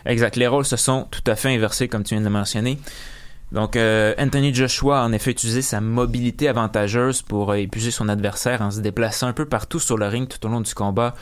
Exact. 0.07 0.37
Les 0.37 0.47
rôles 0.47 0.65
se 0.65 0.77
sont 0.77 1.09
tout 1.11 1.29
à 1.29 1.35
fait 1.35 1.53
inversés, 1.53 1.89
comme 1.89 2.05
tu 2.05 2.15
viens 2.15 2.21
de 2.21 2.27
le 2.27 2.33
mentionner. 2.33 2.79
Donc, 3.53 3.77
euh, 3.77 4.15
Anthony 4.19 4.55
Joshua 4.55 5.03
a 5.03 5.07
en 5.07 5.13
effet 5.13 5.31
utilisé 5.31 5.63
sa 5.63 5.81
mobilité 5.81 6.49
avantageuse 6.49 7.23
pour 7.23 7.53
euh, 7.53 7.57
épuiser 7.57 7.91
son 7.91 8.09
adversaire 8.09 8.61
en 8.61 8.71
se 8.71 8.81
déplaçant 8.81 9.27
un 9.27 9.33
peu 9.33 9.47
partout 9.47 9.79
sur 9.79 9.97
le 9.97 10.07
ring 10.07 10.29
tout 10.29 10.45
au 10.47 10.51
long 10.51 10.61
du 10.61 10.75
combat. 10.75 11.15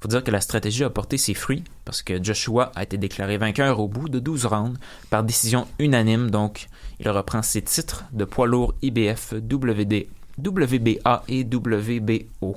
faut 0.00 0.08
dire 0.08 0.22
que 0.22 0.30
la 0.30 0.42
stratégie 0.42 0.84
a 0.84 0.90
porté 0.90 1.16
ses 1.16 1.32
fruits 1.32 1.64
parce 1.86 2.02
que 2.02 2.22
Joshua 2.22 2.70
a 2.74 2.82
été 2.82 2.98
déclaré 2.98 3.38
vainqueur 3.38 3.80
au 3.80 3.88
bout 3.88 4.10
de 4.10 4.18
12 4.18 4.44
rounds 4.44 4.78
par 5.08 5.22
décision 5.22 5.66
unanime. 5.78 6.30
Donc, 6.30 6.68
il 6.98 7.08
reprend 7.08 7.40
ses 7.40 7.62
titres 7.62 8.04
de 8.12 8.26
poids 8.26 8.46
lourd 8.46 8.74
IBF, 8.82 9.32
WD, 9.32 10.06
WBA 10.38 11.24
et 11.28 11.44
WBO. 11.44 12.56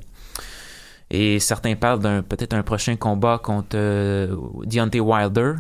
Et 1.11 1.39
certains 1.39 1.76
parlent 1.76 1.99
d'un 1.99 2.24
peut-être 2.24 2.53
un 2.53 2.63
prochain 2.63 2.97
combat 2.97 3.39
contre 3.41 3.76
euh, 3.76 4.36
Deontay 4.65 4.99
Wilder, 4.99 5.53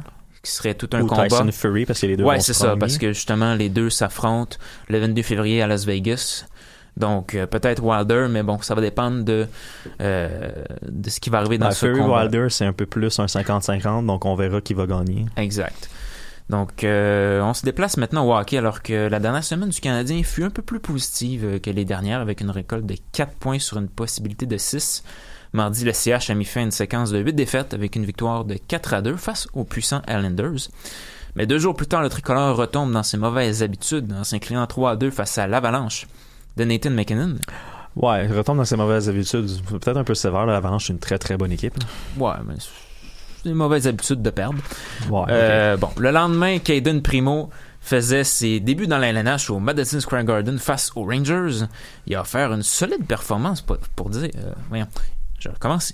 qui 0.43 0.51
serait 0.51 0.75
tout 0.75 0.89
un 0.93 1.01
Ou 1.01 1.07
combat. 1.07 1.27
Tyson 1.27 1.49
Fury, 1.51 1.85
parce 1.85 2.01
que 2.01 2.05
les 2.05 2.17
deux 2.17 2.25
Ouais, 2.25 2.39
c'est 2.41 2.53
ça, 2.53 2.75
parce 2.75 2.97
que 2.97 3.13
justement, 3.13 3.55
les 3.55 3.69
deux 3.69 3.89
s'affrontent 3.89 4.57
le 4.89 4.99
22 4.99 5.21
février 5.23 5.61
à 5.61 5.67
Las 5.67 5.85
Vegas. 5.85 6.45
Donc, 6.95 7.33
euh, 7.33 7.47
peut-être 7.47 7.81
Wilder, 7.81 8.27
mais 8.29 8.43
bon, 8.43 8.59
ça 8.61 8.75
va 8.75 8.81
dépendre 8.81 9.23
de, 9.23 9.47
euh, 10.01 10.51
de 10.87 11.09
ce 11.09 11.19
qui 11.19 11.31
va 11.31 11.39
arriver 11.39 11.57
dans 11.57 11.67
Ben, 11.67 11.71
ce 11.71 11.87
Fury 11.87 11.99
combat. 11.99 12.21
Wilder, 12.21 12.47
c'est 12.49 12.65
un 12.65 12.73
peu 12.73 12.85
plus 12.85 13.19
un 13.19 13.25
50-50, 13.25 14.05
donc 14.05 14.25
on 14.25 14.35
verra 14.35 14.61
qui 14.61 14.75
va 14.75 14.85
gagner. 14.85 15.25
Exact. 15.37 15.89
Donc, 16.49 16.83
euh, 16.83 17.41
on 17.41 17.53
se 17.53 17.63
déplace 17.63 17.97
maintenant 17.97 18.27
au 18.27 18.35
hockey 18.37 18.57
alors 18.57 18.83
que 18.83 19.07
la 19.07 19.19
dernière 19.19 19.43
semaine 19.43 19.69
du 19.69 19.79
Canadien 19.79 20.21
fut 20.23 20.43
un 20.43 20.49
peu 20.49 20.61
plus 20.61 20.79
positive 20.79 21.61
que 21.61 21.71
les 21.71 21.85
dernières 21.85 22.19
avec 22.19 22.41
une 22.41 22.51
récolte 22.51 22.85
de 22.85 22.95
4 23.13 23.33
points 23.37 23.59
sur 23.59 23.77
une 23.77 23.87
possibilité 23.87 24.45
de 24.45 24.57
6. 24.57 25.03
Mardi, 25.53 25.85
le 25.85 25.93
CH 25.93 26.29
a 26.29 26.33
mis 26.33 26.45
fin 26.45 26.61
à 26.61 26.63
une 26.63 26.71
séquence 26.71 27.11
de 27.11 27.19
8 27.19 27.33
défaites 27.33 27.73
avec 27.73 27.95
une 27.95 28.05
victoire 28.05 28.43
de 28.43 28.55
4 28.55 28.93
à 28.95 29.01
2 29.01 29.15
face 29.17 29.47
aux 29.53 29.63
puissants 29.63 30.01
Islanders. 30.07 30.69
Mais 31.35 31.45
deux 31.45 31.59
jours 31.59 31.75
plus 31.75 31.87
tard, 31.87 32.01
le 32.01 32.09
tricolore 32.09 32.55
retombe 32.57 32.91
dans 32.91 33.03
ses 33.03 33.17
mauvaises 33.17 33.61
habitudes 33.63 34.11
en 34.13 34.23
s'inclinant 34.23 34.65
3 34.67 34.91
à 34.91 34.95
2 34.95 35.11
face 35.11 35.37
à 35.37 35.47
l'Avalanche 35.47 36.07
de 36.57 36.63
Nathan 36.63 36.89
McKinnon. 36.91 37.35
Ouais, 37.95 38.25
il 38.25 38.33
retombe 38.33 38.57
dans 38.57 38.65
ses 38.65 38.75
mauvaises 38.75 39.09
habitudes. 39.09 39.47
Peut-être 39.69 39.97
un 39.97 40.03
peu 40.03 40.15
sévère. 40.15 40.45
L'Avalanche, 40.47 40.87
c'est 40.87 40.93
une 40.93 40.99
très 40.99 41.19
très 41.19 41.37
bonne 41.37 41.51
équipe. 41.51 41.75
Ouais, 42.17 42.33
mais 42.47 42.55
c'est 42.57 43.49
des 43.49 43.53
mauvaises 43.53 43.87
habitudes 43.87 44.21
de 44.23 44.29
perdre. 44.31 44.57
Ouais, 45.11 45.25
Euh, 45.29 45.77
Bon, 45.77 45.89
le 45.97 46.09
lendemain, 46.09 46.57
Caden 46.59 47.01
Primo 47.03 47.49
faisait 47.81 48.23
ses 48.23 48.59
débuts 48.59 48.87
dans 48.87 48.97
la 48.97 49.09
LNH 49.09 49.49
au 49.51 49.59
Madison 49.59 49.99
Square 49.99 50.23
Garden 50.23 50.57
face 50.57 50.91
aux 50.95 51.03
Rangers. 51.05 51.65
Il 52.07 52.15
a 52.15 52.21
offert 52.21 52.53
une 52.53 52.63
solide 52.63 53.05
performance, 53.05 53.61
pour, 53.61 53.77
pour 53.95 54.09
dire, 54.09 54.29
euh, 54.37 54.53
voyons, 54.69 54.87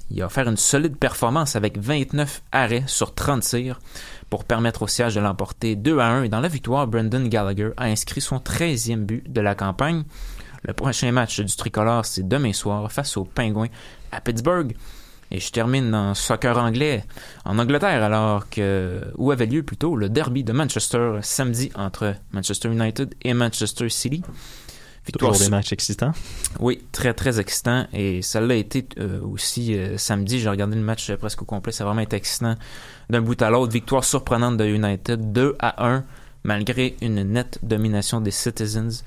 Il 0.09 0.21
a 0.21 0.25
offert 0.25 0.47
une 0.47 0.57
solide 0.57 0.97
performance 0.97 1.55
avec 1.55 1.77
29 1.77 2.41
arrêts 2.51 2.83
sur 2.87 3.13
30 3.13 3.41
tirs 3.41 3.79
pour 4.29 4.43
permettre 4.43 4.83
au 4.83 4.87
siège 4.87 5.15
de 5.15 5.21
l'emporter 5.21 5.75
2 5.75 5.99
à 5.99 6.07
1. 6.07 6.23
Et 6.23 6.29
dans 6.29 6.39
la 6.39 6.47
victoire, 6.47 6.87
Brendan 6.87 7.27
Gallagher 7.27 7.71
a 7.77 7.85
inscrit 7.85 8.21
son 8.21 8.37
13e 8.37 9.05
but 9.05 9.31
de 9.31 9.41
la 9.41 9.55
campagne. 9.55 10.03
Le 10.63 10.73
prochain 10.73 11.11
match 11.11 11.39
du 11.39 11.55
tricolore, 11.55 12.05
c'est 12.05 12.27
demain 12.27 12.53
soir 12.53 12.91
face 12.91 13.17
aux 13.17 13.23
Pingouins 13.23 13.69
à 14.11 14.21
Pittsburgh. 14.21 14.75
Et 15.31 15.39
je 15.39 15.51
termine 15.51 15.93
en 15.93 16.15
soccer 16.15 16.57
anglais 16.57 17.05
en 17.45 17.59
Angleterre, 17.59 18.03
alors 18.03 18.49
que 18.49 18.99
où 19.15 19.31
avait 19.31 19.45
lieu 19.45 19.61
plutôt 19.61 19.95
le 19.95 20.09
derby 20.09 20.43
de 20.43 20.51
Manchester 20.51 21.19
samedi 21.21 21.71
entre 21.75 22.15
Manchester 22.31 22.69
United 22.69 23.13
et 23.21 23.33
Manchester 23.33 23.89
City. 23.89 24.23
Toujours 25.11 25.37
des 25.37 25.49
matchs 25.49 25.73
excitants. 25.73 26.11
Oui, 26.59 26.81
très 26.91 27.13
très 27.13 27.39
excitant 27.39 27.87
et 27.93 28.21
ça 28.21 28.39
l'a 28.41 28.55
été 28.55 28.85
euh, 28.99 29.19
aussi 29.21 29.75
euh, 29.75 29.97
samedi. 29.97 30.39
J'ai 30.39 30.49
regardé 30.49 30.75
le 30.75 30.81
match 30.83 31.09
euh, 31.09 31.17
presque 31.17 31.41
au 31.41 31.45
complet, 31.45 31.71
ça 31.71 31.83
a 31.83 31.87
vraiment 31.87 32.01
été 32.01 32.15
excitant 32.15 32.55
d'un 33.09 33.21
bout 33.21 33.41
à 33.41 33.49
l'autre. 33.49 33.71
Victoire 33.73 34.03
surprenante 34.03 34.57
de 34.57 34.65
United 34.65 35.31
2 35.31 35.55
à 35.59 35.87
1 35.87 36.03
malgré 36.43 36.95
une 37.01 37.21
nette 37.23 37.59
domination 37.63 38.21
des 38.21 38.31
Citizens 38.31 39.03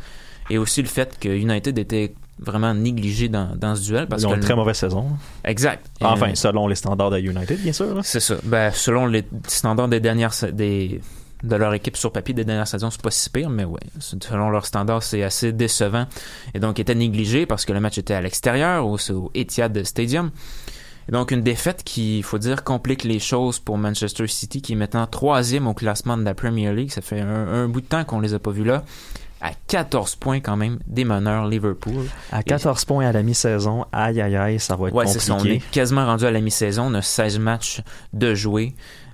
et 0.50 0.58
aussi 0.58 0.82
le 0.82 0.88
fait 0.88 1.18
que 1.18 1.28
United 1.28 1.78
était 1.78 2.14
vraiment 2.38 2.74
négligé 2.74 3.28
dans, 3.28 3.54
dans 3.56 3.76
ce 3.76 3.82
duel 3.82 4.06
parce 4.08 4.22
Ils 4.22 4.26
ont 4.26 4.30
que 4.30 4.36
une 4.36 4.40
très 4.42 4.56
mauvaise 4.56 4.76
saison. 4.76 5.06
Exact. 5.44 5.86
Enfin, 6.00 6.30
Euh, 6.30 6.34
selon 6.34 6.66
les 6.66 6.74
standards 6.74 7.10
de 7.10 7.18
United, 7.18 7.60
bien 7.60 7.72
sûr. 7.72 8.00
c'est 8.02 8.20
ça. 8.20 8.36
Ben, 8.44 8.70
selon 8.72 9.06
les 9.06 9.24
standards 9.46 9.88
des 9.88 10.00
dernières 10.00 10.32
des 10.52 11.00
de 11.42 11.56
leur 11.56 11.74
équipe 11.74 11.96
sur 11.96 12.12
papier 12.12 12.34
des 12.34 12.44
dernières 12.44 12.68
saisons, 12.68 12.90
c'est 12.90 13.00
pas 13.02 13.10
si 13.10 13.28
pire, 13.30 13.50
mais 13.50 13.64
ouais, 13.64 13.80
selon 13.98 14.50
leurs 14.50 14.66
standards, 14.66 15.02
c'est 15.02 15.22
assez 15.22 15.52
décevant. 15.52 16.06
Et 16.54 16.60
donc, 16.60 16.78
était 16.78 16.94
négligé 16.94 17.46
parce 17.46 17.64
que 17.64 17.72
le 17.72 17.80
match 17.80 17.98
était 17.98 18.14
à 18.14 18.20
l'extérieur, 18.20 18.86
au, 18.86 18.96
au 19.10 19.30
Etihad 19.34 19.82
Stadium. 19.84 20.30
Et 21.08 21.12
donc, 21.12 21.32
une 21.32 21.42
défaite 21.42 21.82
qui, 21.84 22.18
il 22.18 22.22
faut 22.22 22.38
dire, 22.38 22.62
complique 22.62 23.02
les 23.02 23.18
choses 23.18 23.58
pour 23.58 23.76
Manchester 23.76 24.28
City, 24.28 24.62
qui 24.62 24.74
est 24.74 24.76
maintenant 24.76 25.06
troisième 25.08 25.66
au 25.66 25.74
classement 25.74 26.16
de 26.16 26.22
la 26.22 26.34
Premier 26.34 26.72
League. 26.72 26.92
Ça 26.92 27.00
fait 27.00 27.20
un, 27.20 27.26
un 27.48 27.68
bout 27.68 27.80
de 27.80 27.86
temps 27.86 28.04
qu'on 28.04 28.20
les 28.20 28.34
a 28.34 28.38
pas 28.38 28.52
vus 28.52 28.62
là. 28.64 28.84
À 29.40 29.50
14 29.66 30.14
points 30.14 30.38
quand 30.38 30.56
même 30.56 30.78
des 30.86 31.04
meneurs 31.04 31.48
Liverpool. 31.48 32.06
À 32.30 32.44
14 32.44 32.84
points 32.84 33.06
à 33.08 33.10
la 33.10 33.24
mi-saison, 33.24 33.84
aïe 33.90 34.20
aïe 34.20 34.36
aïe, 34.36 34.60
ça 34.60 34.76
va 34.76 34.86
être 34.86 34.94
Ouais, 34.94 35.08
c'est 35.08 35.18
ça. 35.18 35.32
On 35.34 35.38
compliqué. 35.38 35.56
est 35.56 35.70
quasiment 35.72 36.06
rendu 36.06 36.24
à 36.24 36.30
la 36.30 36.40
mi-saison. 36.40 36.84
On 36.86 36.94
a 36.94 37.02
16 37.02 37.40
matchs 37.40 37.82
de 38.12 38.36
jouer. 38.36 38.72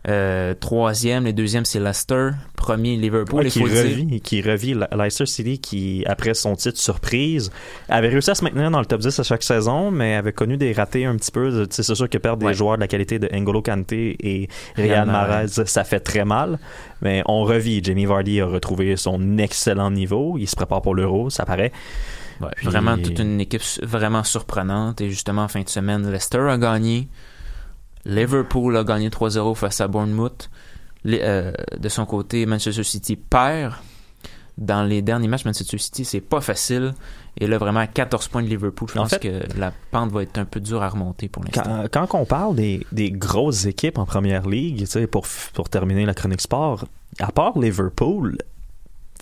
Euh, 0.09 0.55
troisième, 0.55 1.25
les 1.25 1.33
deuxièmes, 1.33 1.65
c'est 1.65 1.79
Leicester. 1.81 2.31
Premier, 2.57 2.97
Liverpool. 2.97 3.43
Ouais, 3.45 3.51
qui, 3.51 3.61
revit, 3.63 4.21
qui 4.21 4.43
revit 4.43 4.75
Le- 4.75 4.87
Leicester 4.97 5.27
City 5.27 5.59
qui, 5.59 6.03
après 6.07 6.35
son 6.35 6.57
titre 6.57 6.79
surprise, 6.79 7.51
avait 7.89 8.09
réussi 8.09 8.31
à 8.31 8.35
se 8.35 8.43
maintenir 8.43 8.71
dans 8.71 8.81
le 8.81 8.87
top 8.87 9.01
10 9.01 9.19
à 9.19 9.23
chaque 9.23 9.43
saison, 9.43 9.91
mais 9.91 10.15
avait 10.15 10.33
connu 10.33 10.57
des 10.57 10.73
ratés 10.73 11.05
un 11.05 11.17
petit 11.17 11.31
peu. 11.31 11.67
C'est 11.71 11.83
sûr 11.83 12.09
que 12.09 12.19
perdre 12.19 12.47
des 12.47 12.55
joueurs 12.55 12.77
de 12.77 12.81
la 12.81 12.89
qualité 12.89 13.19
de 13.19 13.29
N'Golo 13.35 13.63
Kanté 13.63 14.17
et 14.21 14.49
Riyad 14.77 15.07
Riyad 15.07 15.07
Mahrez. 15.07 15.49
Ça 15.67 15.85
fait 15.85 16.01
très 16.01 16.25
mal. 16.25 16.59
Mais 17.03 17.23
on 17.27 17.45
revit. 17.45 17.83
Jamie 17.85 18.07
Vardy 18.07 18.41
a 18.41 18.47
retrouvé 18.47 18.97
son 18.97 19.39
excellent 19.39 19.91
niveau. 19.91 20.37
Il 20.39 20.49
se 20.49 20.57
prépare 20.57 20.83
pour 20.83 20.95
l'Euro, 20.95 21.31
ça 21.31 21.45
paraît. 21.45 21.73
Ouais, 22.41 22.49
Puis- 22.57 22.67
Vraiment 22.69 22.97
toute 22.97 23.19
une 23.19 23.41
équipe 23.41 23.63
vraiment 23.83 24.25
surprenante. 24.25 25.01
Et 25.01 25.11
justement, 25.11 25.43
en 25.43 25.49
fin 25.49 25.61
de 25.63 25.69
semaine, 25.69 26.11
Leicester 26.11 26.39
a 26.49 26.57
gagné. 26.57 27.09
Liverpool 28.09 28.77
a 28.77 28.83
gagné 28.85 29.09
3-0 29.11 29.55
face 29.55 29.81
à 29.81 29.87
Bournemouth. 29.89 30.51
Les- 31.05 31.21
euh, 31.23 31.53
de 31.79 31.89
son 31.89 32.05
côté, 32.07 32.45
Manchester 32.47 32.83
City 32.83 33.15
perd. 33.17 33.75
Dans 34.57 34.83
les 34.83 35.03
derniers 35.03 35.29
matchs, 35.29 35.45
Manchester 35.45 35.79
City, 35.79 36.05
c'est 36.05 36.21
pas 36.21 36.41
facile. 36.41 36.93
Et 37.39 37.47
là, 37.47 37.59
vraiment, 37.59 37.79
à 37.79 37.87
14 37.87 38.27
points 38.27 38.43
de 38.43 38.49
Liverpool, 38.49 38.89
je 38.93 38.99
En 38.99 39.03
pense 39.03 39.11
fait- 39.11 39.21
que 39.21 39.59
la 39.59 39.73
pente 39.93 40.11
va 40.11 40.25
être 40.25 40.37
un 40.39 40.45
peu 40.47 40.59
dure 40.59 40.83
à 40.83 40.89
remonter 40.89 41.29
pour 41.29 41.45
l'instant. 41.45 41.85
Quand, 41.93 42.09
quand 42.09 42.19
on 42.21 42.25
parle 42.25 42.57
des, 42.57 42.85
des 42.91 43.13
grosses 43.13 43.67
équipes 43.67 43.99
en 43.99 44.05
première 44.07 44.49
ligue, 44.49 44.81
tu 44.81 44.87
sais, 44.87 45.07
pour, 45.07 45.27
pour 45.55 45.69
terminer 45.69 46.07
la 46.07 46.15
chronique 46.15 46.41
sport, 46.41 46.87
à 47.21 47.31
part 47.31 47.57
Liverpool, 47.57 48.39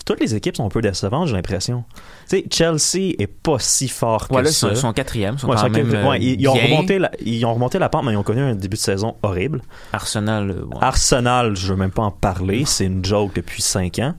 toutes 0.04 0.20
les 0.20 0.34
équipes 0.34 0.56
sont 0.56 0.66
un 0.66 0.68
peu 0.68 0.80
décevantes, 0.80 1.28
j'ai 1.28 1.34
l'impression. 1.34 1.84
Tu 2.28 2.38
sais, 2.38 2.44
Chelsea 2.50 3.14
est 3.18 3.26
pas 3.26 3.58
si 3.58 3.88
fort 3.88 4.28
que 4.28 4.34
Ouais, 4.34 4.42
là, 4.42 4.50
ils 4.50 4.52
ça. 4.52 4.68
sont- 4.68 4.74
ils 4.74 4.76
sont 4.76 4.92
quatrième, 4.92 5.34
ils 5.34 5.38
sont 5.40 5.48
Ouais, 5.48 5.56
quand 5.56 5.62
ils 5.66 5.66
sont 5.66 5.72
même, 5.72 5.82
quatrième. 5.86 6.08
Ouais, 6.08 6.16
euh, 6.16 6.20
ils, 6.20 6.40
ils 6.40 6.48
ont 6.48 6.54
bien. 6.54 6.62
remonté 6.64 6.98
la, 6.98 7.10
ils 7.20 7.44
ont 7.46 7.54
remonté 7.54 7.78
la 7.78 7.88
pente, 7.88 8.04
mais 8.04 8.12
ils 8.12 8.16
ont 8.16 8.22
connu 8.22 8.40
un 8.42 8.54
début 8.54 8.76
de 8.76 8.80
saison 8.82 9.16
horrible. 9.22 9.62
Arsenal, 9.92 10.50
euh, 10.50 10.64
ouais. 10.64 10.76
Arsenal, 10.80 11.56
je 11.56 11.68
veux 11.72 11.76
même 11.78 11.90
pas 11.90 12.02
en 12.02 12.10
parler, 12.10 12.64
c'est 12.66 12.84
une 12.86 13.04
joke 13.04 13.34
depuis 13.34 13.62
5 13.62 13.98
ans. 14.00 14.14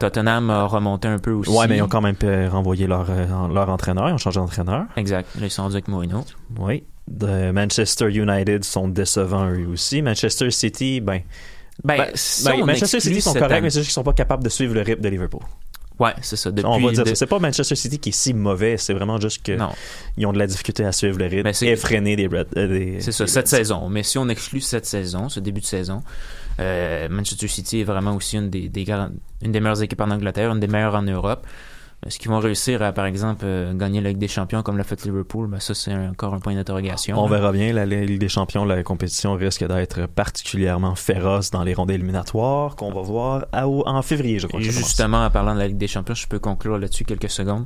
Tottenham 0.00 0.48
a 0.50 0.64
remonté 0.64 1.08
un 1.08 1.18
peu 1.18 1.32
aussi. 1.32 1.50
Ouais, 1.50 1.66
mais 1.66 1.78
ils 1.78 1.82
ont 1.82 1.88
quand 1.88 2.00
même 2.00 2.14
euh, 2.22 2.48
renvoyé 2.50 2.86
leur, 2.86 3.06
euh, 3.10 3.26
leur 3.52 3.68
entraîneur, 3.68 4.08
ils 4.08 4.12
ont 4.12 4.18
changé 4.18 4.38
d'entraîneur. 4.38 4.84
Exact. 4.96 5.28
Ils 5.40 5.50
sont 5.50 5.62
rendus 5.62 5.74
avec 5.74 5.88
Mourinho. 5.88 6.24
Oui. 6.58 6.84
De 7.08 7.50
Manchester 7.52 8.08
United 8.10 8.64
sont 8.64 8.86
décevants 8.86 9.48
eux 9.50 9.66
aussi. 9.72 10.02
Manchester 10.02 10.50
City, 10.50 11.00
ben. 11.00 11.20
Ben, 11.84 12.06
si 12.14 12.48
on 12.48 12.64
Manchester 12.66 13.00
City 13.00 13.20
sont 13.20 13.34
corrects, 13.34 13.62
mais 13.62 13.70
c'est 13.70 13.80
juste 13.80 13.88
qu'ils 13.90 13.94
sont 13.94 14.02
pas 14.02 14.12
capables 14.12 14.42
de 14.42 14.48
suivre 14.48 14.74
le 14.74 14.82
rythme 14.82 15.00
de 15.02 15.08
Liverpool. 15.08 15.42
Ouais, 16.00 16.12
c'est 16.22 16.36
ça. 16.36 16.50
Depuis, 16.52 16.64
on 16.68 16.78
va 16.80 16.92
dire 16.92 17.02
de-. 17.04 17.14
C'est 17.14 17.26
pas 17.26 17.38
Manchester 17.40 17.74
City 17.74 17.98
qui 17.98 18.10
est 18.10 18.12
si 18.12 18.32
mauvais, 18.32 18.76
c'est 18.76 18.94
vraiment 18.94 19.20
juste 19.20 19.42
que 19.44 19.52
Non. 19.52 19.70
ils 20.16 20.26
ont 20.26 20.32
de 20.32 20.38
la 20.38 20.46
difficulté 20.46 20.84
à 20.84 20.92
suivre 20.92 21.18
le 21.18 21.26
rythme 21.26 21.48
et 21.64 21.76
freiner 21.76 22.14
des, 22.14 22.28
euh, 22.32 22.44
des- 22.68 23.00
C'est 23.00 23.10
ça, 23.10 23.24
des 23.24 23.30
cette 23.30 23.46
Reds. 23.46 23.56
saison. 23.56 23.88
Mais 23.88 24.04
si 24.04 24.16
on 24.18 24.28
exclut 24.28 24.60
cette 24.60 24.86
saison, 24.86 25.28
ce 25.28 25.40
début 25.40 25.60
de 25.60 25.66
saison, 25.66 26.02
euh, 26.60 27.08
Manchester 27.08 27.48
City 27.48 27.80
est 27.80 27.84
vraiment 27.84 28.14
aussi 28.14 28.36
une 28.36 28.48
des, 28.48 28.68
des 28.68 28.86
une 29.42 29.50
des 29.52 29.58
meilleures 29.60 29.82
équipes 29.82 30.00
en 30.00 30.10
Angleterre, 30.10 30.52
une 30.52 30.60
des 30.60 30.68
meilleures 30.68 30.94
en 30.94 31.02
Europe. 31.02 31.44
Est-ce 32.06 32.18
qu'ils 32.20 32.30
vont 32.30 32.38
réussir 32.38 32.80
à, 32.80 32.92
par 32.92 33.06
exemple, 33.06 33.44
euh, 33.44 33.74
gagner 33.74 34.00
la 34.00 34.10
Ligue 34.10 34.18
des 34.18 34.28
Champions 34.28 34.62
comme 34.62 34.78
l'a 34.78 34.84
fait 34.84 35.04
Liverpool? 35.04 35.48
Ben, 35.48 35.58
ça, 35.58 35.74
c'est 35.74 35.92
encore 35.92 36.32
un 36.32 36.38
point 36.38 36.54
d'interrogation. 36.54 37.18
On 37.18 37.28
là. 37.28 37.36
verra 37.38 37.52
bien. 37.52 37.72
La 37.72 37.86
Ligue 37.86 38.20
des 38.20 38.28
Champions, 38.28 38.64
la 38.64 38.82
compétition 38.84 39.34
risque 39.34 39.66
d'être 39.66 40.06
particulièrement 40.06 40.94
féroce 40.94 41.50
dans 41.50 41.64
les 41.64 41.74
rondes 41.74 41.90
éliminatoires 41.90 42.76
qu'on 42.76 42.92
va 42.92 43.00
voir 43.02 43.46
à- 43.52 43.66
en 43.66 44.00
février, 44.02 44.38
je 44.38 44.46
crois. 44.46 44.60
Que 44.60 44.66
justement, 44.66 45.24
en 45.24 45.30
parlant 45.30 45.54
de 45.54 45.58
la 45.58 45.66
Ligue 45.66 45.76
des 45.76 45.88
Champions, 45.88 46.14
je 46.14 46.28
peux 46.28 46.38
conclure 46.38 46.78
là-dessus 46.78 47.04
quelques 47.04 47.30
secondes. 47.30 47.64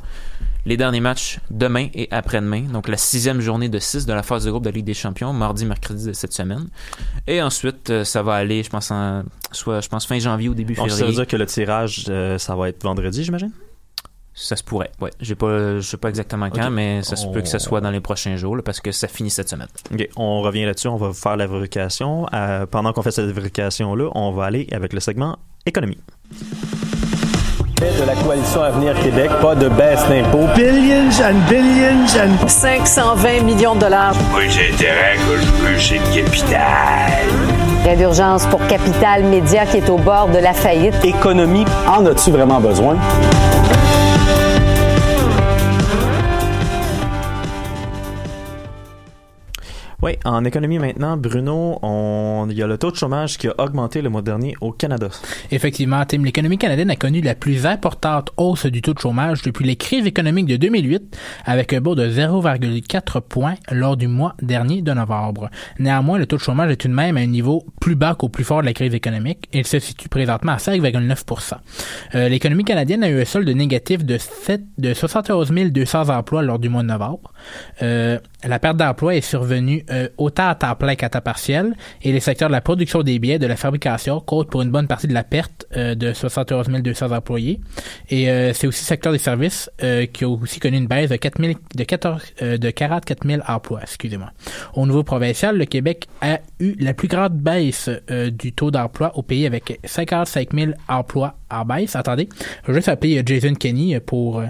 Les 0.65 0.77
derniers 0.79 1.01
matchs 1.01 1.39
demain 1.51 1.89
et 1.93 2.09
après-demain, 2.11 2.63
donc 2.73 2.89
la 2.89 2.97
sixième 2.97 3.41
journée 3.41 3.69
de 3.69 3.79
six 3.81 4.07
de 4.07 4.13
la 4.15 4.23
phase 4.23 4.45
de 4.45 4.51
groupe 4.51 4.63
de 4.65 4.71
la 4.71 4.75
Ligue 4.77 4.87
des 4.87 4.95
Champions, 4.95 5.33
mardi, 5.35 5.67
mercredi 5.67 6.07
de 6.07 6.13
cette 6.15 6.33
semaine. 6.33 6.69
Et 7.27 7.43
ensuite, 7.43 7.91
euh, 7.91 8.05
ça 8.05 8.23
va 8.23 8.35
aller, 8.35 8.63
je 8.63 8.71
pense, 8.71 8.91
en, 8.93 9.25
soit, 9.51 9.81
je 9.81 9.89
pense 9.89 10.07
fin 10.07 10.19
janvier 10.19 10.49
ou 10.49 10.55
début 10.55 10.75
Donc, 10.75 10.89
ça 10.89 10.97
février. 10.97 11.17
veut 11.17 11.23
dire 11.25 11.27
que 11.27 11.37
le 11.37 11.47
tirage, 11.47 12.07
euh, 12.09 12.39
ça 12.39 12.55
va 12.57 12.69
être 12.71 12.83
vendredi, 12.83 13.25
j'imagine? 13.25 13.51
Ça 14.35 14.57
se 14.57 14.65
pourrait, 14.65 14.91
ouais. 15.03 15.11
J'ai 15.21 15.35
pas, 15.35 15.77
je 15.77 15.81
sais 15.83 15.99
pas 15.99 16.09
exactement 16.09 16.49
quand, 16.49 16.71
mais 16.71 17.03
ça 17.03 17.17
se 17.17 17.27
peut 17.27 17.43
que 17.43 17.49
ça 17.49 17.59
soit 17.59 17.83
dans 17.83 17.91
les 17.91 18.01
prochains 18.01 18.37
jours, 18.37 18.57
là, 18.57 18.63
parce 18.63 18.81
que 18.81 18.91
ça 18.91 19.07
finit 19.07 19.29
cette 19.31 19.51
semaine. 19.51 19.69
OK, 19.93 20.09
on 20.17 20.41
revient 20.41 20.65
là-dessus, 20.65 20.89
on 20.89 20.97
va 20.97 21.13
faire 21.13 21.37
la 21.37 21.47
vérification. 21.47 22.27
Euh, 22.33 22.65
pendant 22.65 22.93
qu'on 22.95 23.03
fait 23.03 23.11
cette 23.11 23.27
vérification-là, 23.27 24.09
on 24.15 24.33
va 24.33 24.45
aller 24.47 24.67
avec 24.73 24.95
le 24.95 25.01
segment 25.01 25.37
économie. 25.67 25.99
de 27.81 28.07
la 28.07 28.15
coalition 28.15 28.63
Avenir 28.63 28.99
Québec, 29.01 29.31
pas 29.43 29.55
de 29.55 29.69
baisse 29.69 30.01
d'impôts. 30.09 30.47
Billions 30.57 31.21
and 31.23 31.37
billions 31.51 32.17
and 32.17 32.49
520 32.49 33.43
millions 33.45 33.75
de 33.75 33.81
dollars. 33.81 34.15
Moi, 34.31 34.49
j'ai 34.49 34.73
intérêt 34.73 35.17
que 35.17 35.37
je 35.45 35.51
plus 35.65 35.79
chez 35.79 35.99
le 35.99 36.23
capital. 36.23 37.29
Prêt 37.83 37.97
d'urgence 37.97 38.47
pour 38.47 38.65
Capital 38.67 39.25
Média 39.25 39.67
qui 39.67 39.79
est 39.79 39.91
au 39.91 39.99
bord 39.99 40.29
de 40.29 40.39
la 40.39 40.53
faillite. 40.55 40.95
Économie, 41.05 41.65
en 41.87 42.07
as-tu 42.07 42.31
vraiment 42.31 42.61
besoin? 42.61 42.97
Oui, 50.03 50.17
en 50.25 50.45
économie 50.45 50.81
maintenant, 50.81 51.17
Bruno, 51.17 51.79
on... 51.81 52.49
il 52.51 52.57
y 52.57 52.63
a 52.65 52.67
le 52.67 52.77
taux 52.77 52.91
de 52.91 52.97
chômage 52.97 53.39
qui 53.39 53.47
a 53.47 53.55
augmenté 53.59 54.03
le 54.03 54.11
mois 54.11 54.21
dernier 54.21 54.57
au 54.61 54.73
Canada. 54.73 55.07
Effectivement, 55.53 56.05
Tim, 56.05 56.25
l'économie 56.25 56.59
canadienne 56.59 56.91
a 56.91 56.97
connu 56.97 57.21
la 57.21 57.37
plus 57.37 57.67
importante 57.67 58.33
hausse 58.37 58.67
du 58.67 58.83
taux 58.83 58.95
de 58.95 58.99
chômage 58.99 59.43
depuis 59.43 59.65
les 59.65 59.77
crises 59.77 60.05
économiques 60.05 60.47
de 60.47 60.57
2008, 60.57 61.17
avec 61.45 61.73
un 61.73 61.81
bond 61.81 61.95
de 61.95 62.05
0,4 62.09 63.21
points 63.21 63.55
lors 63.71 63.97
du 63.97 64.09
mois 64.09 64.35
dernier 64.43 64.83
de 64.83 64.93
novembre. 64.93 65.51
Néanmoins, 65.79 66.19
le 66.19 66.27
taux 66.27 66.37
de 66.37 66.43
chômage 66.43 66.73
est 66.73 66.77
tout 66.79 66.89
de 66.89 66.95
même 66.95 67.17
à 67.17 67.21
un 67.21 67.27
niveau 67.27 67.65
plus 67.81 67.95
bas 67.95 68.17
qu'au 68.17 68.29
plus 68.29 68.43
fort 68.43 68.63
de 68.63 68.67
la 68.67 68.73
crise 68.73 68.95
économique. 68.95 69.49
Il 69.53 69.65
se 69.69 69.79
situe 69.79 70.09
présentement 70.09 70.53
à 70.53 70.57
5,9% 70.57 71.53
euh, 72.17 72.29
L'économie 72.29 72.65
canadienne 72.65 73.05
a 73.05 73.09
eu 73.09 73.21
un 73.21 73.25
solde 73.25 73.49
négatif 73.51 74.05
de, 74.05 74.19
7, 74.19 74.63
de 74.79 74.95
71 74.95 75.53
200 75.71 76.09
emplois 76.09 76.43
lors 76.43 76.59
du 76.59 76.69
mois 76.69 76.83
de 76.83 76.89
novembre. 76.89 77.32
Euh, 77.83 78.19
la 78.45 78.59
perte 78.59 78.77
d'emploi 78.77 79.15
est 79.15 79.21
survenue 79.21 79.85
euh, 79.91 80.09
autant 80.17 80.49
à 80.49 80.55
temps 80.55 80.75
plein 80.75 80.95
qu'à 80.95 81.09
temps 81.09 81.21
partiel 81.21 81.75
et 82.03 82.13
les 82.13 82.21
secteurs 82.21 82.49
de 82.49 82.53
la 82.53 82.61
production 82.61 83.03
des 83.03 83.19
billets, 83.19 83.39
de 83.39 83.47
la 83.47 83.57
fabrication 83.57 84.21
comptent 84.21 84.51
pour 84.51 84.63
une 84.63 84.71
bonne 84.71 84.89
partie 84.89 85.07
de 85.07 85.15
la 85.15 85.25
perte 85.25 85.67
euh, 85.77 85.95
de 85.95 86.13
71 86.13 86.69
200 86.69 87.13
employés. 87.13 87.61
Et 88.11 88.27
c'est 88.55 88.67
aussi 88.67 88.83
le 88.83 88.87
secteur 88.87 89.13
des 89.13 89.19
services 89.19 89.71
qui 90.13 90.25
a 90.25 90.29
aussi 90.29 90.61
connu 90.61 90.77
une 90.77 90.87
baisse 90.87 91.11
de, 91.11 91.17
4 91.17 91.41
000, 91.41 91.55
de, 91.75 91.85
14, 91.85 92.23
de 92.41 92.71
44 92.71 93.27
000 93.27 93.43
emplois. 93.47 93.81
Excusez-moi. 93.83 94.31
Au 94.75 94.87
niveau 94.87 95.03
provincial, 95.03 95.57
le 95.57 95.65
Québec 95.65 96.09
a 96.21 96.41
eu 96.61 96.75
la 96.79 96.95
plus 96.95 97.09
grande 97.09 97.35
baisse 97.35 97.89
du 98.09 98.53
taux 98.53 98.71
d'emploi 98.71 99.17
au 99.17 99.23
pays 99.23 99.47
avec 99.47 99.81
55 99.85 100.49
000 100.53 100.73
emplois 100.89 101.37
en 101.51 101.65
baisse. 101.65 101.97
Attendez, 101.97 102.29
je 102.63 102.73
vais 102.73 102.79
juste 102.79 102.89
appeler 102.89 103.23
Jason 103.25 103.55
Kenny 103.55 103.99
pour, 104.01 104.43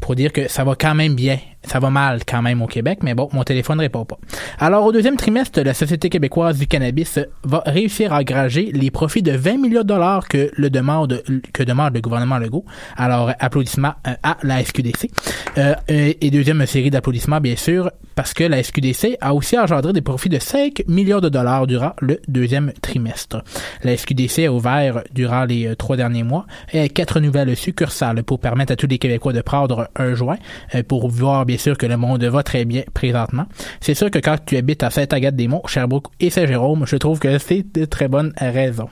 pour 0.00 0.14
dire 0.14 0.32
que 0.32 0.48
ça 0.48 0.64
va 0.64 0.74
quand 0.74 0.94
même 0.94 1.14
bien 1.14 1.38
ça 1.64 1.80
va 1.80 1.90
mal 1.90 2.20
quand 2.26 2.42
même 2.42 2.62
au 2.62 2.66
Québec, 2.66 3.00
mais 3.02 3.14
bon, 3.14 3.28
mon 3.32 3.42
téléphone 3.42 3.78
ne 3.78 3.82
répond 3.82 4.04
pas. 4.04 4.18
Alors, 4.58 4.84
au 4.84 4.92
deuxième 4.92 5.16
trimestre, 5.16 5.60
la 5.60 5.74
Société 5.74 6.08
québécoise 6.08 6.58
du 6.58 6.66
cannabis 6.66 7.18
va 7.44 7.62
réussir 7.66 8.12
à 8.12 8.18
engager 8.18 8.70
les 8.72 8.90
profits 8.90 9.22
de 9.22 9.32
20 9.32 9.58
millions 9.58 9.82
de 9.82 9.86
dollars 9.86 10.28
que 10.28 10.50
demande, 10.68 11.22
que 11.52 11.62
demande 11.62 11.94
le 11.94 12.00
gouvernement 12.00 12.38
Legault. 12.38 12.64
Alors, 12.96 13.32
applaudissements 13.38 13.94
euh, 14.06 14.14
à 14.22 14.38
la 14.42 14.64
SQDC. 14.64 15.10
Euh, 15.58 15.74
et 15.88 16.30
deuxième 16.30 16.64
série 16.66 16.90
d'applaudissements, 16.90 17.40
bien 17.40 17.56
sûr, 17.56 17.90
parce 18.14 18.34
que 18.34 18.44
la 18.44 18.62
SQDC 18.62 19.16
a 19.20 19.34
aussi 19.34 19.58
engendré 19.58 19.92
des 19.92 20.00
profits 20.00 20.28
de 20.28 20.38
5 20.38 20.84
millions 20.86 21.20
de 21.20 21.28
dollars 21.28 21.66
durant 21.66 21.92
le 22.00 22.20
deuxième 22.28 22.72
trimestre. 22.80 23.42
La 23.84 23.96
SQDC 23.96 24.46
a 24.46 24.52
ouvert 24.52 25.02
durant 25.12 25.44
les 25.44 25.66
euh, 25.66 25.74
trois 25.74 25.96
derniers 25.96 26.22
mois 26.22 26.46
quatre 26.94 27.20
nouvelles 27.20 27.56
succursales 27.56 28.22
pour 28.22 28.40
permettre 28.40 28.72
à 28.72 28.76
tous 28.76 28.86
les 28.86 28.98
Québécois 28.98 29.32
de 29.32 29.40
prendre 29.40 29.87
un 29.96 30.14
joint 30.14 30.38
pour 30.86 31.08
voir 31.08 31.46
bien 31.46 31.58
sûr 31.58 31.76
que 31.76 31.86
le 31.86 31.96
monde 31.96 32.22
va 32.24 32.42
très 32.42 32.64
bien 32.64 32.82
présentement. 32.94 33.46
C'est 33.80 33.94
sûr 33.94 34.10
que 34.10 34.18
quand 34.18 34.36
tu 34.44 34.56
habites 34.56 34.82
à 34.82 34.90
Sainte-Agathe-des-Monts, 34.90 35.62
Sherbrooke 35.66 36.08
et 36.20 36.30
Saint-Jérôme, 36.30 36.86
je 36.86 36.96
trouve 36.96 37.18
que 37.18 37.38
c'est 37.38 37.64
de 37.74 37.84
très 37.84 38.08
bonnes 38.08 38.32
raisons. 38.38 38.88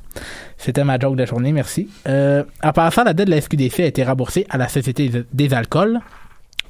C'était 0.56 0.84
ma 0.84 0.98
joke 0.98 1.16
de 1.16 1.26
journée, 1.26 1.52
merci. 1.52 1.88
Euh, 2.08 2.44
en 2.62 2.72
passant, 2.72 3.04
la 3.04 3.12
dette 3.12 3.26
de 3.26 3.32
la 3.32 3.40
SQDC 3.40 3.80
a 3.80 3.86
été 3.86 4.04
remboursée 4.04 4.46
à 4.48 4.56
la 4.56 4.68
Société 4.68 5.10
des 5.32 5.54
alcools 5.54 6.00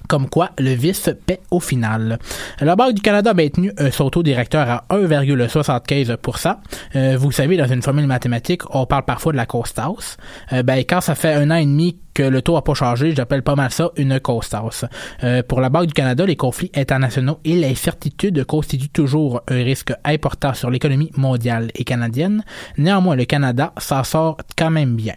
comme 0.09 0.29
quoi 0.29 0.51
le 0.59 0.71
vice 0.71 1.11
paie 1.27 1.41
au 1.51 1.61
final. 1.61 2.19
La 2.61 2.77
Banque 2.77 2.95
du 2.95 3.03
Canada 3.03 3.31
a 3.31 3.35
maintenu 3.35 3.73
son 3.91 4.09
taux 4.11 4.23
directeur 4.23 4.69
à 4.69 4.85
1,75% 4.91 6.57
euh, 6.95 7.17
Vous 7.19 7.33
savez, 7.33 7.57
dans 7.57 7.67
une 7.67 7.83
formule 7.83 8.07
mathématique, 8.07 8.63
on 8.71 8.87
parle 8.87 9.05
parfois 9.05 9.33
de 9.33 9.37
la 9.37 9.47
Constance. 9.47 10.17
Euh, 10.53 10.63
ben, 10.63 10.79
quand 10.79 11.01
ça 11.01 11.15
fait 11.15 11.33
un 11.33 11.51
an 11.51 11.57
et 11.57 11.65
demi 11.65 11.99
que 12.17 12.23
le 12.23 12.41
taux 12.41 12.57
a 12.57 12.65
pas 12.65 12.73
changé, 12.73 13.15
j'appelle 13.15 13.43
pas 13.43 13.57
mal 13.57 13.71
ça 13.71 13.91
une 13.97 14.19
constance. 14.21 14.87
Euh, 15.23 15.43
pour 15.43 15.61
la 15.61 15.69
Banque 15.69 15.89
du 15.89 15.93
Canada, 15.93 16.25
les 16.25 16.35
conflits 16.35 16.73
internationaux 16.75 17.41
et 17.45 17.55
l'incertitude 17.55 18.43
constituent 18.45 18.89
toujours 18.89 19.43
un 19.49 19.63
risque 19.63 19.93
important 20.03 20.55
sur 20.55 20.71
l'économie 20.71 21.11
mondiale 21.19 21.71
et 21.75 21.85
canadienne. 21.85 22.43
Néanmoins, 22.79 23.17
le 23.17 23.27
Canada 23.27 23.75
s'en 23.77 24.03
sort 24.03 24.39
quand 24.57 24.71
même 24.71 24.97
bien. 24.97 25.13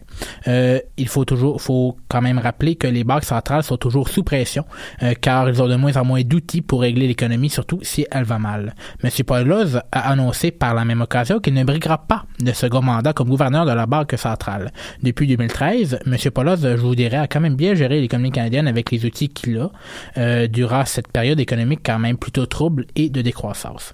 Euh, 0.50 0.82
il 0.97 1.08
faut 1.08 1.24
toujours, 1.24 1.62
faut 1.62 1.95
quand 2.10 2.22
même 2.22 2.38
rappeler 2.38 2.76
que 2.76 2.88
les 2.88 3.06
banques 3.06 3.24
centrales 3.24 3.64
sont 3.64 3.78
toujours 3.78 4.10
sous 4.10 4.24
pression, 4.24 4.66
euh, 5.02 5.14
car 5.14 5.47
ils 5.47 5.62
ont 5.62 5.70
de 5.70 5.78
moins 5.78 5.95
en 5.95 6.04
moins 6.04 6.24
d'outils 6.24 6.62
pour 6.62 6.82
régler 6.82 7.08
l'économie, 7.08 7.50
surtout 7.50 7.80
si 7.82 8.06
elle 8.12 8.26
va 8.26 8.39
mal. 8.39 8.76
M. 9.02 9.10
Pauloz 9.26 9.80
a 9.93 10.10
annoncé 10.12 10.52
par 10.52 10.74
la 10.74 10.84
même 10.84 11.00
occasion 11.00 11.39
qu'il 11.39 11.54
ne 11.54 11.64
briguera 11.64 12.00
pas 12.00 12.26
de 12.41 12.52
second 12.52 12.82
mandat 12.82 13.14
comme 13.14 13.30
gouverneur 13.30 13.66
de 13.66 13.72
la 13.72 13.86
Banque 13.86 14.16
centrale. 14.18 14.74
Depuis 15.02 15.28
2013, 15.28 16.00
M. 16.06 16.32
Pauloz 16.32 16.76
joue 16.76 16.89
vous 16.90 16.96
dirais, 16.96 17.18
a 17.18 17.28
quand 17.28 17.40
même 17.40 17.56
bien 17.56 17.76
géré 17.76 18.02
l'économie 18.02 18.32
canadienne 18.32 18.68
avec 18.68 18.92
les 18.92 19.06
outils 19.06 19.30
qu'il 19.30 19.58
a 19.60 19.72
euh, 20.18 20.48
durant 20.48 20.86
cette 20.86 21.08
période 21.08 21.40
économique 21.40 21.82
quand 21.86 22.00
même 22.00 22.18
plutôt 22.18 22.46
trouble 22.46 22.86
et 22.96 23.10
de 23.10 23.22
décroissance 23.22 23.94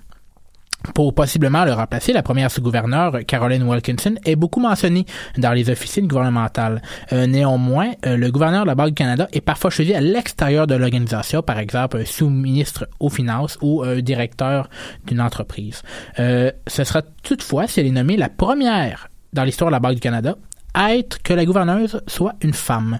pour 0.93 1.15
possiblement 1.15 1.65
le 1.65 1.73
remplacer, 1.73 2.13
la 2.13 2.21
première 2.21 2.51
sous-gouverneure, 2.51 3.21
Caroline 3.25 3.63
Wilkinson, 3.63 4.15
est 4.23 4.35
beaucoup 4.35 4.59
mentionnée 4.59 5.07
dans 5.35 5.51
les 5.51 5.71
officines 5.71 6.05
gouvernementales. 6.05 6.79
Euh, 7.11 7.25
néanmoins, 7.25 7.93
euh, 8.05 8.17
le 8.17 8.29
gouverneur 8.29 8.65
de 8.65 8.67
la 8.67 8.75
Banque 8.75 8.89
du 8.89 8.93
Canada 8.93 9.27
est 9.33 9.41
parfois 9.41 9.71
choisi 9.71 9.95
à 9.95 10.01
l'extérieur 10.01 10.67
de 10.67 10.75
l'organisation, 10.75 11.41
par 11.41 11.57
exemple 11.57 12.05
sous-ministre 12.05 12.87
aux 12.99 13.09
finances 13.09 13.57
ou 13.63 13.83
directeur 13.97 14.69
d'une 15.07 15.21
entreprise. 15.21 15.81
ce 16.17 16.51
sera 16.67 17.01
toutefois, 17.23 17.65
si 17.65 17.79
elle 17.79 17.87
est 17.87 17.91
nommée, 17.91 18.15
la 18.15 18.29
première 18.29 19.07
dans 19.33 19.43
l'histoire 19.43 19.69
de 19.69 19.73
la 19.73 19.79
Banque 19.79 19.95
du 19.95 20.01
Canada 20.01 20.35
être 20.75 21.21
que 21.21 21.33
la 21.33 21.45
gouverneuse 21.45 22.01
soit 22.07 22.33
une 22.41 22.53
femme. 22.53 22.99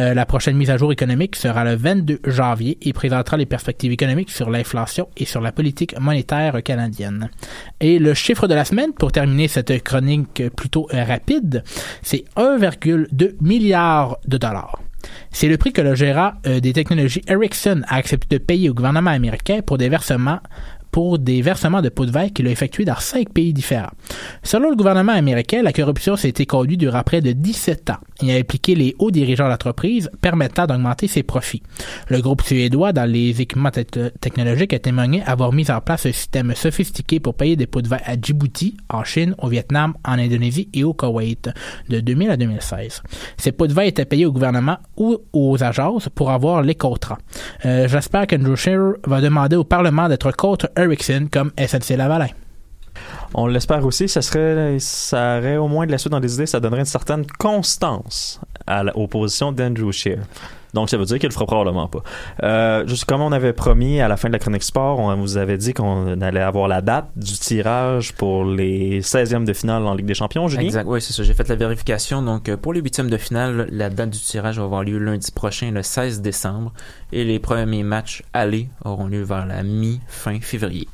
Euh, 0.00 0.14
la 0.14 0.26
prochaine 0.26 0.56
mise 0.56 0.70
à 0.70 0.76
jour 0.76 0.92
économique 0.92 1.36
sera 1.36 1.64
le 1.64 1.74
22 1.74 2.20
janvier 2.26 2.78
et 2.82 2.92
présentera 2.92 3.36
les 3.36 3.46
perspectives 3.46 3.92
économiques 3.92 4.30
sur 4.30 4.50
l'inflation 4.50 5.08
et 5.16 5.24
sur 5.24 5.40
la 5.40 5.52
politique 5.52 5.98
monétaire 6.00 6.62
canadienne. 6.62 7.30
Et 7.80 7.98
le 7.98 8.14
chiffre 8.14 8.46
de 8.46 8.54
la 8.54 8.64
semaine, 8.64 8.92
pour 8.92 9.12
terminer 9.12 9.48
cette 9.48 9.82
chronique 9.82 10.42
plutôt 10.56 10.88
rapide, 10.92 11.62
c'est 12.02 12.24
1,2 12.36 13.36
milliard 13.40 14.18
de 14.26 14.38
dollars. 14.38 14.80
C'est 15.30 15.48
le 15.48 15.56
prix 15.56 15.72
que 15.72 15.82
le 15.82 15.94
gérant 15.94 16.32
euh, 16.46 16.60
des 16.60 16.72
technologies 16.72 17.22
Ericsson 17.28 17.82
a 17.88 17.96
accepté 17.96 18.38
de 18.38 18.42
payer 18.42 18.70
au 18.70 18.74
gouvernement 18.74 19.10
américain 19.10 19.60
pour 19.64 19.78
des 19.78 19.88
versements 19.88 20.40
pour 20.96 21.18
des 21.18 21.42
versements 21.42 21.82
de 21.82 21.90
pots 21.90 22.06
de 22.06 22.10
verre 22.10 22.32
qu'il 22.32 22.48
a 22.48 22.50
effectués 22.50 22.86
dans 22.86 22.98
cinq 22.98 23.28
pays 23.28 23.52
différents. 23.52 23.90
Selon 24.42 24.70
le 24.70 24.76
gouvernement 24.76 25.12
américain, 25.12 25.60
la 25.62 25.74
corruption 25.74 26.16
s'est 26.16 26.32
conduite 26.46 26.80
durant 26.80 27.02
près 27.02 27.20
de 27.20 27.32
17 27.32 27.90
ans 27.90 27.98
et 28.22 28.34
a 28.34 28.38
impliqué 28.38 28.74
les 28.74 28.94
hauts 28.98 29.10
dirigeants 29.10 29.44
de 29.44 29.50
l'entreprise, 29.50 30.08
permettant 30.22 30.64
d'augmenter 30.64 31.06
ses 31.06 31.22
profits. 31.22 31.62
Le 32.08 32.22
groupe 32.22 32.40
suédois 32.40 32.94
dans 32.94 33.04
les 33.04 33.42
équipements 33.42 33.70
technologiques 33.70 34.72
a 34.72 34.78
témoigné 34.78 35.22
avoir 35.26 35.52
mis 35.52 35.70
en 35.70 35.82
place 35.82 36.06
un 36.06 36.12
système 36.12 36.54
sophistiqué 36.54 37.20
pour 37.20 37.34
payer 37.34 37.56
des 37.56 37.66
pots 37.66 37.82
de 37.82 37.88
verre 37.88 38.00
à 38.06 38.14
Djibouti, 38.14 38.78
en 38.88 39.04
Chine, 39.04 39.34
au 39.36 39.48
Vietnam, 39.48 39.92
en 40.02 40.18
Indonésie 40.18 40.70
et 40.72 40.82
au 40.82 40.94
Koweït 40.94 41.50
de 41.90 42.00
2000 42.00 42.30
à 42.30 42.38
2016. 42.38 43.02
Ces 43.36 43.52
pots 43.52 43.66
de 43.66 43.74
verre 43.74 43.84
étaient 43.84 44.06
payés 44.06 44.24
au 44.24 44.32
gouvernement 44.32 44.78
ou 44.96 45.18
aux 45.34 45.62
agences 45.62 46.08
pour 46.08 46.30
avoir 46.30 46.62
les 46.62 46.74
contrats. 46.74 47.18
Euh, 47.66 47.86
j'espère 47.86 48.26
qu'Andrew 48.26 48.56
Scheer 48.56 48.94
va 49.06 49.20
demander 49.20 49.56
au 49.56 49.64
Parlement 49.64 50.08
d'être 50.08 50.30
contre 50.30 50.70
Comme 51.30 51.52
SNC 51.58 51.96
Lavalin. 51.96 52.28
On 53.34 53.46
l'espère 53.46 53.84
aussi. 53.84 54.08
Ça 54.08 54.22
serait, 54.22 54.78
ça 54.78 55.38
aurait 55.38 55.56
au 55.56 55.68
moins 55.68 55.86
de 55.86 55.92
la 55.92 55.98
suite 55.98 56.12
dans 56.12 56.18
les 56.18 56.34
idées. 56.34 56.46
Ça 56.46 56.60
donnerait 56.60 56.80
une 56.80 56.86
certaine 56.86 57.26
constance 57.38 58.40
à 58.66 58.82
l'opposition 58.82 59.52
d'Andrew 59.52 59.92
Scheer. 59.92 60.20
Donc, 60.74 60.90
ça 60.90 60.96
veut 60.96 61.04
dire 61.04 61.18
qu'il 61.18 61.28
le 61.28 61.34
fera 61.34 61.46
probablement 61.46 61.88
pas. 61.88 62.02
Euh, 62.42 62.86
juste 62.86 63.04
comme 63.04 63.20
on 63.20 63.32
avait 63.32 63.52
promis 63.52 64.00
à 64.00 64.08
la 64.08 64.16
fin 64.16 64.28
de 64.28 64.32
la 64.32 64.38
chronique 64.38 64.62
sport, 64.62 64.98
on 64.98 65.14
vous 65.16 65.36
avait 65.36 65.58
dit 65.58 65.72
qu'on 65.72 66.20
allait 66.20 66.40
avoir 66.40 66.68
la 66.68 66.80
date 66.80 67.08
du 67.16 67.32
tirage 67.32 68.12
pour 68.12 68.44
les 68.44 69.00
16e 69.00 69.44
de 69.44 69.52
finale 69.52 69.86
en 69.86 69.94
Ligue 69.94 70.06
des 70.06 70.14
Champions, 70.14 70.48
Julien. 70.48 70.64
Exact, 70.64 70.86
oui, 70.86 71.00
c'est 71.00 71.12
ça. 71.12 71.22
J'ai 71.22 71.34
fait 71.34 71.48
la 71.48 71.56
vérification. 71.56 72.22
Donc, 72.22 72.48
euh, 72.48 72.56
pour 72.56 72.72
les 72.72 72.80
huitièmes 72.80 73.10
de 73.10 73.16
finale, 73.16 73.68
la 73.70 73.90
date 73.90 74.10
du 74.10 74.18
tirage 74.18 74.58
va 74.58 74.64
avoir 74.64 74.82
lieu 74.82 74.98
lundi 74.98 75.30
prochain, 75.30 75.70
le 75.70 75.82
16 75.82 76.20
décembre. 76.20 76.72
Et 77.12 77.24
les 77.24 77.38
premiers 77.38 77.82
matchs 77.82 78.22
allés 78.32 78.68
auront 78.84 79.06
lieu 79.06 79.22
vers 79.22 79.46
la 79.46 79.62
mi-fin 79.62 80.40
février. 80.40 80.88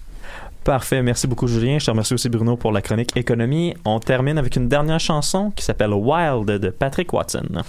Parfait, 0.64 1.02
merci 1.02 1.26
beaucoup 1.26 1.48
Julien. 1.48 1.78
Je 1.80 1.86
te 1.86 1.90
remercie 1.90 2.14
aussi 2.14 2.28
Bruno 2.28 2.56
pour 2.56 2.70
la 2.70 2.82
chronique 2.82 3.16
économie. 3.16 3.74
On 3.84 3.98
termine 3.98 4.38
avec 4.38 4.54
une 4.54 4.68
dernière 4.68 5.00
chanson 5.00 5.50
qui 5.50 5.64
s'appelle 5.64 5.92
Wild 5.92 6.46
de 6.46 6.70
Patrick 6.70 7.12
Watson. 7.12 7.64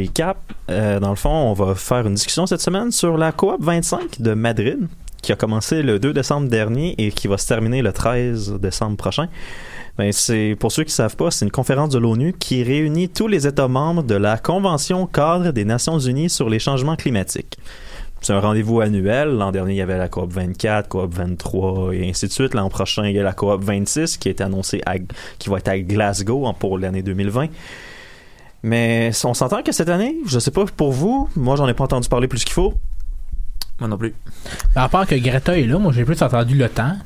Recap. 0.00 0.38
Euh, 0.70 1.00
dans 1.00 1.10
le 1.10 1.16
fond, 1.16 1.30
on 1.30 1.52
va 1.52 1.74
faire 1.74 2.06
une 2.06 2.14
discussion 2.14 2.46
cette 2.46 2.60
semaine 2.60 2.90
sur 2.92 3.16
la 3.16 3.32
Coop 3.32 3.56
25 3.60 4.20
de 4.20 4.34
Madrid, 4.34 4.88
qui 5.22 5.32
a 5.32 5.36
commencé 5.36 5.82
le 5.82 5.98
2 5.98 6.12
décembre 6.12 6.48
dernier 6.48 6.94
et 6.98 7.10
qui 7.12 7.28
va 7.28 7.38
se 7.38 7.46
terminer 7.46 7.82
le 7.82 7.92
13 7.92 8.54
décembre 8.60 8.96
prochain. 8.96 9.28
Ben, 9.98 10.12
c'est 10.12 10.56
pour 10.60 10.70
ceux 10.70 10.84
qui 10.84 10.92
savent 10.92 11.16
pas, 11.16 11.32
c'est 11.32 11.44
une 11.44 11.50
conférence 11.50 11.90
de 11.90 11.98
l'ONU 11.98 12.32
qui 12.38 12.62
réunit 12.62 13.08
tous 13.08 13.26
les 13.26 13.46
États 13.48 13.66
membres 13.66 14.04
de 14.04 14.14
la 14.14 14.38
Convention 14.38 15.06
cadre 15.06 15.50
des 15.50 15.64
Nations 15.64 15.98
Unies 15.98 16.30
sur 16.30 16.48
les 16.48 16.60
changements 16.60 16.94
climatiques. 16.94 17.58
C'est 18.20 18.32
un 18.32 18.40
rendez-vous 18.40 18.80
annuel. 18.80 19.28
L'an 19.28 19.52
dernier, 19.52 19.74
il 19.74 19.76
y 19.76 19.82
avait 19.82 19.96
la 19.96 20.08
COP 20.08 20.32
24, 20.32 20.88
COP 20.88 21.14
23 21.14 21.94
et 21.94 22.08
ainsi 22.08 22.26
de 22.26 22.32
suite. 22.32 22.54
L'an 22.54 22.68
prochain, 22.68 23.06
il 23.06 23.14
y 23.14 23.18
a 23.20 23.22
la 23.22 23.32
COP 23.32 23.62
26 23.62 24.16
qui 24.16 24.28
est 24.28 24.40
annoncée 24.40 24.82
qui 25.38 25.48
va 25.48 25.58
être 25.58 25.68
à 25.68 25.78
Glasgow 25.78 26.52
pour 26.58 26.78
l'année 26.78 27.02
2020. 27.02 27.46
Mais 28.62 29.10
on 29.24 29.34
s'entend 29.34 29.62
que 29.62 29.72
cette 29.72 29.88
année, 29.88 30.16
je 30.26 30.38
sais 30.38 30.50
pas 30.50 30.64
pour 30.64 30.92
vous, 30.92 31.28
moi 31.36 31.56
j'en 31.56 31.68
ai 31.68 31.74
pas 31.74 31.84
entendu 31.84 32.08
parler 32.08 32.28
plus 32.28 32.44
qu'il 32.44 32.52
faut. 32.52 32.74
Moi 33.78 33.88
non 33.88 33.96
plus. 33.96 34.14
À 34.74 34.88
part 34.88 35.06
que 35.06 35.14
Greta 35.14 35.56
est 35.56 35.66
là, 35.66 35.78
moi 35.78 35.92
j'ai 35.92 36.04
plus 36.04 36.20
entendu 36.22 36.56
le 36.56 36.68
temps. 36.68 36.96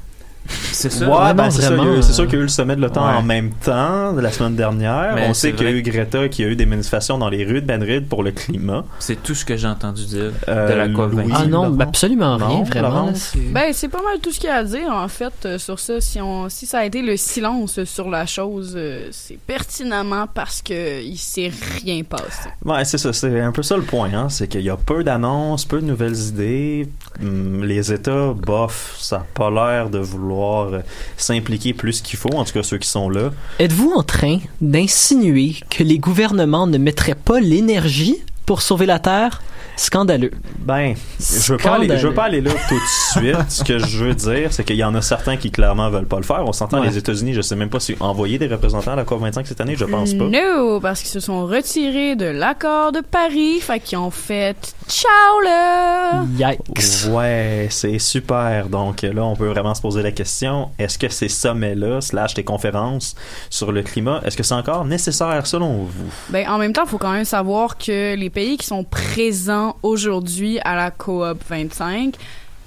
C'est 0.49 0.89
Ouais, 1.07 1.35
ben, 1.35 1.51
c'est 1.51 2.13
sûr 2.13 2.25
qu'il 2.27 2.35
y 2.35 2.37
a 2.37 2.41
eu 2.41 2.43
le 2.43 2.49
sommet 2.49 2.77
de 2.77 2.81
l'OTAN 2.81 3.07
Ouais. 3.07 3.15
en 3.17 3.23
même 3.23 3.51
temps, 3.53 4.13
la 4.13 4.31
semaine 4.33 4.57
dernière. 4.57 5.13
Mais 5.15 5.27
On 5.29 5.35
sait 5.35 5.53
qu'il 5.53 5.67
y 5.67 5.69
a 5.69 5.73
eu 5.73 5.83
Greta, 5.83 6.29
qu'il 6.29 6.45
y 6.45 6.49
a 6.49 6.51
eu 6.51 6.57
des 6.57 6.67
manifestations 6.67 7.19
dans 7.19 7.29
les 7.29 7.45
rues 7.45 7.61
de 7.63 7.67
Madrid 7.67 8.07
pour 8.09 8.23
le 8.23 8.33
climat. 8.33 8.85
C'est 8.99 9.23
tout 9.23 9.35
ce 9.35 9.45
que 9.45 9.57
j'ai 9.57 9.67
entendu 9.69 10.05
dire 10.05 10.33
Euh, 10.49 10.69
de 10.69 10.75
la 10.75 10.89
COP 10.89 11.13
Louis, 11.13 11.25
25. 11.29 11.37
Ah 11.43 11.47
non, 11.47 11.81
absolument 11.81 12.37
rien, 12.37 12.49
Non, 12.49 12.63
vraiment. 12.65 13.07
Là, 13.07 13.13
Ben, 13.53 13.73
c'est 13.73 13.89
pas 13.89 14.03
mal 14.03 14.19
tout 14.21 14.33
ce 14.33 14.41
qu'il 14.41 14.49
y 14.49 14.53
a 14.53 14.57
à 14.57 14.65
dire, 14.65 14.91
en 14.91 15.09
fait, 15.09 15.33
euh, 15.45 15.59
sur 15.59 15.79
ça. 15.79 16.01
Si, 16.01 16.21
on, 16.21 16.49
si 16.49 16.67
ça 16.67 16.79
a 16.81 16.85
été 16.85 17.03
le 17.03 17.17
silence 17.17 17.83
sur 17.85 18.09
la 18.11 18.27
chose, 18.27 18.73
euh, 18.77 19.09
c'est 19.11 19.39
pertinemment 19.39 20.27
parce 20.33 20.63
que 20.63 21.03
il 21.03 21.19
s'est 21.19 21.51
rien 21.85 22.03
passé. 22.03 22.49
Ouais, 22.65 22.85
c'est 22.85 22.99
ça, 22.99 23.13
c'est 23.13 23.41
un 23.41 23.53
peu 23.53 23.63
ça 23.63 23.77
le 23.77 23.83
point, 23.83 24.13
hein. 24.15 24.29
C'est 24.29 24.49
qu'il 24.49 24.63
y 24.63 24.71
a 24.71 24.77
peu 24.77 25.05
d'annonces, 25.05 25.65
peu 25.65 25.81
de 25.81 25.87
nouvelles 25.87 26.19
idées. 26.29 26.89
Hum, 27.21 27.65
les 27.65 27.93
États, 27.93 28.33
bof, 28.33 28.97
ça 28.99 29.19
n'a 29.19 29.27
pas 29.35 29.51
l'air 29.51 29.91
de 29.91 29.99
vouloir 29.99 30.73
euh, 30.73 30.79
s'impliquer 31.17 31.75
plus 31.75 32.01
qu'il 32.01 32.19
faut, 32.19 32.33
en 32.33 32.45
tout 32.45 32.53
cas 32.53 32.63
ceux 32.63 32.79
qui 32.79 32.89
sont 32.89 33.09
là. 33.09 33.31
Êtes-vous 33.59 33.93
en 33.95 34.03
train 34.03 34.39
d'insinuer 34.61 35.57
que 35.71 35.83
les 35.83 35.99
gouvernements 35.99 36.67
ne 36.67 36.79
mettraient 36.79 37.15
pas 37.15 37.41
l'énergie 37.41 38.17
pour 38.47 38.63
sauver 38.63 38.87
la 38.87 38.99
Terre? 38.99 39.43
Scandaleux. 39.77 40.31
Ben, 40.59 40.95
je 41.19 41.53
veux 41.53 41.59
pas 41.59 41.75
aller, 41.77 41.97
je 41.99 42.07
veux 42.09 42.15
pas 42.15 42.25
aller 42.25 42.41
là 42.41 42.51
tout 42.69 42.75
de 42.75 42.81
suite. 43.21 43.51
Ce 43.51 43.65
que 43.65 43.79
je 43.79 44.05
veux 44.05 44.15
dire, 44.15 44.53
c'est 44.53 44.65
qu'il 44.65 44.77
y 44.77 44.85
en 44.85 44.95
a 44.95 45.03
certains 45.03 45.37
qui 45.37 45.51
clairement 45.51 45.89
veulent 45.91 46.07
pas 46.07 46.19
le 46.19 46.23
faire. 46.23 46.43
On 46.47 46.53
s'entend 46.53 46.81
Ouais. 46.81 46.89
les 46.89 46.99
États-Unis, 46.99 47.35
je 47.35 47.41
sais 47.43 47.57
même 47.57 47.69
pas 47.71 47.81
si 47.81 47.97
envoyer 48.01 48.39
des 48.39 48.47
représentants 48.47 48.93
à 48.93 48.97
la 48.97 49.05
COP25 49.05 49.45
cette 49.47 49.61
année, 49.61 49.75
je 49.77 49.85
pense 49.85 50.15
pas. 50.15 50.25
No, 50.25 50.81
parce 50.81 51.01
qu'ils 51.01 51.11
se 51.11 51.21
sont 51.21 51.47
retirés 51.47 52.17
de 52.17 52.27
l'accord 52.27 52.93
de 52.93 53.01
Paris, 53.01 53.61
fait 53.61 53.81
qu'ils 53.81 53.99
ont 53.99 54.11
fait 54.11 54.75
ciao 54.89 55.41
là. 55.45 56.23
Yikes. 56.39 57.11
Ouais, 57.11 57.67
c'est 57.71 57.99
super. 57.99 58.69
Donc 58.69 59.03
là, 59.03 59.25
on 59.25 59.37
peut 59.37 59.49
vraiment 59.49 59.75
se 59.75 59.81
poser 59.81 60.03
la 60.03 60.13
question 60.13 60.71
est-ce 60.79 60.99
que 60.99 61.09
ces 61.09 61.29
sommets-là, 61.29 62.01
slash 62.01 62.35
des 62.35 62.45
conférences 62.45 63.15
sur 63.51 63.73
le 63.73 63.83
climat, 63.83 64.21
est-ce 64.25 64.37
que 64.37 64.43
c'est 64.43 64.55
encore 64.55 64.85
nécessaire 64.85 65.47
selon 65.47 65.85
vous? 65.85 66.13
Ben, 66.31 66.49
en 66.49 66.59
même 66.59 66.73
temps, 66.73 66.83
il 66.85 66.89
faut 66.91 66.99
quand 66.99 67.13
même 67.13 67.25
savoir 67.25 67.79
que 67.79 68.15
les 68.15 68.31
pays 68.31 68.57
qui 68.57 68.67
sont 68.67 68.85
présents 68.85 69.62
aujourd'hui 69.83 70.59
à 70.61 70.75
la 70.77 70.91
coop 70.91 71.39
25, 71.49 72.15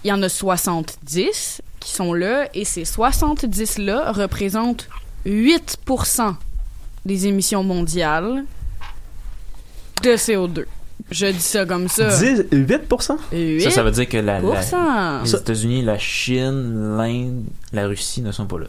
il 0.04 0.08
y 0.08 0.12
en 0.12 0.22
a 0.24 0.30
70 0.30 1.62
qui 1.80 1.92
sont 1.92 2.14
là, 2.14 2.48
et 2.54 2.66
ces 2.66 2.84
70-là 2.84 4.12
représentent 4.12 4.88
8% 5.26 6.36
des 7.06 7.28
émissions 7.28 7.64
mondiales 7.64 8.44
de 10.04 10.10
CO2. 10.12 10.66
Je 11.12 11.28
dis 11.28 11.40
ça 11.42 11.66
comme 11.66 11.88
ça. 11.88 12.08
10, 12.18 12.46
8%? 12.52 13.18
Ça, 13.62 13.70
ça 13.72 13.84
veut 13.84 13.92
dire 13.92 14.08
que 14.08 14.18
la, 14.18 14.40
la- 14.40 14.62
8%. 14.62 15.24
les 15.24 15.36
États-Unis, 15.36 15.82
la 15.84 15.98
Chine, 16.00 16.98
l'Inde, 16.98 17.44
la 17.74 17.88
Russie 17.88 18.22
ne 18.22 18.32
sont 18.32 18.46
pas 18.46 18.60
là. 18.60 18.68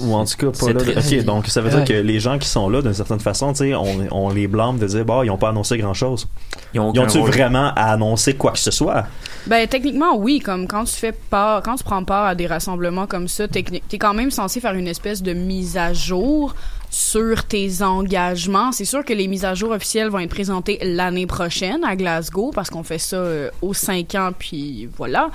Ou 0.00 0.14
en 0.14 0.24
tout 0.24 0.36
cas, 0.36 0.46
pas 0.58 0.72
là. 0.72 0.80
triste. 0.80 1.12
Ok, 1.20 1.24
donc 1.24 1.46
ça 1.46 1.60
veut 1.60 1.70
dire 1.70 1.78
Ouais. 1.78 1.84
que 1.84 1.92
les 1.94 2.20
gens 2.20 2.38
qui 2.38 2.46
sont 2.48 2.68
là, 2.68 2.82
d'une 2.82 2.92
certaine 2.94 3.20
façon, 3.20 3.52
tu 3.52 3.58
sais, 3.58 3.74
on, 3.74 4.06
on 4.10 4.30
les 4.30 4.46
blâme 4.46 4.78
de 4.78 4.86
dire, 4.86 5.04
bah, 5.04 5.20
ils 5.24 5.30
ont 5.30 5.38
pas 5.38 5.48
annoncé 5.48 5.78
grand-chose. 5.78 6.26
Ils 6.74 6.80
ont 6.80 6.92
Ils 6.92 7.00
rôle. 7.00 7.30
vraiment 7.30 7.72
à 7.74 7.92
annoncer 7.92 8.34
quoi 8.34 8.52
que 8.52 8.58
ce 8.58 8.70
soit? 8.70 9.04
Ben 9.46 9.66
techniquement 9.66 10.16
oui, 10.16 10.40
comme 10.40 10.66
quand 10.66 10.84
tu 10.84 10.94
fais 10.94 11.12
part, 11.12 11.62
quand 11.62 11.76
tu 11.76 11.84
prends 11.84 12.04
part 12.04 12.26
à 12.26 12.34
des 12.34 12.46
rassemblements 12.46 13.06
comme 13.06 13.28
ça, 13.28 13.48
t'es 13.48 13.64
quand 13.98 14.12
même 14.14 14.30
censé 14.30 14.60
faire 14.60 14.74
une 14.74 14.88
espèce 14.88 15.22
de 15.22 15.32
mise 15.32 15.76
à 15.78 15.94
jour 15.94 16.54
sur 16.90 17.44
tes 17.44 17.82
engagements. 17.82 18.72
C'est 18.72 18.84
sûr 18.84 19.04
que 19.04 19.12
les 19.12 19.28
mises 19.28 19.44
à 19.44 19.54
jour 19.54 19.70
officielles 19.70 20.08
vont 20.08 20.18
être 20.20 20.30
présentées 20.30 20.78
l'année 20.82 21.26
prochaine 21.26 21.84
à 21.84 21.96
Glasgow 21.96 22.50
parce 22.54 22.70
qu'on 22.70 22.82
fait 22.82 22.98
ça 22.98 23.16
euh, 23.16 23.50
aux 23.62 23.74
cinq 23.74 24.14
ans 24.14 24.30
puis 24.36 24.88
voilà. 24.96 25.30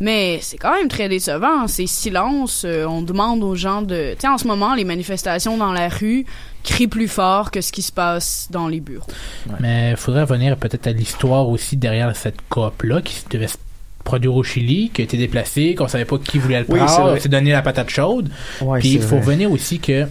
Mais 0.00 0.40
c'est 0.42 0.58
quand 0.58 0.72
même 0.74 0.88
très 0.88 1.08
décevant. 1.08 1.66
C'est 1.68 1.86
silence. 1.86 2.64
euh, 2.66 2.84
on 2.86 3.02
demande 3.02 3.42
aux 3.42 3.54
gens 3.54 3.82
de. 3.82 4.12
Tu 4.14 4.20
sais, 4.22 4.28
en 4.28 4.36
ce 4.38 4.46
moment, 4.46 4.74
les 4.74 4.84
manifestations 4.84 5.56
dans 5.56 5.72
la 5.72 5.88
rue 5.88 6.26
crient 6.64 6.88
plus 6.88 7.08
fort 7.08 7.50
que 7.50 7.60
ce 7.60 7.72
qui 7.72 7.82
se 7.82 7.92
passe 7.92 8.48
dans 8.50 8.68
les 8.68 8.80
bureaux. 8.80 9.06
Mais 9.60 9.92
il 9.92 9.96
faudrait 9.96 10.22
revenir 10.22 10.56
peut-être 10.56 10.86
à 10.88 10.92
l'histoire 10.92 11.48
aussi 11.48 11.76
derrière 11.76 12.14
cette 12.16 12.36
coop-là 12.50 13.00
qui 13.00 13.16
devait 13.30 13.46
se 13.46 13.56
produire 14.04 14.34
au 14.34 14.42
Chili, 14.42 14.90
qui 14.92 15.00
a 15.00 15.04
été 15.04 15.16
déplacée, 15.16 15.74
qu'on 15.74 15.88
savait 15.88 16.04
pas 16.04 16.18
qui 16.18 16.38
voulait 16.38 16.60
le 16.60 16.66
Oui, 16.68 16.78
c'est 16.80 16.86
prendre, 16.96 17.12
on 17.16 17.20
s'est 17.20 17.28
donné 17.28 17.52
la 17.52 17.62
patate 17.62 17.88
chaude. 17.90 18.28
Ouais, 18.60 18.80
Puis 18.80 18.90
c'est 18.90 18.94
il 18.96 19.02
faut 19.02 19.08
vrai. 19.16 19.20
revenir 19.20 19.50
aussi 19.50 19.78
que 19.80 20.06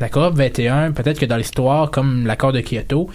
la 0.00 0.08
coop 0.08 0.34
21, 0.34 0.92
peut-être 0.92 1.18
que 1.18 1.26
dans 1.26 1.36
l'histoire, 1.36 1.90
comme 1.90 2.26
l'accord 2.26 2.52
de 2.52 2.60
Kyoto, 2.60 3.08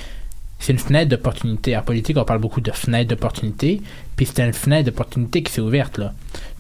c'est 0.60 0.74
une 0.74 0.80
fenêtre 0.80 1.10
d'opportunité. 1.10 1.76
En 1.78 1.82
politique, 1.82 2.18
on 2.18 2.24
parle 2.26 2.40
beaucoup 2.40 2.62
de 2.62 2.72
fenêtre 2.72 3.10
d'opportunité, 3.10 3.82
puis 4.16 4.26
c'était 4.26 4.46
une 4.46 4.54
fenêtre 4.54 4.86
d'opportunité 4.86 5.44
qui 5.44 5.52
s'est 5.52 5.62
ouverte, 5.62 5.98
là. 5.98 6.14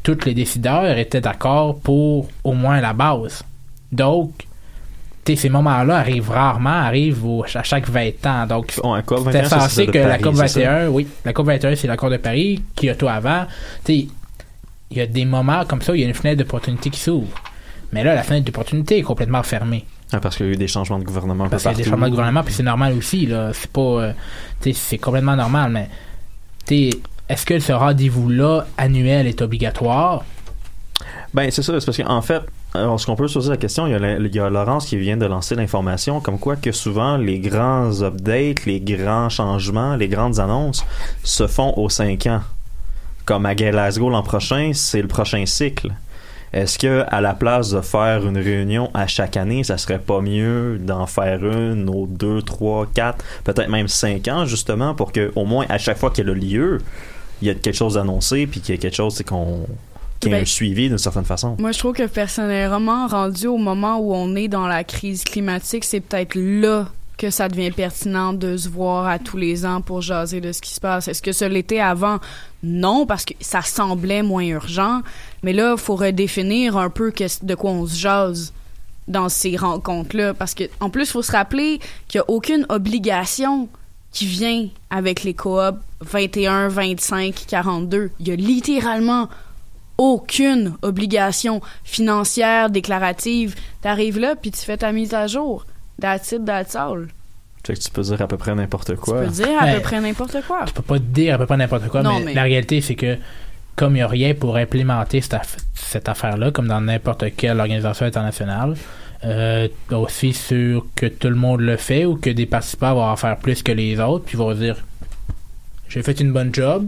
Tous 0.03 0.17
les 0.25 0.33
décideurs 0.33 0.97
étaient 0.97 1.21
d'accord 1.21 1.79
pour 1.79 2.27
au 2.43 2.53
moins 2.53 2.81
la 2.81 2.91
base. 2.93 3.43
Donc, 3.91 4.31
ces 5.25 5.47
moments-là 5.47 5.97
arrivent 5.99 6.29
rarement, 6.31 6.69
arrivent 6.69 7.25
au- 7.25 7.45
à 7.53 7.63
chaque 7.63 7.89
20 7.89 8.25
ans. 8.25 8.45
Donc, 8.45 8.73
21, 9.23 9.31
c'était 9.31 9.49
censé 9.49 9.85
que 9.87 9.97
la 9.99 10.09
Paris, 10.09 10.21
COP 10.23 10.35
c'est 10.35 10.47
ça? 10.49 10.59
21, 10.59 10.87
oui, 10.89 11.07
la 11.23 11.31
COP 11.31 11.45
21, 11.45 11.75
c'est 11.77 11.87
l'accord 11.87 12.09
de 12.09 12.17
Paris, 12.17 12.61
Kyoto 12.75 13.07
avant. 13.07 13.45
Il 13.87 14.09
y 14.91 14.99
a 15.01 15.05
des 15.07 15.25
moments 15.25 15.63
comme 15.65 15.81
ça 15.81 15.93
où 15.93 15.95
il 15.95 16.01
y 16.01 16.03
a 16.03 16.07
une 16.07 16.13
fenêtre 16.13 16.39
d'opportunité 16.39 16.89
qui 16.89 16.99
s'ouvre. 16.99 17.29
Mais 17.93 18.03
là, 18.03 18.15
la 18.15 18.23
fenêtre 18.23 18.45
d'opportunité 18.45 18.97
est 18.97 19.01
complètement 19.03 19.43
fermée. 19.43 19.85
Ah, 20.13 20.19
parce 20.19 20.35
qu'il 20.37 20.45
y 20.45 20.49
a 20.49 20.51
eu 20.53 20.55
des 20.57 20.67
changements 20.67 20.99
de 20.99 21.03
gouvernement 21.03 21.49
Parce 21.49 21.63
qu'il 21.63 21.71
y 21.71 21.75
a 21.75 21.77
des 21.77 21.83
changements 21.83 22.05
de 22.05 22.11
gouvernement, 22.11 22.43
puis 22.43 22.53
c'est 22.53 22.63
normal 22.63 22.93
aussi, 22.97 23.25
là. 23.25 23.51
C'est 23.53 23.71
pas. 23.71 23.81
euh, 23.81 24.13
c'est 24.73 24.97
complètement 24.99 25.35
normal, 25.35 25.71
mais. 25.71 25.89
Est-ce 27.29 27.45
que 27.45 27.59
ce 27.59 27.71
rendez-vous-là 27.73 28.67
annuel 28.77 29.27
est 29.27 29.41
obligatoire? 29.41 30.23
Ben, 31.33 31.49
c'est 31.51 31.61
ça, 31.63 31.79
c'est 31.79 31.85
parce 31.85 31.97
qu'en 31.97 32.21
fait, 32.21 32.41
alors, 32.73 32.99
ce 32.99 33.05
qu'on 33.05 33.15
peut 33.15 33.27
se 33.27 33.33
poser 33.35 33.49
la 33.49 33.57
question, 33.57 33.87
il 33.87 33.91
y, 33.91 33.95
a, 33.95 33.99
la- 33.99 34.17
il 34.17 34.33
y 34.35 34.39
a 34.39 34.49
Laurence 34.49 34.85
qui 34.85 34.97
vient 34.97 35.17
de 35.17 35.25
lancer 35.25 35.55
l'information, 35.55 36.19
comme 36.21 36.37
quoi 36.39 36.55
que 36.55 36.71
souvent 36.71 37.17
les 37.17 37.39
grands 37.39 38.01
updates, 38.01 38.65
les 38.65 38.79
grands 38.79 39.29
changements, 39.29 39.95
les 39.95 40.07
grandes 40.07 40.39
annonces 40.39 40.85
se 41.23 41.47
font 41.47 41.73
aux 41.77 41.89
5 41.89 42.27
ans. 42.27 42.41
Comme 43.25 43.45
à 43.45 43.55
Glasgow 43.55 44.09
l'an 44.09 44.21
prochain, 44.23 44.71
c'est 44.73 45.01
le 45.01 45.07
prochain 45.07 45.45
cycle. 45.45 45.93
Est-ce 46.53 46.77
que 46.77 47.03
à 47.07 47.19
la 47.19 47.33
place 47.33 47.71
de 47.71 47.81
faire 47.81 48.25
une 48.27 48.37
réunion 48.37 48.91
à 48.93 49.07
chaque 49.07 49.37
année, 49.37 49.63
ça 49.63 49.77
serait 49.77 49.99
pas 49.99 50.21
mieux 50.21 50.77
d'en 50.77 51.07
faire 51.07 51.43
une 51.43 51.89
aux 51.89 52.05
2, 52.05 52.43
3, 52.43 52.87
4, 52.93 53.25
peut-être 53.43 53.69
même 53.69 53.87
5 53.87 54.27
ans, 54.27 54.45
justement, 54.45 54.93
pour 54.93 55.11
que 55.11 55.31
au 55.35 55.45
moins 55.45 55.65
à 55.69 55.79
chaque 55.79 55.97
fois 55.97 56.11
qu'elle 56.11 56.29
a 56.29 56.33
lieu, 56.33 56.79
il 57.41 57.47
y 57.47 57.51
a 57.51 57.55
quelque 57.55 57.75
chose 57.75 57.95
d'annoncé, 57.95 58.45
puis 58.45 58.61
qu'il 58.61 58.75
y 58.75 58.77
a 58.77 58.81
quelque 58.81 58.95
chose 58.95 59.15
c'est 59.15 59.23
qu'on 59.23 59.65
qu'il 60.19 60.31
y 60.31 60.35
ait 60.35 60.39
Ben, 60.39 60.45
suivi 60.45 60.89
d'une 60.89 60.97
certaine 60.97 61.25
façon? 61.25 61.55
Moi, 61.59 61.71
je 61.71 61.79
trouve 61.79 61.93
que 61.93 62.07
personnellement, 62.07 63.07
rendu 63.07 63.47
au 63.47 63.57
moment 63.57 63.97
où 63.97 64.13
on 64.13 64.35
est 64.35 64.47
dans 64.47 64.67
la 64.67 64.83
crise 64.83 65.23
climatique, 65.23 65.83
c'est 65.83 65.99
peut-être 65.99 66.35
là 66.35 66.87
que 67.17 67.29
ça 67.29 67.47
devient 67.47 67.71
pertinent 67.71 68.33
de 68.33 68.57
se 68.57 68.69
voir 68.69 69.07
à 69.07 69.19
tous 69.19 69.37
les 69.37 69.65
ans 69.65 69.81
pour 69.81 70.01
jaser 70.01 70.41
de 70.41 70.51
ce 70.51 70.61
qui 70.61 70.73
se 70.73 70.81
passe? 70.81 71.07
Est-ce 71.07 71.21
que 71.21 71.31
ça 71.31 71.47
l'était 71.47 71.79
avant? 71.79 72.19
Non, 72.63 73.05
parce 73.05 73.25
que 73.25 73.33
ça 73.39 73.61
semblait 73.61 74.23
moins 74.23 74.45
urgent. 74.45 75.01
Mais 75.43 75.53
là, 75.53 75.75
il 75.77 75.79
faut 75.79 75.95
redéfinir 75.95 76.77
un 76.77 76.89
peu 76.89 77.13
de 77.41 77.55
quoi 77.55 77.71
on 77.71 77.85
se 77.85 77.97
jase 77.97 78.53
dans 79.07 79.29
ces 79.29 79.55
rencontres-là. 79.57 80.33
Parce 80.33 80.53
que, 80.53 80.63
en 80.79 80.89
plus, 80.89 81.03
il 81.03 81.11
faut 81.11 81.21
se 81.21 81.31
rappeler 81.31 81.79
qu'il 82.07 82.19
n'y 82.19 82.23
a 82.23 82.29
aucune 82.29 82.65
obligation 82.69 83.69
qui 84.11 84.25
vient 84.25 84.67
avec 84.89 85.23
les 85.23 85.33
coops 85.33 85.79
21, 86.01 86.67
25, 86.69 87.45
42. 87.47 88.11
Il 88.19 88.27
y 88.27 88.31
a 88.31 88.35
littéralement 88.35 89.29
aucune 89.97 90.75
obligation 90.81 91.61
financière, 91.83 92.69
déclarative. 92.69 93.55
T'arrives 93.81 94.19
là, 94.19 94.35
puis 94.35 94.51
tu 94.51 94.59
fais 94.59 94.77
ta 94.77 94.91
mise 94.91 95.13
à 95.13 95.27
jour. 95.27 95.65
That's 96.01 96.31
it, 96.31 96.45
that's 96.45 96.75
all. 96.75 97.07
Fait 97.65 97.75
que 97.75 97.79
tu 97.79 97.89
peux 97.91 98.01
dire 98.01 98.21
à 98.21 98.27
peu 98.27 98.37
près 98.37 98.53
n'importe 98.53 98.95
quoi. 98.97 99.21
Tu 99.21 99.25
peux 99.27 99.31
dire 99.31 99.57
à 99.61 99.65
Ben, 99.65 99.75
peu 99.75 99.81
près 99.81 100.01
n'importe 100.01 100.37
quoi. 100.45 100.65
Je 100.67 100.73
peux 100.73 100.81
pas 100.81 100.99
dire 100.99 101.35
à 101.35 101.37
peu 101.37 101.45
près 101.45 101.55
n'importe 101.57 101.87
quoi, 101.87 102.01
Non, 102.03 102.19
mais, 102.19 102.25
mais- 102.25 102.33
la 102.33 102.43
réalité, 102.43 102.81
c'est 102.81 102.95
que 102.95 103.17
comme 103.75 103.93
il 103.93 103.95
n'y 103.95 104.01
a 104.01 104.07
rien 104.07 104.33
pour 104.33 104.57
implémenter 104.57 105.21
cette, 105.21 105.33
aff- 105.33 105.57
cette 105.73 106.09
affaire-là, 106.09 106.51
comme 106.51 106.67
dans 106.67 106.81
n'importe 106.81 107.23
quelle 107.37 107.59
organisation 107.59 108.05
internationale, 108.05 108.75
euh, 109.23 109.69
aussi 109.91 110.33
sur 110.33 110.85
que 110.95 111.05
tout 111.05 111.29
le 111.29 111.35
monde 111.35 111.61
le 111.61 111.77
fait 111.77 112.05
ou 112.05 112.15
que 112.17 112.29
des 112.29 112.45
participants 112.45 112.93
vont 112.95 113.05
en 113.05 113.15
faire 113.15 113.37
plus 113.37 113.63
que 113.63 113.71
les 113.71 113.97
autres, 113.99 114.25
puis 114.25 114.35
vont 114.37 114.53
dire 114.53 114.75
j'ai 115.87 116.03
fait 116.03 116.19
une 116.19 116.33
bonne 116.33 116.53
job, 116.53 116.87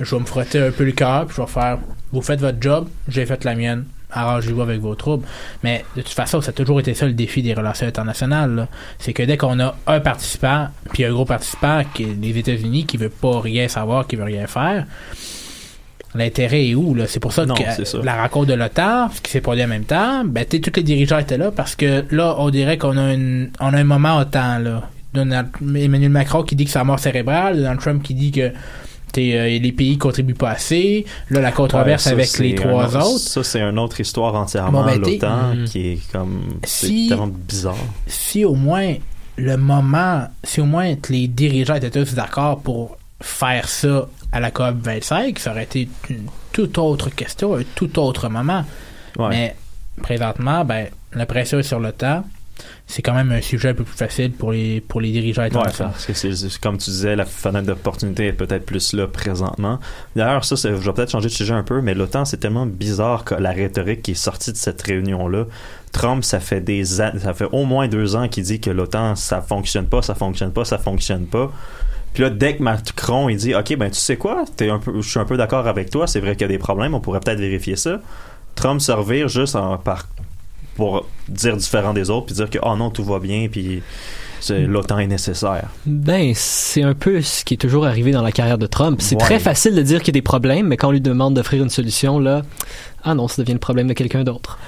je 0.00 0.14
vais 0.14 0.20
me 0.20 0.26
frotter 0.26 0.60
un 0.60 0.72
peu 0.72 0.84
le 0.84 0.92
cœur, 0.92 1.26
puis 1.26 1.36
je 1.36 1.42
vais 1.42 1.46
faire 1.46 1.78
vous 2.12 2.22
faites 2.22 2.40
votre 2.40 2.60
job, 2.60 2.88
j'ai 3.08 3.24
fait 3.24 3.44
la 3.44 3.54
mienne. 3.54 3.84
Arrangez-vous 4.12 4.62
avec 4.62 4.80
vos 4.80 4.94
troubles. 4.94 5.26
Mais 5.62 5.84
de 5.96 6.02
toute 6.02 6.12
façon, 6.12 6.40
ça 6.40 6.50
a 6.50 6.52
toujours 6.52 6.80
été 6.80 6.94
ça 6.94 7.06
le 7.06 7.12
défi 7.12 7.42
des 7.42 7.54
relations 7.54 7.86
internationales. 7.86 8.68
C'est 8.98 9.12
que 9.12 9.22
dès 9.22 9.36
qu'on 9.36 9.58
a 9.60 9.74
un 9.86 10.00
participant, 10.00 10.68
puis 10.92 11.04
un 11.04 11.12
gros 11.12 11.24
participant, 11.24 11.82
qui 11.94 12.02
est 12.04 12.16
les 12.20 12.36
États-Unis, 12.38 12.86
qui 12.86 12.96
veut 12.96 13.08
pas 13.10 13.40
rien 13.40 13.68
savoir, 13.68 14.06
qui 14.06 14.16
veut 14.16 14.24
rien 14.24 14.46
faire, 14.46 14.84
l'intérêt 16.14 16.66
est 16.66 16.74
où? 16.74 16.94
là? 16.94 17.06
C'est 17.06 17.20
pour 17.20 17.32
ça 17.32 17.46
Non, 17.46 17.54
que 17.54 17.84
ça. 17.84 17.98
la 18.02 18.22
rencontre 18.22 18.46
de 18.48 18.54
l'OTAN, 18.54 19.10
ce 19.14 19.20
qui 19.20 19.30
s'est 19.30 19.40
produit 19.40 19.64
en 19.64 19.68
même 19.68 19.84
temps, 19.84 20.24
ben, 20.24 20.44
tous 20.44 20.60
les 20.76 20.82
dirigeants 20.82 21.18
étaient 21.18 21.38
là 21.38 21.50
parce 21.50 21.76
que 21.76 22.04
là, 22.10 22.34
on 22.38 22.50
dirait 22.50 22.78
qu'on 22.78 22.96
a, 22.96 23.12
une, 23.14 23.50
on 23.60 23.72
a 23.72 23.78
un 23.78 23.84
moment 23.84 24.18
OTAN. 24.18 24.58
Là. 24.58 24.88
Donald- 25.14 25.48
Emmanuel 25.60 26.10
Macron 26.10 26.42
qui 26.42 26.56
dit 26.56 26.64
que 26.64 26.70
c'est 26.70 26.78
la 26.78 26.84
mort 26.84 26.98
cérébrale, 26.98 27.56
Donald 27.58 27.80
Trump 27.80 28.02
qui 28.02 28.14
dit 28.14 28.30
que 28.32 28.50
euh, 29.18 29.58
les 29.58 29.72
pays 29.72 29.98
contribuent 29.98 30.34
pas 30.34 30.50
assez, 30.50 31.04
là, 31.30 31.40
la 31.40 31.52
controverse 31.52 32.04
Ouais, 32.06 32.10
ça, 32.10 32.14
avec 32.16 32.38
les 32.38 32.54
trois 32.54 32.86
autre- 32.96 33.06
autres. 33.14 33.18
Ça, 33.18 33.42
c'est 33.44 33.60
une 33.60 33.78
autre 33.78 34.00
histoire 34.00 34.34
entièrement, 34.34 34.82
Bon, 34.82 34.86
ben, 34.86 35.00
l'OTAN, 35.00 35.54
Mhm. 35.54 35.64
qui 35.64 35.88
est 35.88 35.98
comme. 36.12 36.42
C'est 36.64 36.86
Si- 36.86 37.08
tellement 37.08 37.26
bizarre. 37.28 37.76
si 38.06 38.44
au 38.44 38.54
moins 38.54 38.94
le 39.36 39.56
moment, 39.56 40.24
si 40.44 40.60
au 40.60 40.66
moins 40.66 40.94
les 41.08 41.26
dirigeants 41.28 41.74
étaient 41.74 41.90
tous 41.90 42.14
d'accord 42.14 42.60
pour 42.60 42.96
faire 43.20 43.68
ça 43.68 44.08
à 44.32 44.40
la 44.40 44.50
COP 44.50 44.76
25, 44.82 45.38
ça 45.38 45.50
aurait 45.52 45.64
été 45.64 45.88
une 46.08 46.26
toute 46.52 46.78
autre 46.78 47.10
question, 47.10 47.56
un 47.56 47.62
tout 47.74 47.98
autre 47.98 48.28
moment. 48.28 48.64
Mais 49.18 49.54
présentement, 50.02 50.64
ben, 50.64 50.86
la 51.14 51.26
pression 51.26 51.58
est 51.58 51.62
sur 51.64 51.80
temps. 51.92 52.24
C'est 52.86 53.02
quand 53.02 53.14
même 53.14 53.30
un 53.32 53.40
sujet 53.40 53.68
un 53.70 53.74
peu 53.74 53.84
plus 53.84 53.96
facile 53.96 54.32
pour 54.32 54.52
les, 54.52 54.80
pour 54.80 55.00
les 55.00 55.12
dirigeants 55.12 55.42
Ouais, 55.42 55.48
internationaux. 55.48 55.90
parce 55.92 56.06
que 56.06 56.12
c'est 56.14 56.58
comme 56.60 56.76
tu 56.78 56.90
disais, 56.90 57.14
la 57.16 57.24
fenêtre 57.24 57.66
d'opportunité 57.66 58.26
est 58.26 58.32
peut-être 58.32 58.66
plus 58.66 58.92
là 58.92 59.06
présentement. 59.06 59.78
D'ailleurs, 60.16 60.44
ça, 60.44 60.56
je 60.56 60.68
vais 60.74 60.92
peut-être 60.92 61.10
changer 61.10 61.28
de 61.28 61.32
sujet 61.34 61.54
un 61.54 61.62
peu, 61.62 61.80
mais 61.80 61.94
l'OTAN, 61.94 62.24
c'est 62.24 62.38
tellement 62.38 62.66
bizarre 62.66 63.24
que 63.24 63.34
la 63.34 63.50
rhétorique 63.52 64.02
qui 64.02 64.12
est 64.12 64.14
sortie 64.14 64.52
de 64.52 64.56
cette 64.56 64.82
réunion-là. 64.82 65.44
Trump, 65.92 66.22
ça 66.24 66.40
fait 66.40 66.60
des 66.60 66.84
ça 66.84 67.12
fait 67.34 67.48
au 67.52 67.64
moins 67.64 67.88
deux 67.88 68.16
ans 68.16 68.28
qu'il 68.28 68.44
dit 68.44 68.60
que 68.60 68.70
l'OTAN, 68.70 69.14
ça 69.16 69.40
fonctionne 69.40 69.86
pas, 69.86 70.02
ça 70.02 70.14
fonctionne 70.14 70.52
pas, 70.52 70.64
ça 70.64 70.78
fonctionne 70.78 71.26
pas. 71.26 71.52
Puis 72.14 72.24
là, 72.24 72.30
dès 72.30 72.56
que 72.56 72.62
Macron, 72.62 73.28
il 73.28 73.36
dit, 73.36 73.54
OK, 73.54 73.76
ben 73.76 73.88
tu 73.88 73.98
sais 73.98 74.16
quoi, 74.16 74.44
T'es 74.56 74.68
un 74.68 74.78
peu, 74.80 75.00
je 75.00 75.08
suis 75.08 75.20
un 75.20 75.24
peu 75.24 75.36
d'accord 75.36 75.68
avec 75.68 75.90
toi, 75.90 76.08
c'est 76.08 76.18
vrai 76.20 76.32
qu'il 76.32 76.42
y 76.42 76.44
a 76.44 76.48
des 76.48 76.58
problèmes, 76.58 76.92
on 76.94 77.00
pourrait 77.00 77.20
peut-être 77.20 77.38
vérifier 77.38 77.76
ça. 77.76 78.00
Trump 78.56 78.80
se 78.80 78.90
revire 78.90 79.28
juste 79.28 79.54
en, 79.54 79.78
par, 79.78 80.08
pour 80.80 81.06
dire 81.28 81.56
différent 81.56 81.92
des 81.94 82.10
autres, 82.10 82.26
puis 82.26 82.34
dire 82.34 82.50
que, 82.50 82.58
oh 82.62 82.74
non, 82.76 82.90
tout 82.90 83.04
va 83.04 83.18
bien, 83.20 83.46
puis 83.50 83.82
l'OTAN 84.48 84.98
est 84.98 85.06
nécessaire. 85.06 85.68
Ben, 85.86 86.32
c'est 86.34 86.82
un 86.82 86.94
peu 86.94 87.20
ce 87.20 87.44
qui 87.44 87.54
est 87.54 87.56
toujours 87.58 87.86
arrivé 87.86 88.10
dans 88.10 88.22
la 88.22 88.32
carrière 88.32 88.58
de 88.58 88.66
Trump. 88.66 89.00
C'est 89.02 89.14
Ouais. 89.16 89.20
très 89.20 89.38
facile 89.38 89.74
de 89.74 89.82
dire 89.82 89.98
qu'il 90.00 90.08
y 90.08 90.16
a 90.16 90.18
des 90.18 90.22
problèmes, 90.22 90.66
mais 90.68 90.76
quand 90.76 90.88
on 90.88 90.92
lui 90.92 91.00
demande 91.00 91.34
d'offrir 91.34 91.62
une 91.62 91.68
solution, 91.70 92.18
là, 92.18 92.42
ah 93.04 93.14
non, 93.14 93.28
ça 93.28 93.42
devient 93.42 93.52
le 93.52 93.58
problème 93.58 93.86
de 93.86 93.92
quelqu'un 93.92 94.24
d'autre. 94.24 94.58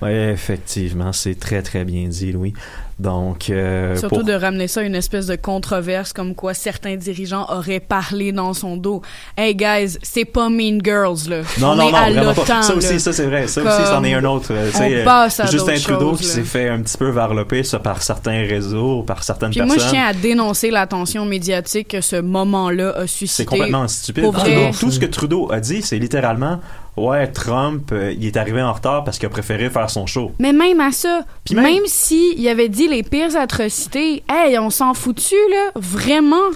Ouais, 0.00 0.30
effectivement, 0.32 1.12
c'est 1.12 1.38
très 1.38 1.62
très 1.62 1.84
bien 1.84 2.08
dit, 2.08 2.32
Louis. 2.32 2.52
Donc, 2.98 3.50
euh, 3.50 3.96
Surtout 3.96 4.16
pour- 4.16 4.24
de 4.24 4.32
ramener 4.32 4.68
ça 4.68 4.80
à 4.80 4.82
une 4.84 4.94
espèce 4.94 5.26
de 5.26 5.34
controverse 5.34 6.12
comme 6.12 6.34
quoi 6.34 6.54
certains 6.54 6.94
dirigeants 6.96 7.46
auraient 7.48 7.80
parlé 7.80 8.30
dans 8.32 8.52
son 8.54 8.76
dos. 8.76 9.02
Hey 9.36 9.56
guys, 9.56 9.98
c'est 10.02 10.24
pas 10.26 10.48
Mean 10.50 10.78
Girls 10.84 11.28
là. 11.28 11.40
Non, 11.58 11.70
on 11.70 11.76
non, 11.76 11.88
est 11.88 11.90
non, 11.92 11.96
à 11.98 12.10
vraiment 12.10 12.34
pas. 12.34 12.44
Ça 12.62 12.68
là. 12.72 12.74
aussi, 12.76 13.00
ça 13.00 13.12
c'est 13.12 13.24
vrai. 13.26 13.48
Ça 13.48 13.62
aussi, 13.62 13.86
c'en 13.90 14.04
est 14.04 14.14
un 14.14 14.24
autre. 14.24 14.48
euh, 14.52 14.70
on 15.02 15.04
passe 15.04 15.40
à 15.40 15.46
Justin 15.46 15.74
Trudeau 15.76 16.10
choses, 16.10 16.18
qui 16.20 16.26
s'est 16.26 16.42
fait 16.44 16.68
un 16.68 16.80
petit 16.82 16.96
peu 16.98 17.08
varloper 17.10 17.64
ça 17.64 17.78
par 17.80 18.02
certains 18.02 18.42
réseaux, 18.46 19.02
par 19.02 19.24
certaines 19.24 19.50
Puis 19.50 19.60
moi, 19.62 19.70
personnes. 19.74 19.88
je 19.88 19.94
tiens 19.94 20.06
à 20.06 20.12
dénoncer 20.12 20.70
l'attention 20.70 21.24
médiatique 21.24 21.88
que 21.88 22.00
ce 22.02 22.16
moment-là 22.16 22.90
a 22.90 23.06
suscité. 23.06 23.42
C'est 23.42 23.46
complètement 23.46 23.88
stupide. 23.88 24.22
Pour 24.22 24.32
vrai. 24.34 24.42
Trudeau, 24.44 24.78
tout 24.78 24.90
ce 24.92 25.00
que 25.00 25.06
Trudeau 25.06 25.50
a 25.50 25.58
dit, 25.60 25.82
c'est 25.82 25.98
littéralement 25.98 26.60
Ouais, 26.96 27.26
Trump, 27.26 27.90
euh, 27.92 28.12
il 28.12 28.26
est 28.26 28.36
arrivé 28.36 28.60
en 28.60 28.72
retard 28.72 29.02
parce 29.04 29.18
qu'il 29.18 29.26
a 29.26 29.30
préféré 29.30 29.70
faire 29.70 29.88
son 29.88 30.04
show. 30.06 30.32
Mais 30.38 30.52
même 30.52 30.78
à 30.80 30.92
ça, 30.92 31.22
Puis 31.44 31.54
même, 31.54 31.64
même- 31.64 31.82
si 31.86 32.34
il 32.36 32.46
avait 32.48 32.68
dit 32.68 32.86
les 32.86 33.02
pires 33.02 33.34
atrocités, 33.36 34.22
hey, 34.28 34.58
on 34.58 34.68
s'en 34.68 34.92
foutu 34.92 35.34
là, 35.50 35.70
vraiment. 35.74 36.50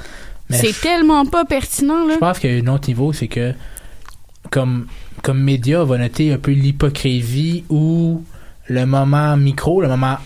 C'est 0.50 0.72
je- 0.72 0.80
tellement 0.80 1.24
pas 1.26 1.44
pertinent 1.46 2.04
là. 2.06 2.14
Je 2.14 2.18
pense 2.18 2.38
qu'il 2.38 2.54
y 2.54 2.60
a 2.60 2.62
un 2.62 2.74
autre 2.74 2.88
niveau, 2.88 3.12
c'est 3.14 3.28
que 3.28 3.52
comme, 4.50 4.86
comme 5.22 5.40
média, 5.42 5.82
on 5.82 5.86
va 5.86 5.98
noter 5.98 6.32
un 6.32 6.38
peu 6.38 6.52
l'hypocrisie 6.52 7.64
ou 7.70 8.22
le 8.68 8.84
moment 8.86 9.36
micro, 9.36 9.80
le 9.80 9.88
moment 9.88 10.16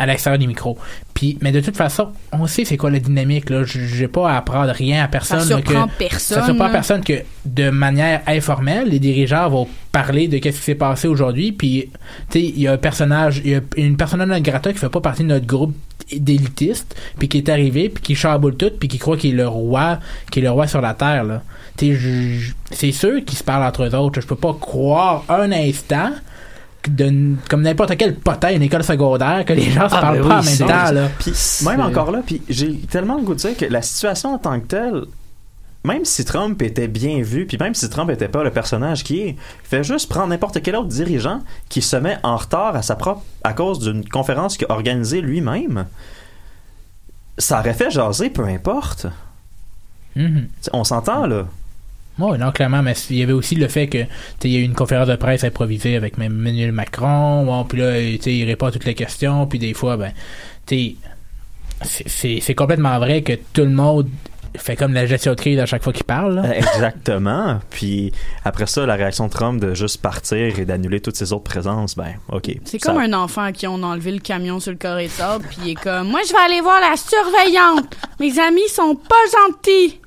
à 0.00 0.06
l'extérieur 0.06 0.38
des 0.38 0.46
micros. 0.46 0.78
Puis, 1.12 1.36
mais 1.42 1.52
de 1.52 1.60
toute 1.60 1.76
façon, 1.76 2.08
on 2.32 2.46
sait 2.46 2.64
c'est 2.64 2.78
quoi 2.78 2.90
la 2.90 2.98
dynamique. 2.98 3.50
Là. 3.50 3.64
Je 3.64 4.00
n'ai 4.00 4.08
pas 4.08 4.30
à 4.30 4.38
apprendre 4.38 4.72
rien 4.72 5.04
à 5.04 5.08
personne. 5.08 5.40
Ça 5.40 5.46
surprend 5.46 5.88
que, 5.88 5.98
personne, 5.98 6.38
Ça 6.38 6.44
surprend 6.46 6.70
personne 6.70 7.04
que 7.04 7.22
de 7.44 7.68
manière 7.68 8.22
informelle, 8.26 8.88
les 8.88 8.98
dirigeants 8.98 9.50
vont 9.50 9.68
parler 9.92 10.26
de 10.26 10.38
qu'est-ce 10.38 10.56
qui 10.56 10.64
s'est 10.64 10.74
passé 10.74 11.06
aujourd'hui. 11.06 11.52
Puis, 11.52 11.90
tu 12.30 12.40
sais, 12.40 12.44
il 12.46 12.60
y 12.60 12.66
a 12.66 12.72
un 12.72 12.78
personnage, 12.78 13.42
il 13.44 13.50
y 13.50 13.54
a 13.54 13.60
une 13.76 13.98
personnage 13.98 14.28
non 14.28 14.40
grata 14.40 14.72
qui 14.72 14.78
fait 14.78 14.88
pas 14.88 15.02
partie 15.02 15.22
de 15.22 15.28
notre 15.28 15.46
groupe 15.46 15.74
d'élitistes, 16.10 16.96
puis 17.18 17.28
qui 17.28 17.36
est 17.36 17.48
arrivé, 17.50 17.90
puis 17.90 18.02
qui 18.02 18.14
chamboule 18.14 18.56
tout, 18.56 18.70
puis 18.80 18.88
qui 18.88 18.98
croit 18.98 19.18
qu'il 19.18 19.34
est 19.34 19.36
le 19.36 19.46
roi, 19.46 19.98
qu'il 20.30 20.42
est 20.42 20.46
le 20.46 20.50
roi 20.50 20.66
sur 20.66 20.80
la 20.80 20.94
terre. 20.94 21.24
Là. 21.24 21.42
Tu 21.76 21.94
sais, 21.94 22.54
c'est 22.70 22.92
sûr 22.92 23.22
qu'ils 23.22 23.36
se 23.36 23.44
parlent 23.44 23.64
entre 23.64 23.84
eux 23.84 23.94
autres. 23.94 24.22
Je 24.22 24.26
peux 24.26 24.34
pas 24.34 24.56
croire 24.58 25.24
un 25.28 25.52
instant 25.52 26.12
de, 26.88 27.34
comme 27.48 27.62
n'importe 27.62 27.96
quel 27.96 28.14
potin 28.16 28.48
à 28.48 28.52
une 28.52 28.62
école 28.62 28.84
secondaire 28.84 29.44
que 29.44 29.52
les 29.52 29.70
gens 29.70 29.88
se 29.88 29.94
Ah, 29.94 30.00
parlent 30.00 30.20
ben 30.22 30.28
pas 30.28 30.40
oui, 30.40 30.46
en 30.46 30.50
même 30.50 30.68
temps. 30.68 30.92
Là. 30.92 31.08
Puis 31.18 31.32
même 31.64 31.80
encore 31.80 32.10
là, 32.10 32.22
puis 32.24 32.42
j'ai 32.48 32.78
tellement 32.78 33.16
le 33.16 33.22
goût 33.22 33.34
de 33.34 33.38
dire 33.40 33.56
que 33.56 33.66
la 33.66 33.82
situation 33.82 34.34
en 34.34 34.38
tant 34.38 34.58
que 34.60 34.66
telle, 34.66 35.04
même 35.84 36.04
si 36.04 36.24
Trump 36.24 36.60
était 36.62 36.88
bien 36.88 37.22
vu, 37.22 37.46
puis 37.46 37.56
même 37.58 37.74
si 37.74 37.88
Trump 37.88 38.10
était 38.10 38.28
pas 38.28 38.44
le 38.44 38.50
personnage 38.50 39.02
qui 39.04 39.20
est, 39.20 39.36
fait 39.64 39.82
juste 39.84 40.08
prendre 40.08 40.28
n'importe 40.28 40.62
quel 40.62 40.76
autre 40.76 40.88
dirigeant 40.88 41.40
qui 41.68 41.82
se 41.82 41.96
met 41.96 42.18
en 42.22 42.36
retard 42.36 42.76
à 42.76 42.82
sa 42.82 42.96
propre 42.96 43.22
à 43.44 43.52
cause 43.52 43.78
d'une 43.78 44.06
conférence 44.08 44.56
qu'il 44.56 44.66
a 44.68 44.72
organisée 44.72 45.20
lui-même. 45.20 45.86
Ça 47.38 47.60
aurait 47.60 47.74
fait 47.74 47.90
jaser, 47.90 48.28
peu 48.30 48.44
importe. 48.44 49.06
Mhm. 50.16 50.48
T'sais, 50.60 50.70
On 50.74 50.84
s'entend 50.84 51.26
là. 51.26 51.46
Oui, 52.28 52.38
non, 52.38 52.50
clairement, 52.52 52.82
mais 52.82 52.94
il 53.10 53.16
y 53.16 53.22
avait 53.22 53.32
aussi 53.32 53.54
le 53.54 53.68
fait 53.68 53.86
que 53.88 53.98
il 54.44 54.50
y 54.50 54.56
a 54.56 54.60
eu 54.60 54.62
une 54.64 54.74
conférence 54.74 55.08
de 55.08 55.16
presse 55.16 55.44
improvisée 55.44 55.96
avec 55.96 56.18
même 56.18 56.32
Emmanuel 56.32 56.72
Macron, 56.72 57.44
bon, 57.44 57.64
puis 57.64 57.78
là, 57.78 57.98
il 58.00 58.44
répond 58.44 58.66
à 58.66 58.72
toutes 58.72 58.84
les 58.84 58.94
questions, 58.94 59.46
puis 59.46 59.58
des 59.58 59.74
fois, 59.74 59.96
ben, 59.96 60.12
c'est- 61.82 62.54
complètement 62.54 62.98
vrai 62.98 63.22
que 63.22 63.32
tout 63.52 63.62
le 63.62 63.70
monde 63.70 64.08
fait 64.56 64.74
comme 64.74 64.92
la 64.92 65.06
gestion 65.06 65.32
de 65.34 65.40
crise 65.40 65.58
à 65.60 65.66
chaque 65.66 65.82
fois 65.84 65.92
qu'il 65.92 66.04
parle. 66.04 66.34
là. 66.34 66.42
Euh, 66.44 66.52
Exactement. 66.52 67.60
Puis 67.70 68.12
après 68.44 68.66
ça, 68.66 68.84
la 68.84 68.96
réaction 68.96 69.28
de 69.28 69.32
Trump 69.32 69.60
de 69.60 69.74
juste 69.74 70.02
partir 70.02 70.58
et 70.58 70.64
d'annuler 70.64 71.00
toutes 71.00 71.14
ses 71.14 71.32
autres 71.32 71.44
présences, 71.44 71.94
ben, 71.96 72.14
ok. 72.32 72.50
C'est 72.64 72.82
Ça- 72.82 72.92
comme 72.92 73.00
un 73.00 73.12
enfant 73.12 73.42
à 73.42 73.52
qui 73.52 73.66
on 73.68 73.80
a 73.82 73.86
enlevé 73.86 74.10
le 74.10 74.18
camion 74.18 74.58
sur 74.58 74.72
le 74.72 75.08
sable, 75.08 75.44
puis 75.48 75.58
il 75.64 75.70
est 75.70 75.74
comme, 75.76 76.08
moi 76.08 76.20
je 76.26 76.32
vais 76.32 76.38
aller 76.52 76.60
voir 76.60 76.80
la 76.80 76.96
surveillante. 76.96 77.96
Mes 78.18 78.36
amis 78.40 78.68
sont 78.74 78.96
pas 78.96 79.14
gentils. 79.48 80.00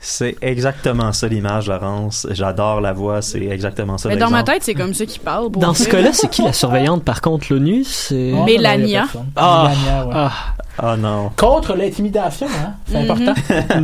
C'est 0.00 0.36
exactement 0.42 1.12
ça 1.12 1.26
l'image, 1.26 1.66
Laurence. 1.68 2.26
J'adore 2.30 2.80
la 2.80 2.92
voix, 2.92 3.20
c'est 3.20 3.44
exactement 3.46 3.98
ça 3.98 4.08
Mais 4.08 4.16
dans 4.16 4.30
ma 4.30 4.44
tête, 4.44 4.62
c'est 4.62 4.74
comme 4.74 4.94
ça 4.94 5.04
qu'il 5.06 5.20
parle. 5.20 5.50
Dans 5.50 5.74
ce 5.74 5.88
cas-là, 5.88 6.10
c'est 6.12 6.28
qui 6.30 6.42
la 6.42 6.52
surveillante 6.52 7.02
par 7.04 7.20
contre 7.20 7.46
l'ONU? 7.50 7.82
C'est 7.84 8.32
Oh, 8.34 8.44
Mélania. 8.44 9.06
Ah. 9.34 9.68
Mélania, 9.70 10.06
ouais. 10.06 10.12
Ah. 10.14 10.32
Ah 10.80 10.96
non. 10.96 11.32
Contre 11.36 11.74
l'intimidation, 11.74 12.46
hein? 12.46 12.74
C'est 12.86 13.02
Mhm. 13.02 13.10
important. 13.10 13.34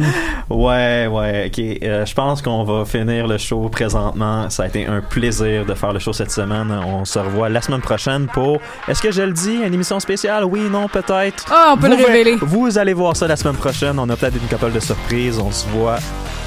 Ouais, 0.50 1.08
ouais, 1.10 1.46
ok. 1.50 1.78
Euh, 1.82 2.04
je 2.06 2.14
pense 2.14 2.42
qu'on 2.42 2.62
va 2.64 2.84
finir 2.84 3.26
le 3.26 3.38
show 3.38 3.68
présentement. 3.68 4.48
Ça 4.50 4.64
a 4.64 4.66
été 4.66 4.86
un 4.86 5.00
plaisir 5.00 5.64
de 5.64 5.74
faire 5.74 5.92
le 5.92 5.98
show 5.98 6.12
cette 6.12 6.30
semaine. 6.30 6.70
On 6.86 7.04
se 7.04 7.18
revoit 7.18 7.48
la 7.48 7.60
semaine 7.62 7.80
prochaine 7.80 8.26
pour. 8.32 8.58
Est-ce 8.86 9.02
que 9.02 9.10
je 9.10 9.22
le 9.22 9.32
dis 9.32 9.56
Une 9.66 9.74
émission 9.74 9.98
spéciale? 9.98 10.44
Oui, 10.44 10.68
non, 10.70 10.86
peut-être. 10.88 11.46
Ah, 11.50 11.72
on 11.74 11.78
peut 11.80 11.88
Vous 11.88 11.96
le 11.96 12.04
révéler. 12.06 12.36
Vous 12.42 12.78
allez 12.78 12.92
voir 12.92 13.16
ça 13.16 13.26
la 13.26 13.36
semaine 13.36 13.56
prochaine. 13.56 13.98
On 13.98 14.08
a 14.10 14.16
peut-être 14.16 14.36
une 14.36 14.46
couple 14.48 14.70
de 14.72 14.80
surprises. 14.80 15.38
On 15.40 15.50
se 15.50 15.66
voit 15.68 15.96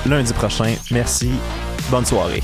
lundi 0.05 0.33
prochain. 0.33 0.75
Merci. 0.91 1.31
Bonne 1.89 2.05
soirée. 2.05 2.43